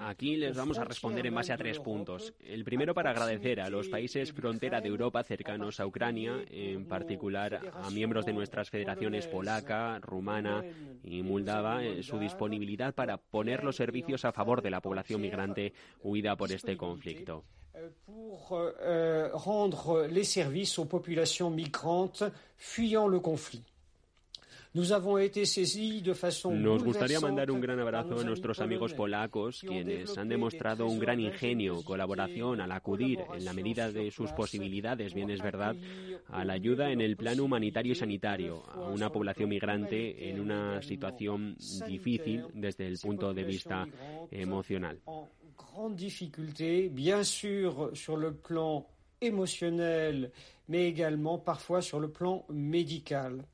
Aquí 0.00 0.36
les 0.36 0.52
vamos 0.52 0.78
a 0.78 0.84
responder 0.84 1.28
en 1.28 1.34
base 1.34 1.50
a 1.50 1.56
tres 1.58 1.78
puntos. 1.78 2.32
El 2.40 2.64
primero 2.64 2.94
para 2.94 3.10
agradecer 3.10 3.60
a 3.60 3.68
los 3.68 3.88
países 3.88 4.32
frontera 4.32 4.80
de 4.80 4.88
Europa 4.88 5.22
cercanos 5.22 5.80
a 5.80 5.86
Ucrania, 5.86 6.42
en 6.48 6.86
particular 6.86 7.60
a 7.74 7.90
miembros 7.90 8.24
de 8.24 8.32
nuestras 8.32 8.70
federaciones 8.70 9.26
polaca, 9.26 9.98
rumana 9.98 10.64
y 11.04 11.22
moldava, 11.22 11.84
eh, 11.84 12.02
su 12.02 12.18
disponibilidad 12.18 12.94
para 12.94 13.18
poner 13.18 13.64
los 13.64 13.76
servicios 13.76 14.24
a 14.24 14.32
favor 14.32 14.62
de 14.62 14.70
la 14.70 14.80
población 14.80 15.20
migrante 15.20 15.74
huida 16.02 16.34
por 16.34 16.50
este 16.50 16.78
conflicto. 16.78 17.44
Pour 18.04 18.56
rendre 19.32 20.06
les 20.06 20.24
services 20.24 20.78
aux 20.78 20.84
populations 20.84 21.50
migrantes 21.50 22.24
fuyant 22.58 23.08
le 23.08 23.20
conflit. 23.20 23.62
Nos 24.74 24.90
gustaría 26.82 27.20
mandar 27.20 27.50
un 27.50 27.60
gran 27.60 27.78
abrazo 27.78 28.20
a 28.20 28.24
nuestros 28.24 28.58
amigos 28.60 28.94
polacos, 28.94 29.60
quienes 29.60 30.16
han 30.16 30.30
demostrado 30.30 30.86
un 30.86 30.98
gran 30.98 31.20
ingenio, 31.20 31.82
colaboración 31.84 32.58
al 32.58 32.72
acudir, 32.72 33.18
en 33.34 33.44
la 33.44 33.52
medida 33.52 33.92
de 33.92 34.10
sus 34.10 34.32
posibilidades, 34.32 35.12
bien 35.12 35.28
es 35.28 35.42
verdad, 35.42 35.76
a 36.28 36.44
la 36.46 36.54
ayuda 36.54 36.90
en 36.90 37.02
el 37.02 37.18
plano 37.18 37.44
humanitario 37.44 37.92
y 37.92 37.96
sanitario 37.96 38.62
a 38.72 38.88
una 38.88 39.10
población 39.10 39.50
migrante 39.50 40.30
en 40.30 40.40
una 40.40 40.80
situación 40.80 41.54
difícil 41.86 42.46
desde 42.54 42.86
el 42.86 42.98
punto 42.98 43.34
de 43.34 43.44
vista 43.44 43.86
emocional. 44.30 45.00
Grande 45.70 45.94
difficulté, 45.94 46.88
bien 46.88 47.22
sûr, 47.22 47.90
sur 47.94 48.16
le 48.16 48.34
plan 48.34 48.86
émotionnel, 49.20 50.30
mais 50.68 50.86
également 50.88 51.38
parfois 51.38 51.80
sur 51.80 51.98
le 52.00 52.10
plan 52.10 52.44
médical. 52.50 53.44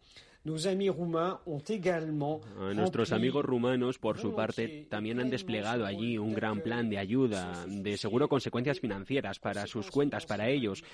Nuestros 2.74 3.12
amigos 3.12 3.44
rumanos, 3.44 3.98
por 3.98 4.18
su 4.18 4.34
parte, 4.34 4.86
también 4.88 5.20
han 5.20 5.30
desplegado 5.30 5.84
allí 5.84 6.16
un 6.16 6.32
gran 6.32 6.60
plan 6.60 6.88
de 6.88 6.98
ayuda, 6.98 7.66
de 7.66 7.96
seguro 7.96 8.28
consecuencias 8.28 8.80
financieras 8.80 9.38
para 9.40 9.66
sus 9.66 9.90
cuentas, 9.90 10.26
para 10.26 10.48
ellos, 10.48 10.84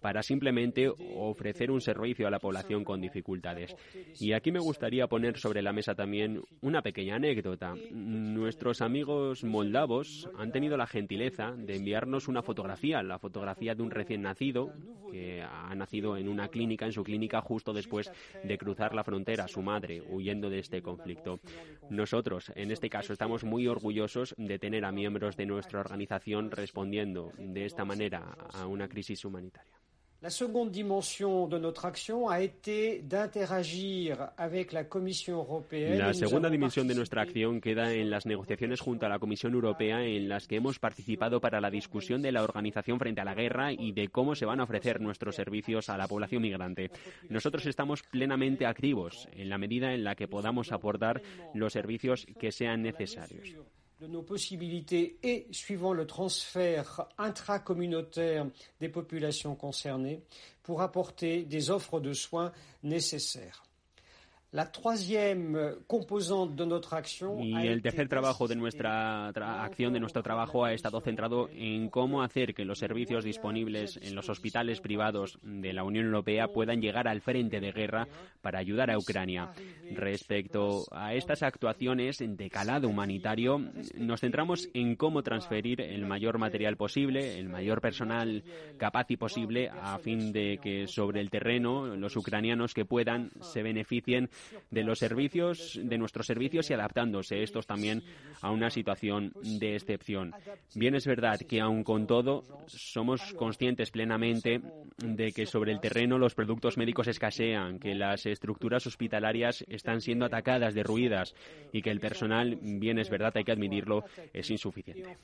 para 0.00 0.22
simplemente 0.22 0.88
ofrecer 1.16 1.70
un 1.70 1.80
servicio 1.80 2.26
a 2.26 2.30
la 2.30 2.38
población 2.38 2.84
con 2.84 3.00
dificultades. 3.00 3.76
Y 4.20 4.32
aquí 4.32 4.52
me 4.52 4.60
gustaría 4.60 5.06
poner 5.06 5.38
sobre 5.38 5.60
la 5.60 5.72
mesa 5.72 5.94
también 5.94 6.42
una 6.62 6.80
pequeña 6.80 7.16
anécdota. 7.16 7.74
Nuestros 7.90 8.80
amigos 8.80 9.44
moldavos 9.44 10.30
han 10.38 10.52
tenido 10.52 10.76
la 10.76 10.86
gentileza 10.86 11.52
de 11.56 11.76
enviarnos 11.76 12.28
una 12.28 12.42
fotografía, 12.42 13.02
la 13.02 13.18
fotografía 13.18 13.74
de 13.74 13.82
un 13.82 13.90
recién 13.90 14.22
nacido 14.22 14.72
que 15.10 15.42
ha 15.42 15.74
nacido 15.74 16.16
en 16.16 16.28
una 16.28 16.48
clínica, 16.48 16.86
en 16.86 16.92
su 16.92 17.04
clínica, 17.04 17.40
justo 17.40 17.72
después 17.72 18.10
de 18.42 18.58
cruzar 18.58 18.83
la 18.92 19.04
frontera, 19.04 19.46
su 19.46 19.62
madre, 19.62 20.02
huyendo 20.02 20.50
de 20.50 20.58
este 20.58 20.82
conflicto. 20.82 21.38
Nosotros, 21.90 22.50
en 22.56 22.72
este 22.72 22.90
caso, 22.90 23.12
estamos 23.12 23.44
muy 23.44 23.68
orgullosos 23.68 24.34
de 24.36 24.58
tener 24.58 24.84
a 24.84 24.90
miembros 24.90 25.36
de 25.36 25.46
nuestra 25.46 25.78
organización 25.78 26.50
respondiendo 26.50 27.30
de 27.38 27.64
esta 27.64 27.84
manera 27.84 28.36
a 28.52 28.66
una 28.66 28.88
crisis 28.88 29.24
humanitaria. 29.24 29.83
La 30.24 30.30
segunda 30.30 30.70
dimensión 30.72 31.50
de 31.50 31.60
nuestra 31.60 31.90
acción 31.90 32.22
ha 32.30 32.40
été 32.40 33.02
d'interagir 33.02 34.16
avec 34.38 34.72
la 34.72 34.88
Comisión 34.88 35.36
Europea. 35.36 35.96
La 35.96 36.14
segunda 36.14 36.48
dimensión 36.48 36.88
de 36.88 36.94
nuestra 36.94 37.20
acción 37.20 37.60
queda 37.60 37.92
en 37.92 38.08
las 38.08 38.24
negociaciones 38.24 38.80
junto 38.80 39.04
a 39.04 39.10
la 39.10 39.18
Comisión 39.18 39.52
Europea 39.52 40.02
en 40.02 40.30
las 40.30 40.48
que 40.48 40.56
hemos 40.56 40.78
participado 40.78 41.42
para 41.42 41.60
la 41.60 41.70
discusión 41.70 42.22
de 42.22 42.32
la 42.32 42.42
organización 42.42 42.98
frente 42.98 43.20
a 43.20 43.26
la 43.26 43.34
guerra 43.34 43.74
y 43.74 43.92
de 43.92 44.08
cómo 44.08 44.34
se 44.34 44.46
van 44.46 44.60
a 44.60 44.64
ofrecer 44.64 44.98
nuestros 44.98 45.36
servicios 45.36 45.90
a 45.90 45.98
la 45.98 46.08
población 46.08 46.40
migrante. 46.40 46.90
Nosotros 47.28 47.66
estamos 47.66 48.02
plenamente 48.02 48.64
activos 48.64 49.28
en 49.36 49.50
la 49.50 49.58
medida 49.58 49.92
en 49.92 50.04
la 50.04 50.14
que 50.14 50.26
podamos 50.26 50.72
aportar 50.72 51.20
los 51.52 51.74
servicios 51.74 52.26
que 52.40 52.50
sean 52.50 52.80
necesarios. 52.80 53.54
Nos 54.08 54.22
possibilités 54.22 55.18
et 55.22 55.46
suivant 55.50 55.92
le 55.92 56.06
transfert 56.06 57.08
intracommunautaire 57.18 58.46
des 58.80 58.88
populations 58.88 59.54
concernées 59.54 60.22
pour 60.62 60.82
apporter 60.82 61.44
des 61.44 61.70
offres 61.70 62.00
de 62.00 62.12
soins 62.12 62.52
nécessaires. 62.82 63.64
Y 67.40 67.66
el 67.66 67.82
tercer 67.82 68.08
trabajo 68.08 68.46
de 68.46 68.54
nuestra 68.54 69.26
acción, 69.26 69.92
de 69.92 69.98
nuestro 69.98 70.22
trabajo, 70.22 70.64
ha 70.64 70.72
estado 70.72 71.00
centrado 71.00 71.48
en 71.52 71.90
cómo 71.90 72.22
hacer 72.22 72.54
que 72.54 72.64
los 72.64 72.78
servicios 72.78 73.24
disponibles 73.24 73.98
en 74.00 74.14
los 74.14 74.28
hospitales 74.28 74.80
privados 74.80 75.40
de 75.42 75.72
la 75.72 75.82
Unión 75.82 76.06
Europea 76.06 76.46
puedan 76.46 76.80
llegar 76.80 77.08
al 77.08 77.20
frente 77.20 77.58
de 77.58 77.72
guerra 77.72 78.06
para 78.42 78.60
ayudar 78.60 78.92
a 78.92 78.98
Ucrania. 78.98 79.50
Respecto 79.90 80.84
a 80.92 81.14
estas 81.14 81.42
actuaciones 81.42 82.18
de 82.20 82.48
calado 82.48 82.88
humanitario, 82.88 83.58
nos 83.96 84.20
centramos 84.20 84.68
en 84.72 84.94
cómo 84.94 85.24
transferir 85.24 85.80
el 85.80 86.06
mayor 86.06 86.38
material 86.38 86.76
posible, 86.76 87.40
el 87.40 87.48
mayor 87.48 87.80
personal 87.80 88.44
capaz 88.78 89.10
y 89.10 89.16
posible, 89.16 89.68
a 89.68 89.98
fin 89.98 90.32
de 90.32 90.60
que 90.62 90.86
sobre 90.86 91.20
el 91.20 91.30
terreno 91.30 91.96
los 91.96 92.16
ucranianos 92.16 92.72
que 92.72 92.84
puedan 92.84 93.32
se 93.40 93.64
beneficien 93.64 94.30
de 94.70 94.84
los 94.84 94.98
servicios, 94.98 95.78
de 95.82 95.98
nuestros 95.98 96.26
servicios 96.26 96.70
y 96.70 96.74
adaptándose 96.74 97.42
estos 97.42 97.66
también 97.66 98.02
a 98.40 98.50
una 98.50 98.70
situación 98.70 99.32
de 99.42 99.76
excepción. 99.76 100.32
Bien 100.74 100.94
es 100.94 101.06
verdad 101.06 101.40
que 101.40 101.60
aun 101.60 101.84
con 101.84 102.06
todo 102.06 102.44
somos 102.66 103.32
conscientes 103.34 103.90
plenamente 103.90 104.60
de 104.98 105.32
que 105.32 105.46
sobre 105.46 105.72
el 105.72 105.80
terreno 105.80 106.18
los 106.18 106.34
productos 106.34 106.76
médicos 106.76 107.08
escasean, 107.08 107.78
que 107.78 107.94
las 107.94 108.26
estructuras 108.26 108.86
hospitalarias 108.86 109.64
están 109.68 110.00
siendo 110.00 110.24
atacadas, 110.24 110.74
derruidas 110.74 111.34
y 111.72 111.82
que 111.82 111.90
el 111.90 112.00
personal, 112.00 112.58
bien 112.60 112.98
es 112.98 113.10
verdad, 113.10 113.32
hay 113.36 113.44
que 113.44 113.52
admitirlo, 113.52 114.04
es 114.32 114.50
insuficiente. 114.50 115.18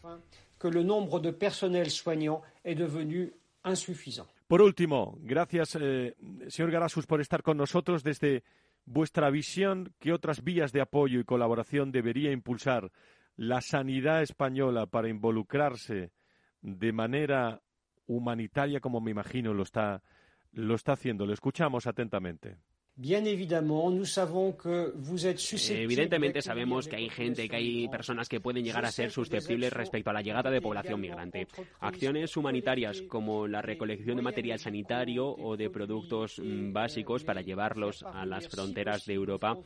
Que 0.61 0.69
el 0.69 0.87
número 0.87 1.21
de 1.21 1.33
personal 1.33 1.89
soignant 1.91 2.43
est 2.63 2.79
devenu 2.79 3.31
insuffisant. 3.65 4.29
Por 4.47 4.63
último, 4.63 5.17
gracias, 5.23 5.77
eh, 5.81 6.15
señor 6.49 6.73
Garasus, 6.73 7.07
por 7.07 7.21
estar 7.21 7.43
con 7.43 7.57
nosotros 7.57 8.03
desde 8.03 8.43
vuestra 8.85 9.31
visión, 9.31 9.95
¿qué 9.99 10.13
otras 10.13 10.43
vías 10.43 10.73
de 10.73 10.81
apoyo 10.81 11.21
y 11.21 11.25
colaboración 11.25 11.93
debería 11.93 12.33
impulsar 12.33 12.91
la 13.37 13.61
sanidad 13.61 14.23
española 14.23 14.87
para 14.87 15.09
involucrarse 15.09 16.13
de 16.63 16.93
manera 16.93 17.63
humanitaria 18.07 18.81
como 18.81 19.01
me 19.01 19.11
imagino 19.11 19.55
lo 19.55 19.63
está, 19.63 20.03
lo 20.53 20.75
está 20.75 20.93
haciendo? 20.93 21.27
Le 21.27 21.35
escuchamos 21.35 21.87
atentamente. 21.87 22.59
Evidentemente 25.71 26.43
sabemos 26.43 26.87
que 26.87 26.97
hay 26.97 27.09
gente, 27.09 27.49
que 27.49 27.57
hay 27.57 27.89
personas 27.89 28.29
que 28.29 28.41
pueden 28.41 28.63
llegar 28.63 28.85
a 28.85 28.93
ser 28.93 29.11
susceptibles 29.11 29.73
respecto 29.73 30.11
a 30.11 30.13
la 30.13 30.21
llegada 30.21 30.51
de 30.51 30.61
población 30.61 31.01
migrante. 31.01 31.47
Acciones 31.81 32.37
humanitarias 32.37 33.01
como 33.09 33.47
la 33.47 33.63
recolección 33.63 34.17
de 34.17 34.23
material 34.23 34.59
sanitario 34.59 35.35
o 35.35 35.57
de 35.57 35.71
productos 35.71 36.39
mm, 36.39 36.75
básicos 36.75 37.25
para 37.25 37.41
llevarlos 37.41 38.03
a 38.03 38.27
las 38.27 38.49
fronteras 38.49 39.07
de 39.07 39.15
Europa 39.15 39.57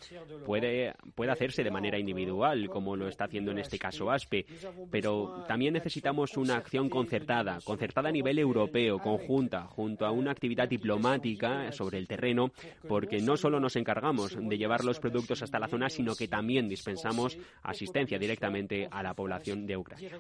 puede, 0.47 0.95
puede 1.17 1.33
hacerse 1.33 1.65
de 1.65 1.73
manera 1.73 1.99
individual, 1.99 2.69
como 2.69 2.95
lo 2.95 3.09
está 3.09 3.25
haciendo 3.25 3.51
en 3.51 3.59
este 3.59 3.81
caso 3.81 4.13
ASPE, 4.13 4.47
pero 4.93 5.45
también 5.49 5.75
necesitamos 5.75 6.37
una 6.37 6.57
acción 6.57 6.89
concertada, 6.89 7.59
concertada 7.65 8.11
a 8.11 8.13
nivel 8.13 8.39
europeo, 8.39 9.01
conjunta, 9.01 9.63
junto 9.67 10.07
a 10.07 10.13
una 10.13 10.31
actividad 10.31 10.69
diplomática 10.69 11.73
sobre 11.73 11.99
el 11.99 12.07
terreno, 12.07 12.53
porque 12.87 13.24
no 13.25 13.37
solo 13.37 13.61
nos 13.61 13.77
encargamos 13.77 14.37
de 14.39 14.59
llevar 14.59 14.85
los 14.85 15.01
productos 15.01 15.43
hasta 15.43 15.59
la 15.59 15.69
zona, 15.69 15.89
sino 15.89 16.15
que 16.15 16.29
también 16.29 16.69
dispensamos 16.69 17.37
asistencia 17.63 18.19
directamente 18.19 18.89
a 18.91 19.03
la 19.03 19.15
población 19.15 19.67
de 19.67 19.77
Ucrania. 19.77 20.11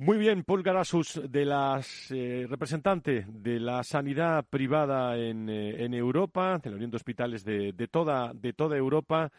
Muy 0.00 0.16
bien, 0.16 0.44
Paul 0.44 0.62
Garasus, 0.62 1.20
de 1.28 1.44
las 1.44 2.12
eh, 2.12 2.46
representante 2.48 3.26
de 3.28 3.58
la 3.58 3.82
sanidad 3.82 4.44
privada 4.48 5.18
en, 5.18 5.48
eh, 5.48 5.84
en, 5.84 5.92
Europa, 5.92 6.60
de 6.62 6.70
la 6.70 6.76
Unión 6.76 6.92
de 6.92 6.96
Hospitales 6.96 7.44
de, 7.44 7.72
de, 7.72 7.88
toda, 7.88 8.32
de 8.32 8.52
toda 8.52 8.76
Europa. 8.76 9.32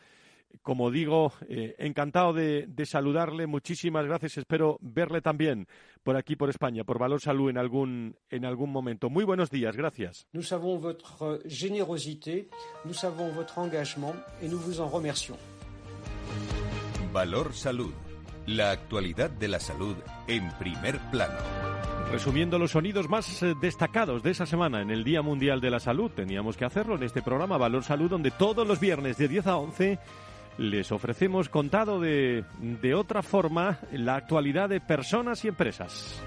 Como 0.62 0.92
digo, 0.92 1.32
eh, 1.48 1.76
encantado 1.78 2.34
de, 2.34 2.68
saludarle. 2.86 3.48
Muchísimas 3.48 4.06
gracias. 4.06 4.38
Espero 4.38 4.78
verle 4.82 5.22
también 5.22 5.68
por 6.04 6.16
aquí, 6.16 6.36
por 6.36 6.50
España, 6.50 6.84
por 6.84 7.00
Valor 7.00 7.22
Salud 7.22 7.50
en 7.50 7.58
algún, 7.58 8.16
en 8.30 8.46
algún 8.46 8.72
momento. 8.72 9.10
Muy 9.10 9.24
buenos 9.24 9.50
días. 9.50 9.76
Gracias. 9.76 10.28
Nous 10.34 10.48
savons 10.48 10.80
votre 10.80 11.42
générosité, 11.48 12.50
nous 12.86 12.94
savons 12.94 13.32
votre 13.34 13.58
engagement 13.60 14.16
et 14.42 14.48
nous 14.48 14.60
vous 14.60 14.80
en 14.80 14.88
remercions. 14.88 15.38
Valor 17.12 17.54
Salud. 17.54 17.94
La 18.46 18.72
actualidad 18.72 19.30
de 19.30 19.48
la 19.48 19.60
salud 19.60 19.96
en 20.28 20.50
primer 20.58 20.98
plano. 21.12 21.38
Resumiendo 22.12 22.58
los 22.58 22.72
sonidos 22.72 23.08
más 23.08 23.44
eh, 23.44 23.54
destacados 23.62 24.24
de 24.24 24.32
esa 24.32 24.48
semana 24.48 24.82
en 24.82 24.90
el 24.90 25.04
Día 25.04 25.22
Mundial 25.22 25.62
de 25.62 25.70
la 25.70 25.80
Salud, 25.80 26.10
teníamos 26.10 26.58
que 26.58 26.66
hacerlo 26.66 26.96
en 26.96 27.04
este 27.04 27.22
programa 27.22 27.58
Valor 27.58 27.84
Salud, 27.84 28.10
donde 28.10 28.32
todos 28.32 28.68
los 28.68 28.80
viernes 28.80 29.18
de 29.18 29.28
10 29.28 29.48
a 29.48 29.58
11 29.58 30.00
les 30.60 30.92
ofrecemos 30.92 31.48
contado 31.48 32.02
de, 32.02 32.44
de 32.60 32.94
otra 32.94 33.24
forma 33.24 33.80
la 33.94 34.16
actualidad 34.16 34.68
de 34.68 34.82
personas 34.82 35.46
y 35.46 35.48
empresas. 35.48 36.22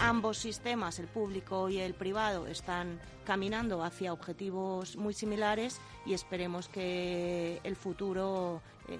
Ambos 0.00 0.38
sistemas, 0.38 0.98
el 0.98 1.06
público 1.06 1.68
y 1.68 1.78
el 1.78 1.94
privado, 1.94 2.46
están 2.46 2.98
caminando 3.24 3.84
hacia 3.84 4.12
objetivos 4.12 4.96
muy 4.96 5.14
similares 5.14 5.80
y 6.06 6.14
esperemos 6.14 6.68
que 6.68 7.60
el 7.62 7.76
futuro 7.76 8.62
eh, 8.88 8.96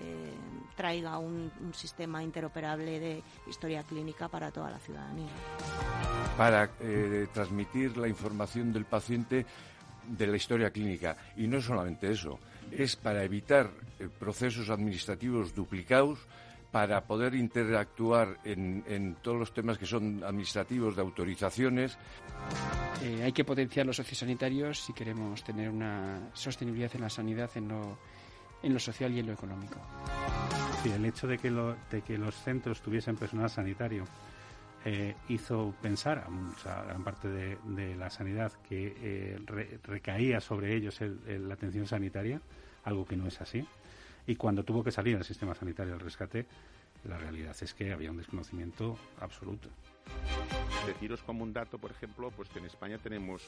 traiga 0.77 1.19
un, 1.19 1.51
un, 1.61 1.75
sistema 1.75 2.23
interoperable 2.23 3.01
de 3.01 3.23
historia 3.49 3.83
clínica 3.83 4.29
para 4.29 4.53
toda 4.53 4.71
la 4.71 4.79
ciudadanía. 4.79 5.31
Para 6.37 6.71
eh, 6.81 7.27
transmitir 7.33 7.97
la 7.97 8.07
información 8.07 8.73
del 8.73 8.85
paciente 8.85 9.45
de 10.07 10.27
la 10.27 10.37
historia 10.37 10.71
clínica. 10.71 11.17
Y 11.37 11.49
no 11.49 11.61
solamente 11.61 12.13
eso, 12.13 12.39
es 12.77 12.97
para 12.97 13.25
evitar 13.25 13.70
eh, 13.99 14.09
procesos 14.18 14.70
administrativos 14.70 15.55
duplicados, 15.55 16.18
para 16.70 17.05
poder 17.05 17.35
interactuar 17.35 18.39
en, 18.45 19.16
todos 19.20 19.39
los 19.39 19.53
temas 19.53 19.77
que 19.77 19.85
son 19.85 20.25
administrativos, 20.25 20.97
de 20.97 21.03
autorizaciones. 21.03 21.99
Eh, 23.03 23.23
hay 23.23 23.33
que 23.33 23.45
potenciar 23.45 23.85
los 23.85 23.97
sociosanitarios 23.97 24.81
si 24.81 24.95
queremos 24.95 25.45
tener 25.45 25.68
una 25.68 26.31
sostenibilidad 26.33 26.91
en 26.95 27.03
la 27.03 27.11
sanidad, 27.11 27.51
en 27.57 27.68
lo, 27.68 27.99
en 28.62 28.73
lo 28.73 28.81
social 28.81 29.12
y 29.12 29.20
en 29.20 29.27
lo 29.27 29.33
económico. 29.35 29.77
Sí, 30.83 30.91
el 30.91 31.05
hecho 31.05 31.27
de 31.27 31.37
que, 31.37 31.51
de 31.51 32.01
que 32.01 32.16
los 32.16 32.35
centros 32.37 32.81
tuviesen 32.81 33.16
personal 33.16 33.51
sanitario 33.51 34.05
eh, 34.85 35.14
hizo 35.29 35.75
pensar 35.81 36.27
a, 36.64 36.83
gran 36.85 37.05
parte 37.05 37.29
de, 37.29 37.97
la 37.97 38.11
sanidad 38.11 38.51
que 38.68 38.97
eh, 39.01 39.39
recaía 39.85 40.41
sobre 40.41 40.75
ellos 40.75 40.99
la 41.01 41.55
atención 41.55 41.87
sanitaria, 41.87 42.41
algo 42.85 43.07
que 43.07 43.16
no 43.16 43.26
es 43.26 43.41
así. 43.41 43.66
Y 44.26 44.37
cuando 44.37 44.64
tuvo 44.64 44.85
que 44.85 44.93
salir 44.93 45.16
el 45.16 45.24
sistema 45.24 45.55
sanitario 45.55 45.95
al 45.95 46.01
rescate, 46.01 46.47
la 47.05 47.18
realidad 47.18 47.57
es 47.61 47.74
que 47.74 47.93
había 47.93 48.11
un 48.11 48.16
desconocimiento 48.16 48.97
absoluto. 49.20 49.68
Deciros 50.87 51.22
como 51.22 51.43
un 51.43 51.53
dato, 51.53 51.78
por 51.78 51.91
ejemplo, 51.91 52.30
pues 52.30 52.49
que 52.49 52.61
en 52.61 52.66
España 52.66 52.99
tenemos 52.99 53.43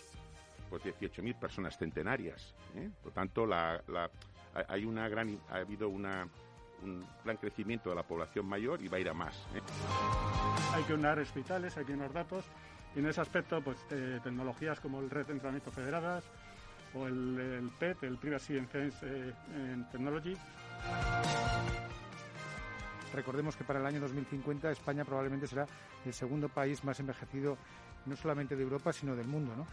pues 0.71 0.83
18.000 0.83 1.39
personas 1.39 1.79
centenarias. 1.79 2.55
¿eh? 2.77 2.91
Por 3.03 3.13
tanto, 3.13 3.47
la, 3.47 3.81
hay 4.69 4.85
una 4.85 5.09
gran, 5.09 5.39
ha 5.51 5.57
habido 5.57 5.89
una, 5.89 6.29
un 6.83 7.07
gran 7.25 7.37
crecimiento 7.37 7.91
de 7.91 7.97
la 7.97 8.03
población 8.03 8.47
mayor 8.47 8.83
y 8.83 8.89
va 8.89 8.97
a 8.97 9.01
ir 9.01 9.09
a 9.09 9.15
más. 9.15 9.37
¿eh? 9.55 9.61
Hay 10.73 10.83
que 10.85 10.95
unar 10.95 11.19
hospitales, 11.19 11.77
hay 11.77 11.85
que 11.85 11.93
unar 11.93 12.13
datos 12.13 12.45
y 12.97 13.01
en 13.01 13.07
ese 13.07 13.21
aspecto 13.21 13.61
pues 13.63 13.79
eh, 13.91 14.21
tecnologías 14.23 14.81
como 14.81 15.01
el 15.01 15.11
red 15.11 15.27
de 15.27 15.33
entrenamiento 15.33 15.71
federadas 15.71 16.25
o 16.95 17.07
el, 17.07 17.71
PET, 17.79 18.03
el 18.05 18.19
Privacy 18.19 18.59
and 18.59 18.69
eh, 18.75 19.33
Technology. 19.91 20.37
Recordemos 23.13 23.57
que 23.57 23.65
para 23.65 23.79
el 23.79 23.87
año 23.87 24.01
2050 24.01 24.71
España 24.73 25.05
probablemente 25.05 25.47
será 25.47 25.67
el 26.05 26.13
segundo 26.13 26.49
país 26.49 26.83
más 26.85 26.99
envejecido 26.99 27.57
no 28.07 28.17
solamente 28.17 28.57
de 28.57 28.63
Europa, 28.63 28.93
sino 28.93 29.15
del 29.15 29.29
mundo, 29.29 29.55
¿no? 29.57 29.67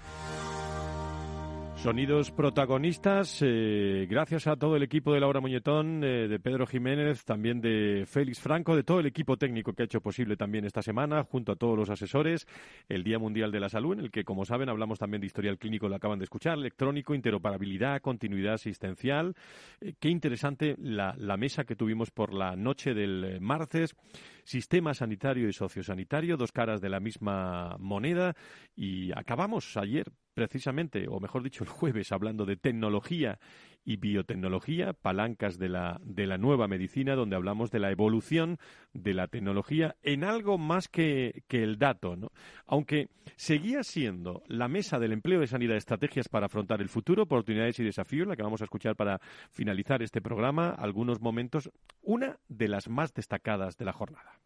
Sonidos 1.82 2.30
protagonistas, 2.30 3.40
eh, 3.42 4.06
gracias 4.08 4.46
a 4.46 4.56
todo 4.56 4.76
el 4.76 4.84
equipo 4.84 5.14
de 5.14 5.20
Laura 5.20 5.40
Muñetón, 5.42 6.04
eh, 6.04 6.28
de 6.28 6.40
Pedro 6.40 6.68
Jiménez, 6.68 7.26
también 7.26 7.60
de 7.60 8.06
Félix 8.06 8.40
Franco, 8.40 8.76
de 8.76 8.84
todo 8.84 9.00
el 9.00 9.08
equipo 9.08 9.36
técnico 9.36 9.74
que 9.74 9.82
ha 9.82 9.86
hecho 9.86 10.00
posible 10.00 10.38
también 10.38 10.64
esta 10.64 10.84
semana, 10.84 11.24
junto 11.24 11.54
a 11.54 11.56
todos 11.56 11.76
los 11.76 11.90
asesores, 11.90 12.46
el 12.88 13.04
Día 13.04 13.18
Mundial 13.18 13.52
de 13.52 13.60
la 13.60 13.68
Salud, 13.68 13.94
en 13.94 14.02
el 14.02 14.12
que, 14.12 14.24
como 14.24 14.46
saben, 14.46 14.70
hablamos 14.70 15.00
también 15.00 15.22
de 15.22 15.26
historial 15.26 15.58
clínico, 15.58 15.90
lo 15.90 15.96
acaban 15.96 16.20
de 16.20 16.26
escuchar, 16.26 16.56
electrónico, 16.56 17.16
interoperabilidad, 17.16 18.00
continuidad 18.02 18.54
asistencial. 18.54 19.34
Eh, 19.82 19.94
qué 20.00 20.10
interesante 20.10 20.76
la, 20.78 21.16
la, 21.18 21.36
mesa 21.36 21.64
que 21.64 21.76
tuvimos 21.76 22.12
por 22.12 22.32
la 22.32 22.56
noche 22.56 22.94
del 22.94 23.42
martes. 23.42 23.96
Sistema 24.44 24.94
sanitario 24.94 25.48
y 25.48 25.54
sociosanitario, 25.54 26.38
dos 26.38 26.52
caras 26.52 26.82
de 26.82 26.90
la 26.90 27.00
misma 27.00 27.76
moneda. 27.80 28.36
Y 28.76 29.12
acabamos 29.18 29.78
ayer 29.78 30.12
precisamente, 30.34 31.08
o 31.10 31.20
mejor 31.20 31.44
dicho, 31.44 31.64
el 31.64 31.70
jueves, 31.70 32.12
hablando 32.12 32.46
de 32.46 32.56
tecnología 32.56 33.40
y 33.84 33.98
biotecnología, 33.98 34.94
palancas 34.94 35.58
de 35.58 35.70
la, 35.70 36.00
de 36.04 36.28
la 36.28 36.38
nueva 36.38 36.68
medicina, 36.68 37.16
donde 37.16 37.36
hablamos 37.36 37.72
de 37.72 37.80
la 37.80 37.92
evolución 37.92 38.58
de 38.94 39.14
la 39.14 39.28
tecnología 39.28 39.96
en 40.04 40.24
algo 40.24 40.58
más 40.58 40.88
que, 40.88 41.44
que 41.48 41.64
el 41.64 41.78
dato. 41.78 42.16
¿no? 42.16 42.32
Aunque 42.66 43.10
seguía 43.36 43.84
siendo 43.84 44.44
la 44.48 44.68
mesa 44.68 45.00
del 45.00 45.14
empleo 45.14 45.40
de 45.40 45.48
sanidad 45.48 45.78
estrategias 45.78 46.30
para 46.30 46.46
afrontar 46.46 46.82
el 46.82 46.90
futuro, 46.90 47.24
oportunidades 47.24 47.80
y 47.80 47.84
desafíos, 47.84 48.28
la 48.28 48.36
que 48.36 48.44
vamos 48.44 48.62
a 48.62 48.66
escuchar 48.66 48.96
para 48.96 49.20
finalizar 49.50 50.02
este 50.02 50.22
programa, 50.22 50.70
algunos 50.70 51.22
momentos, 51.22 51.72
una 52.02 52.38
de 52.48 52.68
las 52.68 52.90
más 52.90 53.14
destacadas 53.14 53.78
de 53.78 53.86
la 53.86 53.94
jornada. 53.94 54.40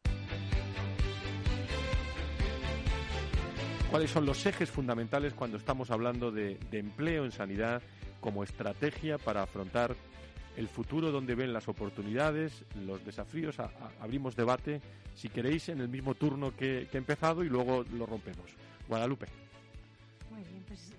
cuáles 3.96 4.12
son 4.12 4.26
los 4.26 4.46
ejes 4.46 4.70
fundamentales 4.70 5.34
cuando 5.34 5.56
estamos 5.56 5.90
hablando 5.90 6.30
de, 6.30 6.58
empleo 6.74 7.24
en 7.24 7.32
sanidad 7.32 7.82
como 8.26 8.44
estrategia 8.44 9.20
para 9.20 9.44
afrontar 9.44 9.96
el 10.58 10.68
futuro, 10.68 11.12
donde 11.12 11.36
ven 11.36 11.54
las 11.54 11.68
oportunidades, 11.68 12.66
los 12.84 13.06
desafíos. 13.06 13.58
abrimos 14.00 14.36
debate, 14.36 14.82
si 15.14 15.30
queréis, 15.30 15.70
en 15.70 15.80
el 15.80 15.90
mismo 15.90 16.16
turno 16.16 16.56
que, 16.56 16.88
que 16.90 16.98
he 16.98 17.02
empezado 17.06 17.44
y 17.44 17.50
luego 17.50 17.86
lo 17.94 18.08
rompemos. 18.08 18.50
Guadalupe. 18.88 19.45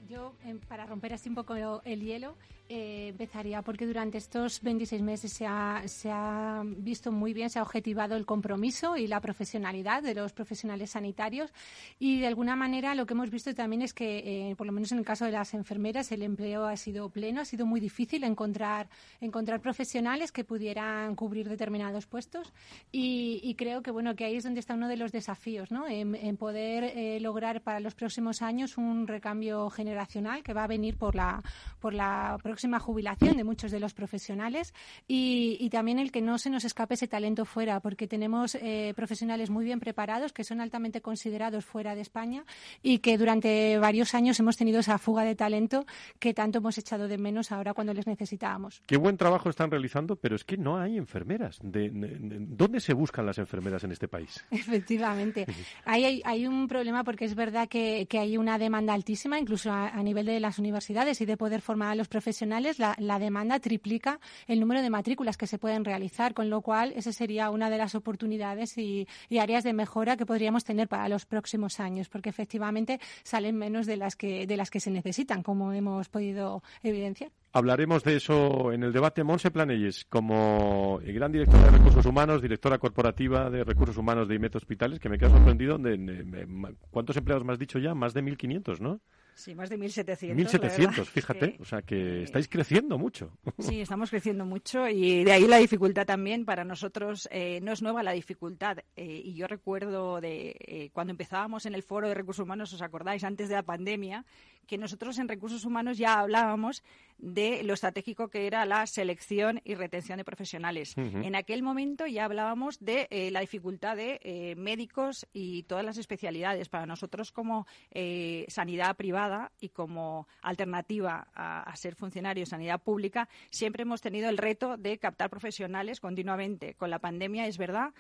Yo, 0.09 0.35
em, 0.45 0.59
para 0.59 0.87
romper 0.87 1.15
así 1.15 1.29
un 1.29 1.35
poco 1.35 1.55
el 1.85 2.01
hielo, 2.01 2.37
eh, 2.69 3.09
empezaría 3.11 3.63
porque 3.63 3.87
durante 3.87 4.19
estos 4.19 4.61
26 4.61 5.01
meses 5.01 5.33
se 5.33 5.47
ha, 5.47 5.83
se 5.87 6.11
ha 6.11 6.65
visto 6.65 7.13
muy 7.13 7.33
bien, 7.33 7.49
se 7.49 7.61
ha 7.61 7.63
objetivado 7.63 8.17
el 8.17 8.27
compromiso 8.27 8.97
y 8.97 9.07
la 9.07 9.21
profesionalidad 9.21 10.03
de 10.03 10.15
los 10.15 10.33
profesionales 10.33 10.91
sanitarios 10.91 11.53
y 12.01 12.19
de 12.19 12.27
alguna 12.27 12.57
manera 12.57 12.97
lo 12.97 13.07
que 13.07 13.15
hemos 13.15 13.31
visto 13.31 13.55
también 13.55 13.83
es 13.83 13.95
que, 13.95 14.51
eh, 14.51 14.57
por 14.57 14.67
lo 14.67 14.73
menos 14.73 14.91
en 14.91 14.99
el 14.99 15.05
caso 15.05 15.25
de 15.25 15.31
las 15.31 15.55
enfermeras, 15.55 16.11
el 16.11 16.23
empleo 16.23 16.65
ha 16.65 16.77
sido 16.77 17.09
pleno, 17.09 17.41
ha 17.41 17.45
sido 17.45 17.67
muy 17.67 17.79
difícil 17.79 18.25
encontrar, 18.25 18.89
encontrar 19.21 19.61
profesionales 19.61 20.33
que 20.33 20.43
pudieran 20.43 21.15
cubrir 21.15 21.49
determinados 21.49 22.07
puestos 22.07 22.53
y, 22.91 23.55
creo 23.57 23.81
que, 23.83 23.93
bueno, 23.93 24.17
que 24.17 24.25
ahí 24.25 24.37
es 24.37 24.45
donde 24.45 24.59
está 24.59 24.75
uno 24.75 24.89
de 24.89 24.97
los 24.97 25.13
desafíos, 25.13 25.71
¿no? 25.71 25.87
En, 25.87 26.37
poder 26.37 26.85
eh, 26.85 27.21
lograr 27.21 27.63
para 27.63 27.81
los 27.81 27.95
próximos 27.95 28.43
años 28.43 28.77
un 28.77 29.07
recambio 29.07 29.71
generacional 29.97 30.43
que 30.43 30.53
va 30.53 30.65
a 30.65 30.67
venir 30.67 30.97
por 30.97 31.15
la, 31.15 31.43
por 31.81 31.95
la 31.95 32.39
próxima 32.43 32.79
jubilación 32.79 33.37
de 33.37 33.45
muchos 33.45 33.71
de 33.71 33.81
los 33.81 33.95
profesionales 33.95 34.75
y, 35.09 35.69
también 35.71 35.99
el 35.99 36.11
que 36.11 36.23
no 36.23 36.39
se 36.39 36.49
nos 36.49 36.65
escape 36.65 36.95
ese 36.95 37.07
talento 37.07 37.45
fuera, 37.45 37.81
porque 37.81 38.07
tenemos 38.07 38.55
eh, 38.55 38.95
profesionales 38.97 39.51
muy 39.51 39.65
bien 39.65 39.79
preparados 39.79 40.33
que 40.33 40.43
son 40.43 40.61
altamente 40.61 41.03
considerados 41.03 41.67
fuera 41.67 41.95
de 41.95 42.01
España 42.01 42.45
y 42.83 43.01
que 43.01 43.19
durante 43.19 43.79
varios 43.79 44.15
años 44.15 44.41
hemos 44.41 44.57
tenido 44.57 44.81
esa 44.81 44.97
fuga 44.97 45.25
de 45.25 45.35
talento 45.35 45.85
que 46.19 46.33
tanto 46.33 46.59
hemos 46.59 46.79
echado 46.79 47.09
de 47.09 47.19
menos 47.19 47.53
ahora 47.53 47.75
cuando 47.75 47.93
les 47.93 48.07
necesitábamos. 48.07 48.83
Qué 48.87 48.97
buen 48.97 49.19
trabajo 49.19 49.51
están 49.51 49.71
realizando, 49.71 50.17
pero 50.17 50.35
es 50.35 50.45
que 50.45 50.57
no 50.57 50.79
hay 50.79 50.97
enfermeras. 50.97 51.59
De, 51.63 51.91
¿Dónde 51.93 52.81
se 52.81 52.95
buscan 52.95 53.27
las 53.27 53.37
enfermeras 53.37 53.85
en 53.85 53.93
este 53.93 54.09
país? 54.09 54.43
Efectivamente. 54.51 55.47
hay, 55.85 56.23
hay, 56.25 56.47
un 56.47 56.69
problema 56.69 57.05
porque 57.05 57.27
es 57.27 57.35
verdad 57.35 57.69
que, 57.69 58.07
hay 58.17 58.39
una 58.39 58.59
demanda 58.59 58.95
altísima, 58.95 59.39
incluso 59.39 59.71
a, 59.93 60.03
nivel 60.03 60.27
de 60.27 60.41
las 60.41 60.59
universidades 60.59 61.21
y 61.21 61.27
de 61.27 61.37
poder 61.37 61.61
formar 61.61 61.91
a 61.91 61.95
los 61.95 62.09
profesionales 62.09 62.79
la, 62.79 63.19
demanda 63.19 63.59
triplica 63.61 64.21
el 64.47 64.61
número 64.61 64.83
de 64.83 64.91
matrículas 64.91 65.37
que 65.37 65.47
se 65.47 65.59
pueden 65.59 65.85
realizar, 65.85 66.35
con 66.35 66.51
lo 66.51 66.61
cual 66.61 66.93
esa 66.97 67.13
sería 67.13 67.51
una 67.51 67.71
de 67.71 67.79
las 67.79 67.95
oportunidades 67.95 68.77
y, 68.79 69.07
áreas 69.39 69.65
de 69.65 69.73
mejora 69.73 70.17
que 70.17 70.27
podríamos 70.27 70.65
tener 70.65 70.89
para 70.89 71.09
los 71.09 71.27
próximos 71.27 71.79
años, 71.81 72.09
porque 72.09 72.31
efectivamente 72.31 73.01
salen 73.23 73.57
menos 73.57 73.87
de 73.87 73.97
las 73.97 74.17
que, 74.17 74.47
de 74.47 74.57
las 74.57 74.71
que 74.71 74.81
se 74.81 74.91
necesitan, 74.91 75.43
como 75.43 75.73
hemos 75.73 76.09
podido 76.09 76.63
evidenciar. 76.83 77.31
Hablaremos 77.53 78.05
de 78.05 78.17
eso 78.17 78.71
en 78.71 78.83
el 78.83 78.93
debate. 78.93 79.25
Monse 79.25 79.51
Planelles, 79.51 80.05
como 80.05 81.01
gran 81.03 81.33
directora 81.33 81.65
de 81.65 81.71
recursos 81.71 82.05
humanos, 82.05 82.43
directora 82.43 82.77
corporativa 82.79 83.49
de 83.49 83.65
recursos 83.65 83.97
humanos 83.97 84.29
de 84.29 84.35
IMET 84.35 84.57
Hospitales, 84.57 85.01
que 85.01 85.09
me 85.09 85.19
queda 85.19 85.31
sorprendido. 85.31 85.79
De, 85.79 86.47
¿Cuántos 86.91 87.17
empleados 87.17 87.47
me 87.47 87.55
has 87.55 87.59
dicho 87.59 87.79
ya? 87.79 87.95
Más 87.95 88.13
de 88.13 88.23
1.500, 88.23 88.81
¿no? 88.81 89.01
Sí, 89.37 89.55
más 89.55 89.69
de 89.69 89.79
1.700. 89.79 90.35
1.700, 90.35 91.05
fíjate. 91.05 91.59
O 91.61 91.65
sea 91.67 91.83
que 91.83 92.23
estáis 92.23 92.49
creciendo 92.49 92.97
mucho. 92.99 93.31
Sí, 93.59 93.81
estamos 93.81 94.11
creciendo 94.11 94.47
mucho 94.47 94.89
y 94.89 95.25
de 95.25 95.33
ahí 95.33 95.47
la 95.47 95.59
dificultad 95.59 96.07
también. 96.07 96.45
Para 96.47 96.65
nosotros 96.65 97.29
eh, 97.31 97.61
no 97.63 97.73
es 97.73 97.83
nueva 97.83 98.03
la 98.03 98.13
dificultad. 98.13 98.79
Eh, 98.97 99.21
y 99.25 99.35
yo 99.35 99.47
recuerdo 99.47 100.21
de 100.21 100.57
eh, 100.61 100.91
cuando 100.93 101.11
empezábamos 101.11 101.67
en 101.67 101.75
el 101.75 101.83
foro 101.83 102.09
de 102.09 102.15
recursos 102.15 102.45
humanos, 102.45 102.73
¿os 102.73 102.81
acordáis? 102.81 103.25
Antes 103.25 103.51
de 103.51 103.57
la 103.57 103.63
pandemia, 103.63 104.25
que 104.67 104.79
nosotros 104.79 105.19
en 105.19 105.29
recursos 105.29 105.65
humanos 105.65 105.99
ya 105.99 106.19
hablábamos 106.19 106.83
de 107.19 107.63
lo 107.63 107.75
estratégico 107.75 108.29
que 108.29 108.47
era 108.47 108.65
la 108.67 108.87
selección 108.87 109.61
y 109.65 109.75
retención 109.75 110.19
de 110.19 110.25
profesionales. 110.25 110.95
En 110.97 111.35
aquel 111.35 111.63
momento 111.63 112.07
ya 112.07 112.25
hablábamos 112.25 112.79
de 112.81 113.09
eh, 113.11 113.31
la 113.31 113.41
dificultad 113.41 113.97
de 113.97 114.21
eh, 114.23 114.55
médicos 114.57 115.27
y 115.33 115.63
todas 115.65 115.85
las 115.85 115.99
especialidades. 115.99 116.69
Para 116.69 116.87
nosotros 116.87 117.33
como 117.33 117.67
eh, 117.91 118.45
sanidad 118.49 118.97
privada 118.97 119.53
y 119.61 119.71
como 119.71 120.29
alternativa 120.43 121.29
a, 121.35 121.63
a, 121.63 121.77
ser 121.77 121.95
funcionario 121.95 122.43
de 122.43 122.47
sanidad 122.51 122.83
pública, 122.83 123.29
siempre 123.51 123.83
hemos 123.83 124.01
tenido 124.03 124.29
el 124.29 124.37
reto 124.37 124.77
de 124.77 124.99
captar 124.99 125.31
profesionales 125.31 126.01
continuamente. 126.01 126.75
Con 126.75 126.91
la 126.91 126.99
pandemia 126.99 127.47
es 127.47 127.57
verdad 127.57 127.95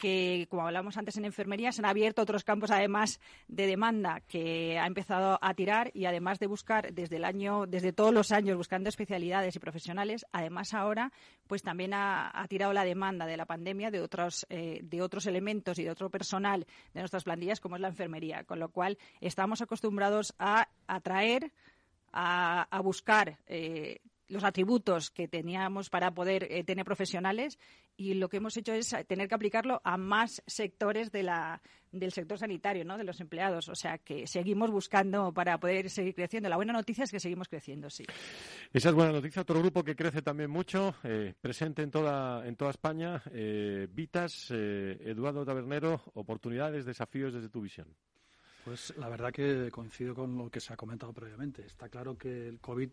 que, 0.00 0.46
como 0.48 0.66
hablamos 0.66 0.96
antes 0.96 1.16
en 1.18 1.26
enfermería, 1.26 1.72
se 1.72 1.82
han 1.82 1.86
abierto 1.86 2.22
otros 2.22 2.42
campos 2.42 2.70
además 2.70 3.20
de 3.48 3.66
demanda 3.66 4.22
que 4.26 4.78
ha 4.78 4.86
empezado 4.86 5.38
a 5.40 5.54
tirar 5.54 5.90
y 5.94 6.06
además 6.06 6.38
de 6.38 6.46
buscar 6.46 6.92
desde 6.94 7.16
el 7.16 7.24
año, 7.24 7.66
desde 7.66 7.92
todos 7.92 8.12
los 8.12 8.32
años 8.32 8.56
buscando 8.56 8.88
especialidades 8.88 9.54
y 9.54 9.58
profesionales, 9.58 10.24
además 10.32 10.72
ahora 10.72 11.12
pues 11.46 11.62
también 11.62 11.92
ha, 11.94 12.32
tirado 12.48 12.72
la 12.72 12.84
demanda 12.84 13.26
de 13.26 13.36
la 13.36 13.44
pandemia 13.44 13.90
de 13.90 14.00
otros, 14.00 14.46
eh, 14.48 14.80
de 14.82 15.02
otros 15.02 15.26
elementos 15.26 15.78
y 15.78 15.84
de 15.84 15.90
otro 15.90 16.08
personal 16.08 16.66
de 16.94 17.00
nuestras 17.00 17.24
plantillas 17.24 17.60
como 17.60 17.76
es 17.76 17.82
la 17.82 17.88
enfermería, 17.88 18.44
con 18.44 18.58
lo 18.58 18.70
cual 18.70 18.96
estamos 19.20 19.60
acostumbrados 19.60 20.34
a 20.38 20.68
atraer, 20.86 21.52
a, 22.12 22.80
buscar 22.82 23.38
eh, 23.46 24.00
los 24.30 24.44
atributos 24.44 25.10
que 25.10 25.28
teníamos 25.28 25.90
para 25.90 26.12
poder 26.12 26.46
eh, 26.50 26.64
tener 26.64 26.84
profesionales 26.84 27.58
y 27.96 28.14
lo 28.14 28.28
que 28.28 28.38
hemos 28.38 28.56
hecho 28.56 28.72
es 28.72 28.94
tener 29.06 29.28
que 29.28 29.34
aplicarlo 29.34 29.80
a 29.84 29.96
más 29.96 30.42
sectores 30.46 31.12
de 31.12 31.22
la, 31.22 31.60
del 31.92 32.12
sector 32.12 32.38
sanitario, 32.38 32.84
¿no? 32.84 32.96
de 32.96 33.04
los 33.04 33.20
empleados. 33.20 33.68
O 33.68 33.74
sea 33.74 33.98
que 33.98 34.26
seguimos 34.26 34.70
buscando 34.70 35.32
para 35.32 35.58
poder 35.58 35.90
seguir 35.90 36.14
creciendo. 36.14 36.48
La 36.48 36.56
buena 36.56 36.72
noticia 36.72 37.04
es 37.04 37.10
que 37.10 37.20
seguimos 37.20 37.48
creciendo, 37.48 37.90
sí. 37.90 38.04
Esa 38.72 38.88
es 38.90 38.94
buena 38.94 39.12
noticia. 39.12 39.42
Otro 39.42 39.58
grupo 39.58 39.82
que 39.84 39.96
crece 39.96 40.22
también 40.22 40.50
mucho, 40.50 40.94
eh, 41.04 41.34
presente 41.40 41.82
en 41.82 41.90
toda, 41.90 42.46
en 42.46 42.56
toda 42.56 42.70
España, 42.70 43.22
eh, 43.32 43.88
Vitas, 43.90 44.48
eh, 44.50 44.98
Eduardo 45.04 45.44
Tabernero, 45.44 46.02
oportunidades, 46.14 46.84
desafíos 46.84 47.32
desde 47.32 47.48
tu 47.48 47.60
visión. 47.60 47.88
Pues 48.64 48.94
la 48.98 49.08
verdad 49.08 49.32
que 49.32 49.70
coincido 49.70 50.14
con 50.14 50.36
lo 50.36 50.50
que 50.50 50.60
se 50.60 50.72
ha 50.72 50.76
comentado 50.76 51.12
previamente. 51.12 51.64
Está 51.64 51.88
claro 51.88 52.16
que 52.16 52.46
el 52.48 52.60
COVID 52.60 52.90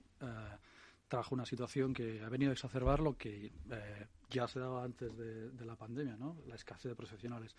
trajo 1.08 1.36
una 1.36 1.46
situación 1.46 1.94
que 1.94 2.22
ha 2.24 2.30
venido 2.30 2.52
a 2.52 2.54
exacerbar 2.54 3.00
lo 3.00 3.18
que 3.18 3.52
ya 4.30 4.48
se 4.48 4.60
daba 4.60 4.84
antes 4.84 5.16
de, 5.18 5.52
de 5.52 5.66
la 5.66 5.76
pandemia, 5.76 6.18
¿no? 6.18 6.38
la 6.48 6.56
escasez 6.56 6.90
de 6.90 6.96
profesionales. 6.96 7.56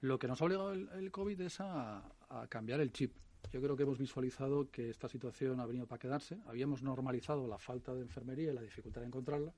Lo 0.00 0.18
que 0.18 0.28
nos 0.28 0.40
ha 0.40 0.44
obligado 0.44 0.72
el, 0.72 1.10
COVID 1.10 1.40
es 1.40 1.60
a, 1.60 2.02
cambiar 2.48 2.80
el 2.80 2.92
chip. 2.92 3.12
Yo 3.52 3.62
creo 3.62 3.76
que 3.76 3.84
hemos 3.84 3.98
visualizado 3.98 4.70
que 4.70 4.90
esta 4.90 5.08
situación 5.08 5.60
ha 5.60 5.66
venido 5.66 5.86
para 5.86 5.98
quedarse. 5.98 6.38
Habíamos 6.46 6.82
normalizado 6.82 7.46
la 7.46 7.58
falta 7.58 7.94
de 7.94 8.02
enfermería 8.02 8.50
y 8.50 8.54
la 8.54 8.60
dificultad 8.60 9.00
de 9.00 9.06
encontrarla. 9.06 9.54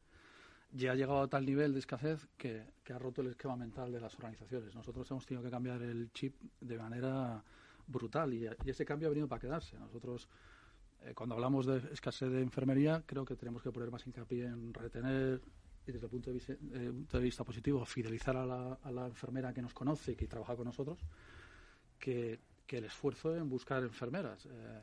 Ya 0.71 0.93
ha 0.93 0.95
llegado 0.95 1.23
a 1.23 1.29
tal 1.29 1.47
nivel 1.47 1.73
de 1.73 1.81
escasez 1.81 2.29
que, 2.37 2.63
ha 2.93 2.99
roto 2.99 3.23
el 3.23 3.29
esquema 3.29 3.57
mental 3.57 3.91
de 3.91 4.01
las 4.01 4.15
organizaciones. 4.15 4.75
Nosotros 4.75 5.11
hemos 5.11 5.27
tenido 5.27 5.43
que 5.43 5.51
cambiar 5.51 5.83
el 5.83 6.13
chip 6.13 6.35
de 6.61 6.79
manera 6.79 7.43
brutal 7.87 8.35
y, 8.35 8.47
ese 8.67 8.85
cambio 8.85 9.09
ha 9.09 9.11
venido 9.11 9.27
para 9.27 9.41
quedarse. 9.41 9.79
Nosotros, 9.79 10.29
eh, 11.05 11.15
cuando 11.15 11.35
hablamos 11.35 11.67
de 11.67 11.79
escasez 11.93 12.31
de 12.31 12.43
enfermería, 12.43 13.03
creo 13.07 13.25
que 13.25 13.37
tenemos 13.37 13.63
que 13.63 13.71
poner 13.71 13.91
más 13.91 14.07
hincapié 14.07 14.47
en 14.47 14.75
retener 14.75 15.41
y 15.89 15.93
desde 15.93 16.07
el 16.07 16.11
punto 16.11 16.31
eh, 16.31 16.91
punto 16.91 17.19
de 17.19 17.25
vista, 17.25 17.45
positivo, 17.45 17.85
fidelizar 17.85 18.37
a 18.37 18.45
la, 18.45 19.07
enfermera 19.07 19.53
que 19.53 19.63
nos 19.63 19.73
conoce 19.73 20.13
y 20.13 20.17
que 20.17 20.27
trabaja 20.27 20.55
con 20.55 20.67
nosotros, 20.67 20.99
que, 21.99 22.41
el 22.69 22.85
esfuerzo 22.85 23.35
en 23.35 23.49
buscar 23.49 23.83
enfermeras. 23.83 24.45
Eh, 24.45 24.81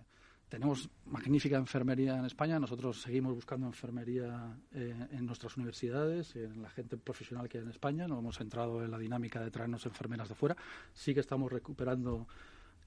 tenemos 0.49 0.89
magnífica 1.05 1.57
enfermería 1.57 2.17
en 2.17 2.25
España, 2.25 2.59
nosotros 2.59 3.01
seguimos 3.01 3.35
buscando 3.35 3.67
enfermería 3.67 4.57
eh, 4.71 5.07
en 5.11 5.25
nuestras 5.25 5.55
universidades, 5.57 6.35
en 6.35 6.63
la 6.63 6.69
gente 6.69 6.97
profesional 6.97 7.47
que 7.47 7.59
hay 7.59 7.63
en 7.63 7.69
España, 7.69 8.07
no 8.07 8.17
hemos 8.17 8.41
entrado 8.41 8.83
en 8.83 8.89
la 8.89 8.97
dinámica 8.97 9.39
de 9.41 9.51
traernos 9.51 9.85
enfermeras 9.85 10.29
de 10.29 10.35
fuera, 10.35 10.57
sí 10.93 11.13
que 11.13 11.19
estamos 11.19 11.51
recuperando 11.51 12.27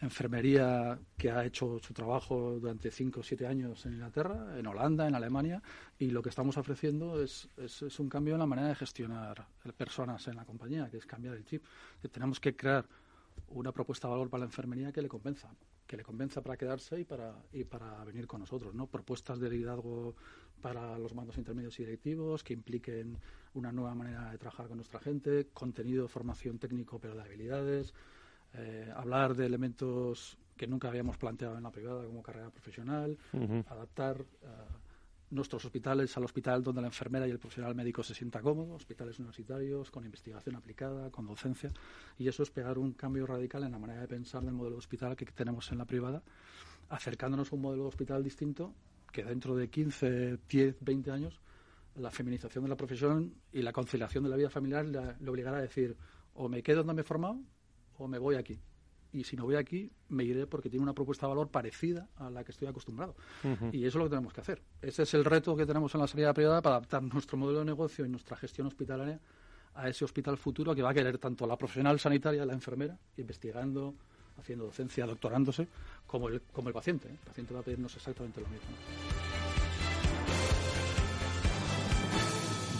enfermería 0.00 0.98
que 1.16 1.30
ha 1.30 1.44
hecho 1.44 1.78
su 1.80 1.92
trabajo 1.92 2.58
durante 2.60 2.90
cinco 2.90 3.20
o 3.20 3.22
siete 3.22 3.46
años 3.46 3.84
en 3.86 3.94
Inglaterra, 3.94 4.58
en 4.58 4.66
Holanda, 4.66 5.08
en 5.08 5.14
Alemania, 5.14 5.62
y 5.98 6.10
lo 6.10 6.22
que 6.22 6.28
estamos 6.28 6.56
ofreciendo 6.56 7.22
es, 7.22 7.48
un 7.98 8.08
cambio 8.08 8.34
en 8.34 8.40
la 8.40 8.46
manera 8.46 8.68
de 8.68 8.74
gestionar 8.74 9.46
personas 9.76 10.26
en 10.28 10.36
la 10.36 10.44
compañía, 10.44 10.88
que 10.90 10.98
es 10.98 11.06
cambiar 11.06 11.34
el 11.34 11.44
chip. 11.44 11.64
tenemos 12.12 12.38
que 12.38 12.54
crear 12.54 12.86
una 13.48 13.72
propuesta 13.72 14.08
de 14.08 14.12
valor 14.12 14.30
para 14.30 14.40
la 14.40 14.46
enfermería 14.46 14.92
que 14.92 15.02
le 15.02 15.08
convenza, 15.08 15.48
que 15.86 15.96
le 15.96 16.02
convenza 16.02 16.42
para 16.42 16.56
quedarse 16.56 17.00
y 17.00 17.04
para, 17.04 17.34
y 17.52 17.64
para 17.64 18.04
venir 18.04 18.26
con 18.26 18.40
nosotros, 18.40 18.74
¿no? 18.74 18.86
Propuestas 18.86 19.40
de 19.40 19.48
liderazgo 19.48 20.14
para 20.60 20.98
los 20.98 21.14
mandos 21.14 21.38
intermedios 21.38 21.78
y 21.78 21.84
directivos 21.84 22.42
que 22.42 22.52
impliquen 22.52 23.18
una 23.54 23.72
nueva 23.72 23.94
manera 23.94 24.30
de 24.30 24.38
trabajar 24.38 24.66
con 24.68 24.76
nuestra 24.76 25.00
gente, 25.00 25.48
contenido 25.52 26.08
formación 26.08 26.58
técnico 26.58 26.98
pero 26.98 27.14
de 27.14 27.22
habilidades, 27.22 27.94
eh, 28.54 28.92
hablar 28.94 29.34
de 29.34 29.46
elementos 29.46 30.38
que 30.56 30.66
nunca 30.66 30.88
habíamos 30.88 31.16
planteado 31.16 31.56
en 31.56 31.62
la 31.62 31.70
privada 31.70 32.04
como 32.04 32.22
carrera 32.22 32.50
profesional, 32.50 33.16
adaptar 33.68 34.20
eh, 34.20 34.46
nuestros 35.30 35.64
hospitales 35.64 36.16
al 36.16 36.24
hospital 36.24 36.62
donde 36.62 36.80
la 36.80 36.88
enfermera 36.88 37.26
y 37.26 37.30
el 37.30 37.38
profesional 37.38 37.74
médico 37.74 38.02
se 38.02 38.14
sienta 38.14 38.40
cómodo, 38.40 38.74
hospitales 38.74 39.18
universitarios 39.18 39.90
con 39.90 40.04
investigación 40.04 40.56
aplicada, 40.56 41.10
con 41.10 41.26
docencia, 41.26 41.70
y 42.18 42.28
eso 42.28 42.42
es 42.42 42.50
pegar 42.50 42.78
un 42.78 42.92
cambio 42.92 43.26
radical 43.26 43.64
en 43.64 43.72
la 43.72 43.78
manera 43.78 44.00
de 44.00 44.08
pensar 44.08 44.42
del 44.42 44.54
modelo 44.54 44.76
de 44.76 44.78
hospital 44.78 45.16
que 45.16 45.26
tenemos 45.26 45.70
en 45.70 45.78
la 45.78 45.84
privada, 45.84 46.22
acercándonos 46.88 47.52
a 47.52 47.56
un 47.56 47.62
modelo 47.62 47.82
de 47.84 47.88
hospital 47.88 48.24
distinto 48.24 48.74
que 49.12 49.24
dentro 49.24 49.54
de 49.54 49.68
15, 49.68 50.38
10, 50.48 50.76
20 50.80 51.10
años 51.10 51.40
la 51.96 52.10
feminización 52.10 52.64
de 52.64 52.70
la 52.70 52.76
profesión 52.76 53.34
y 53.52 53.62
la 53.62 53.72
conciliación 53.72 54.24
de 54.24 54.30
la 54.30 54.36
vida 54.36 54.50
familiar 54.50 54.86
le 54.86 55.30
obligará 55.30 55.58
a 55.58 55.62
decir 55.62 55.96
o 56.34 56.48
me 56.48 56.62
quedo 56.62 56.78
donde 56.78 56.94
me 56.94 57.00
he 57.00 57.04
formado 57.04 57.40
o 57.98 58.08
me 58.08 58.18
voy 58.18 58.36
aquí. 58.36 58.58
Y 59.12 59.24
si 59.24 59.36
no 59.36 59.44
voy 59.44 59.56
aquí, 59.56 59.90
me 60.08 60.24
iré 60.24 60.46
porque 60.46 60.68
tiene 60.68 60.82
una 60.82 60.92
propuesta 60.92 61.26
de 61.26 61.30
valor 61.30 61.48
parecida 61.48 62.08
a 62.16 62.28
la 62.28 62.44
que 62.44 62.52
estoy 62.52 62.68
acostumbrado. 62.68 63.14
Y 63.72 63.86
eso 63.86 63.88
es 63.88 63.94
lo 63.94 64.04
que 64.04 64.10
tenemos 64.10 64.32
que 64.32 64.40
hacer. 64.42 64.62
Ese 64.82 65.02
es 65.02 65.14
el 65.14 65.24
reto 65.24 65.56
que 65.56 65.64
tenemos 65.64 65.94
en 65.94 66.00
la 66.00 66.06
sanidad 66.06 66.34
privada 66.34 66.60
para 66.60 66.76
adaptar 66.76 67.02
nuestro 67.02 67.38
modelo 67.38 67.60
de 67.60 67.64
negocio 67.64 68.04
y 68.04 68.08
nuestra 68.08 68.36
gestión 68.36 68.66
hospitalaria 68.66 69.18
a 69.74 69.88
ese 69.88 70.04
hospital 70.04 70.36
futuro 70.36 70.74
que 70.74 70.82
va 70.82 70.90
a 70.90 70.94
querer 70.94 71.18
tanto 71.18 71.46
la 71.46 71.56
profesional 71.56 71.98
sanitaria, 71.98 72.44
la 72.44 72.52
enfermera, 72.52 72.98
investigando, 73.16 73.94
haciendo 74.38 74.66
docencia, 74.66 75.06
doctorándose, 75.06 75.68
como 76.06 76.28
el, 76.28 76.42
como 76.52 76.68
el 76.68 76.74
paciente. 76.74 77.08
El 77.08 77.16
paciente 77.16 77.54
va 77.54 77.60
a 77.60 77.62
pedirnos 77.62 77.94
exactamente 77.96 78.40
lo 78.40 78.48
mismo. 78.48 79.27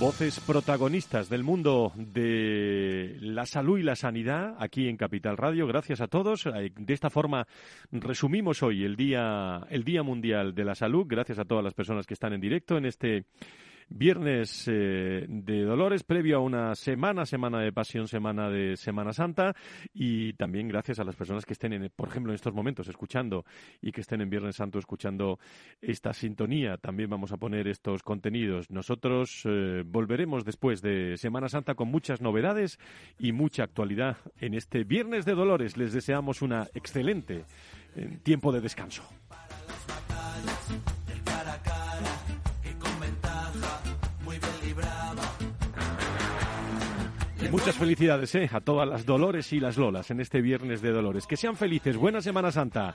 Voces 0.00 0.38
protagonistas 0.38 1.28
del 1.28 1.42
mundo 1.42 1.92
de 1.96 3.16
la 3.20 3.46
salud 3.46 3.78
y 3.78 3.82
la 3.82 3.96
sanidad 3.96 4.54
aquí 4.60 4.86
en 4.88 4.96
Capital 4.96 5.36
Radio. 5.36 5.66
Gracias 5.66 6.00
a 6.00 6.06
todos. 6.06 6.46
Eh, 6.46 6.70
de 6.76 6.94
esta 6.94 7.10
forma 7.10 7.48
resumimos 7.90 8.62
hoy 8.62 8.84
el 8.84 8.94
día, 8.94 9.66
el 9.70 9.82
Día 9.82 10.04
Mundial 10.04 10.54
de 10.54 10.64
la 10.64 10.76
Salud. 10.76 11.04
Gracias 11.08 11.40
a 11.40 11.44
todas 11.44 11.64
las 11.64 11.74
personas 11.74 12.06
que 12.06 12.14
están 12.14 12.32
en 12.32 12.40
directo 12.40 12.76
en 12.76 12.86
este 12.86 13.24
viernes 13.90 14.68
eh, 14.68 15.24
de 15.28 15.62
Dolores, 15.62 16.02
previo 16.02 16.38
a 16.38 16.40
una 16.40 16.74
semana, 16.74 17.26
semana 17.26 17.60
de 17.60 17.72
Pasión, 17.72 18.08
semana 18.08 18.50
de 18.50 18.76
Semana 18.76 19.12
Santa, 19.12 19.54
y 19.92 20.32
también 20.34 20.68
gracias 20.68 20.98
a 20.98 21.04
las 21.04 21.16
personas 21.16 21.44
que 21.44 21.52
estén, 21.52 21.72
en, 21.72 21.90
por 21.94 22.08
ejemplo, 22.08 22.32
en 22.32 22.36
estos 22.36 22.54
momentos 22.54 22.88
escuchando 22.88 23.44
y 23.80 23.92
que 23.92 24.00
estén 24.00 24.20
en 24.20 24.30
Viernes 24.30 24.56
Santo 24.56 24.78
escuchando 24.78 25.38
esta 25.80 26.12
sintonía. 26.12 26.76
También 26.76 27.10
vamos 27.10 27.32
a 27.32 27.36
poner 27.36 27.68
estos 27.68 28.02
contenidos. 28.02 28.70
Nosotros 28.70 29.42
eh, 29.44 29.82
volveremos 29.86 30.44
después 30.44 30.82
de 30.82 31.16
Semana 31.16 31.48
Santa 31.48 31.74
con 31.74 31.88
muchas 31.88 32.20
novedades 32.20 32.78
y 33.18 33.32
mucha 33.32 33.64
actualidad 33.64 34.18
en 34.40 34.54
este 34.54 34.84
Viernes 34.84 35.24
de 35.24 35.34
Dolores. 35.34 35.76
Les 35.76 35.92
deseamos 35.92 36.42
una 36.42 36.68
excelente 36.74 37.44
eh, 37.96 38.18
tiempo 38.22 38.52
de 38.52 38.60
descanso. 38.60 39.02
Muchas 47.50 47.76
felicidades 47.76 48.34
¿eh? 48.34 48.50
a 48.52 48.60
todas 48.60 48.88
las 48.88 49.06
Dolores 49.06 49.52
y 49.52 49.60
las 49.60 49.76
Lolas 49.76 50.10
en 50.10 50.20
este 50.20 50.40
viernes 50.40 50.82
de 50.82 50.90
Dolores. 50.90 51.26
Que 51.26 51.36
sean 51.36 51.56
felices, 51.56 51.96
buena 51.96 52.20
Semana 52.20 52.52
Santa. 52.52 52.94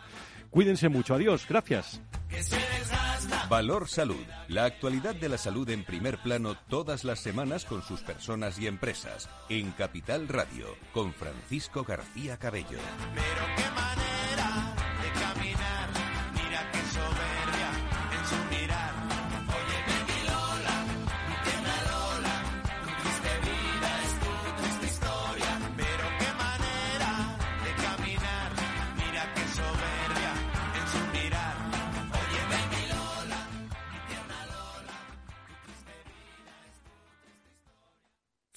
Cuídense 0.50 0.90
mucho, 0.90 1.16
adiós, 1.16 1.46
gracias. 1.48 2.02
Valor 3.50 3.88
Salud, 3.88 4.26
la 4.48 4.66
actualidad 4.66 5.16
de 5.16 5.30
la 5.30 5.38
salud 5.38 5.70
en 5.70 5.84
primer 5.84 6.18
plano 6.20 6.56
todas 6.70 7.04
las 7.04 7.20
semanas 7.20 7.66
con 7.66 7.82
sus 7.82 8.02
personas 8.02 8.60
y 8.60 8.68
empresas. 8.68 9.30
En 9.50 9.72
Capital 9.72 10.28
Radio, 10.28 10.68
con 10.94 11.14
Francisco 11.14 11.84
García 11.84 12.38
Cabello. 12.38 12.80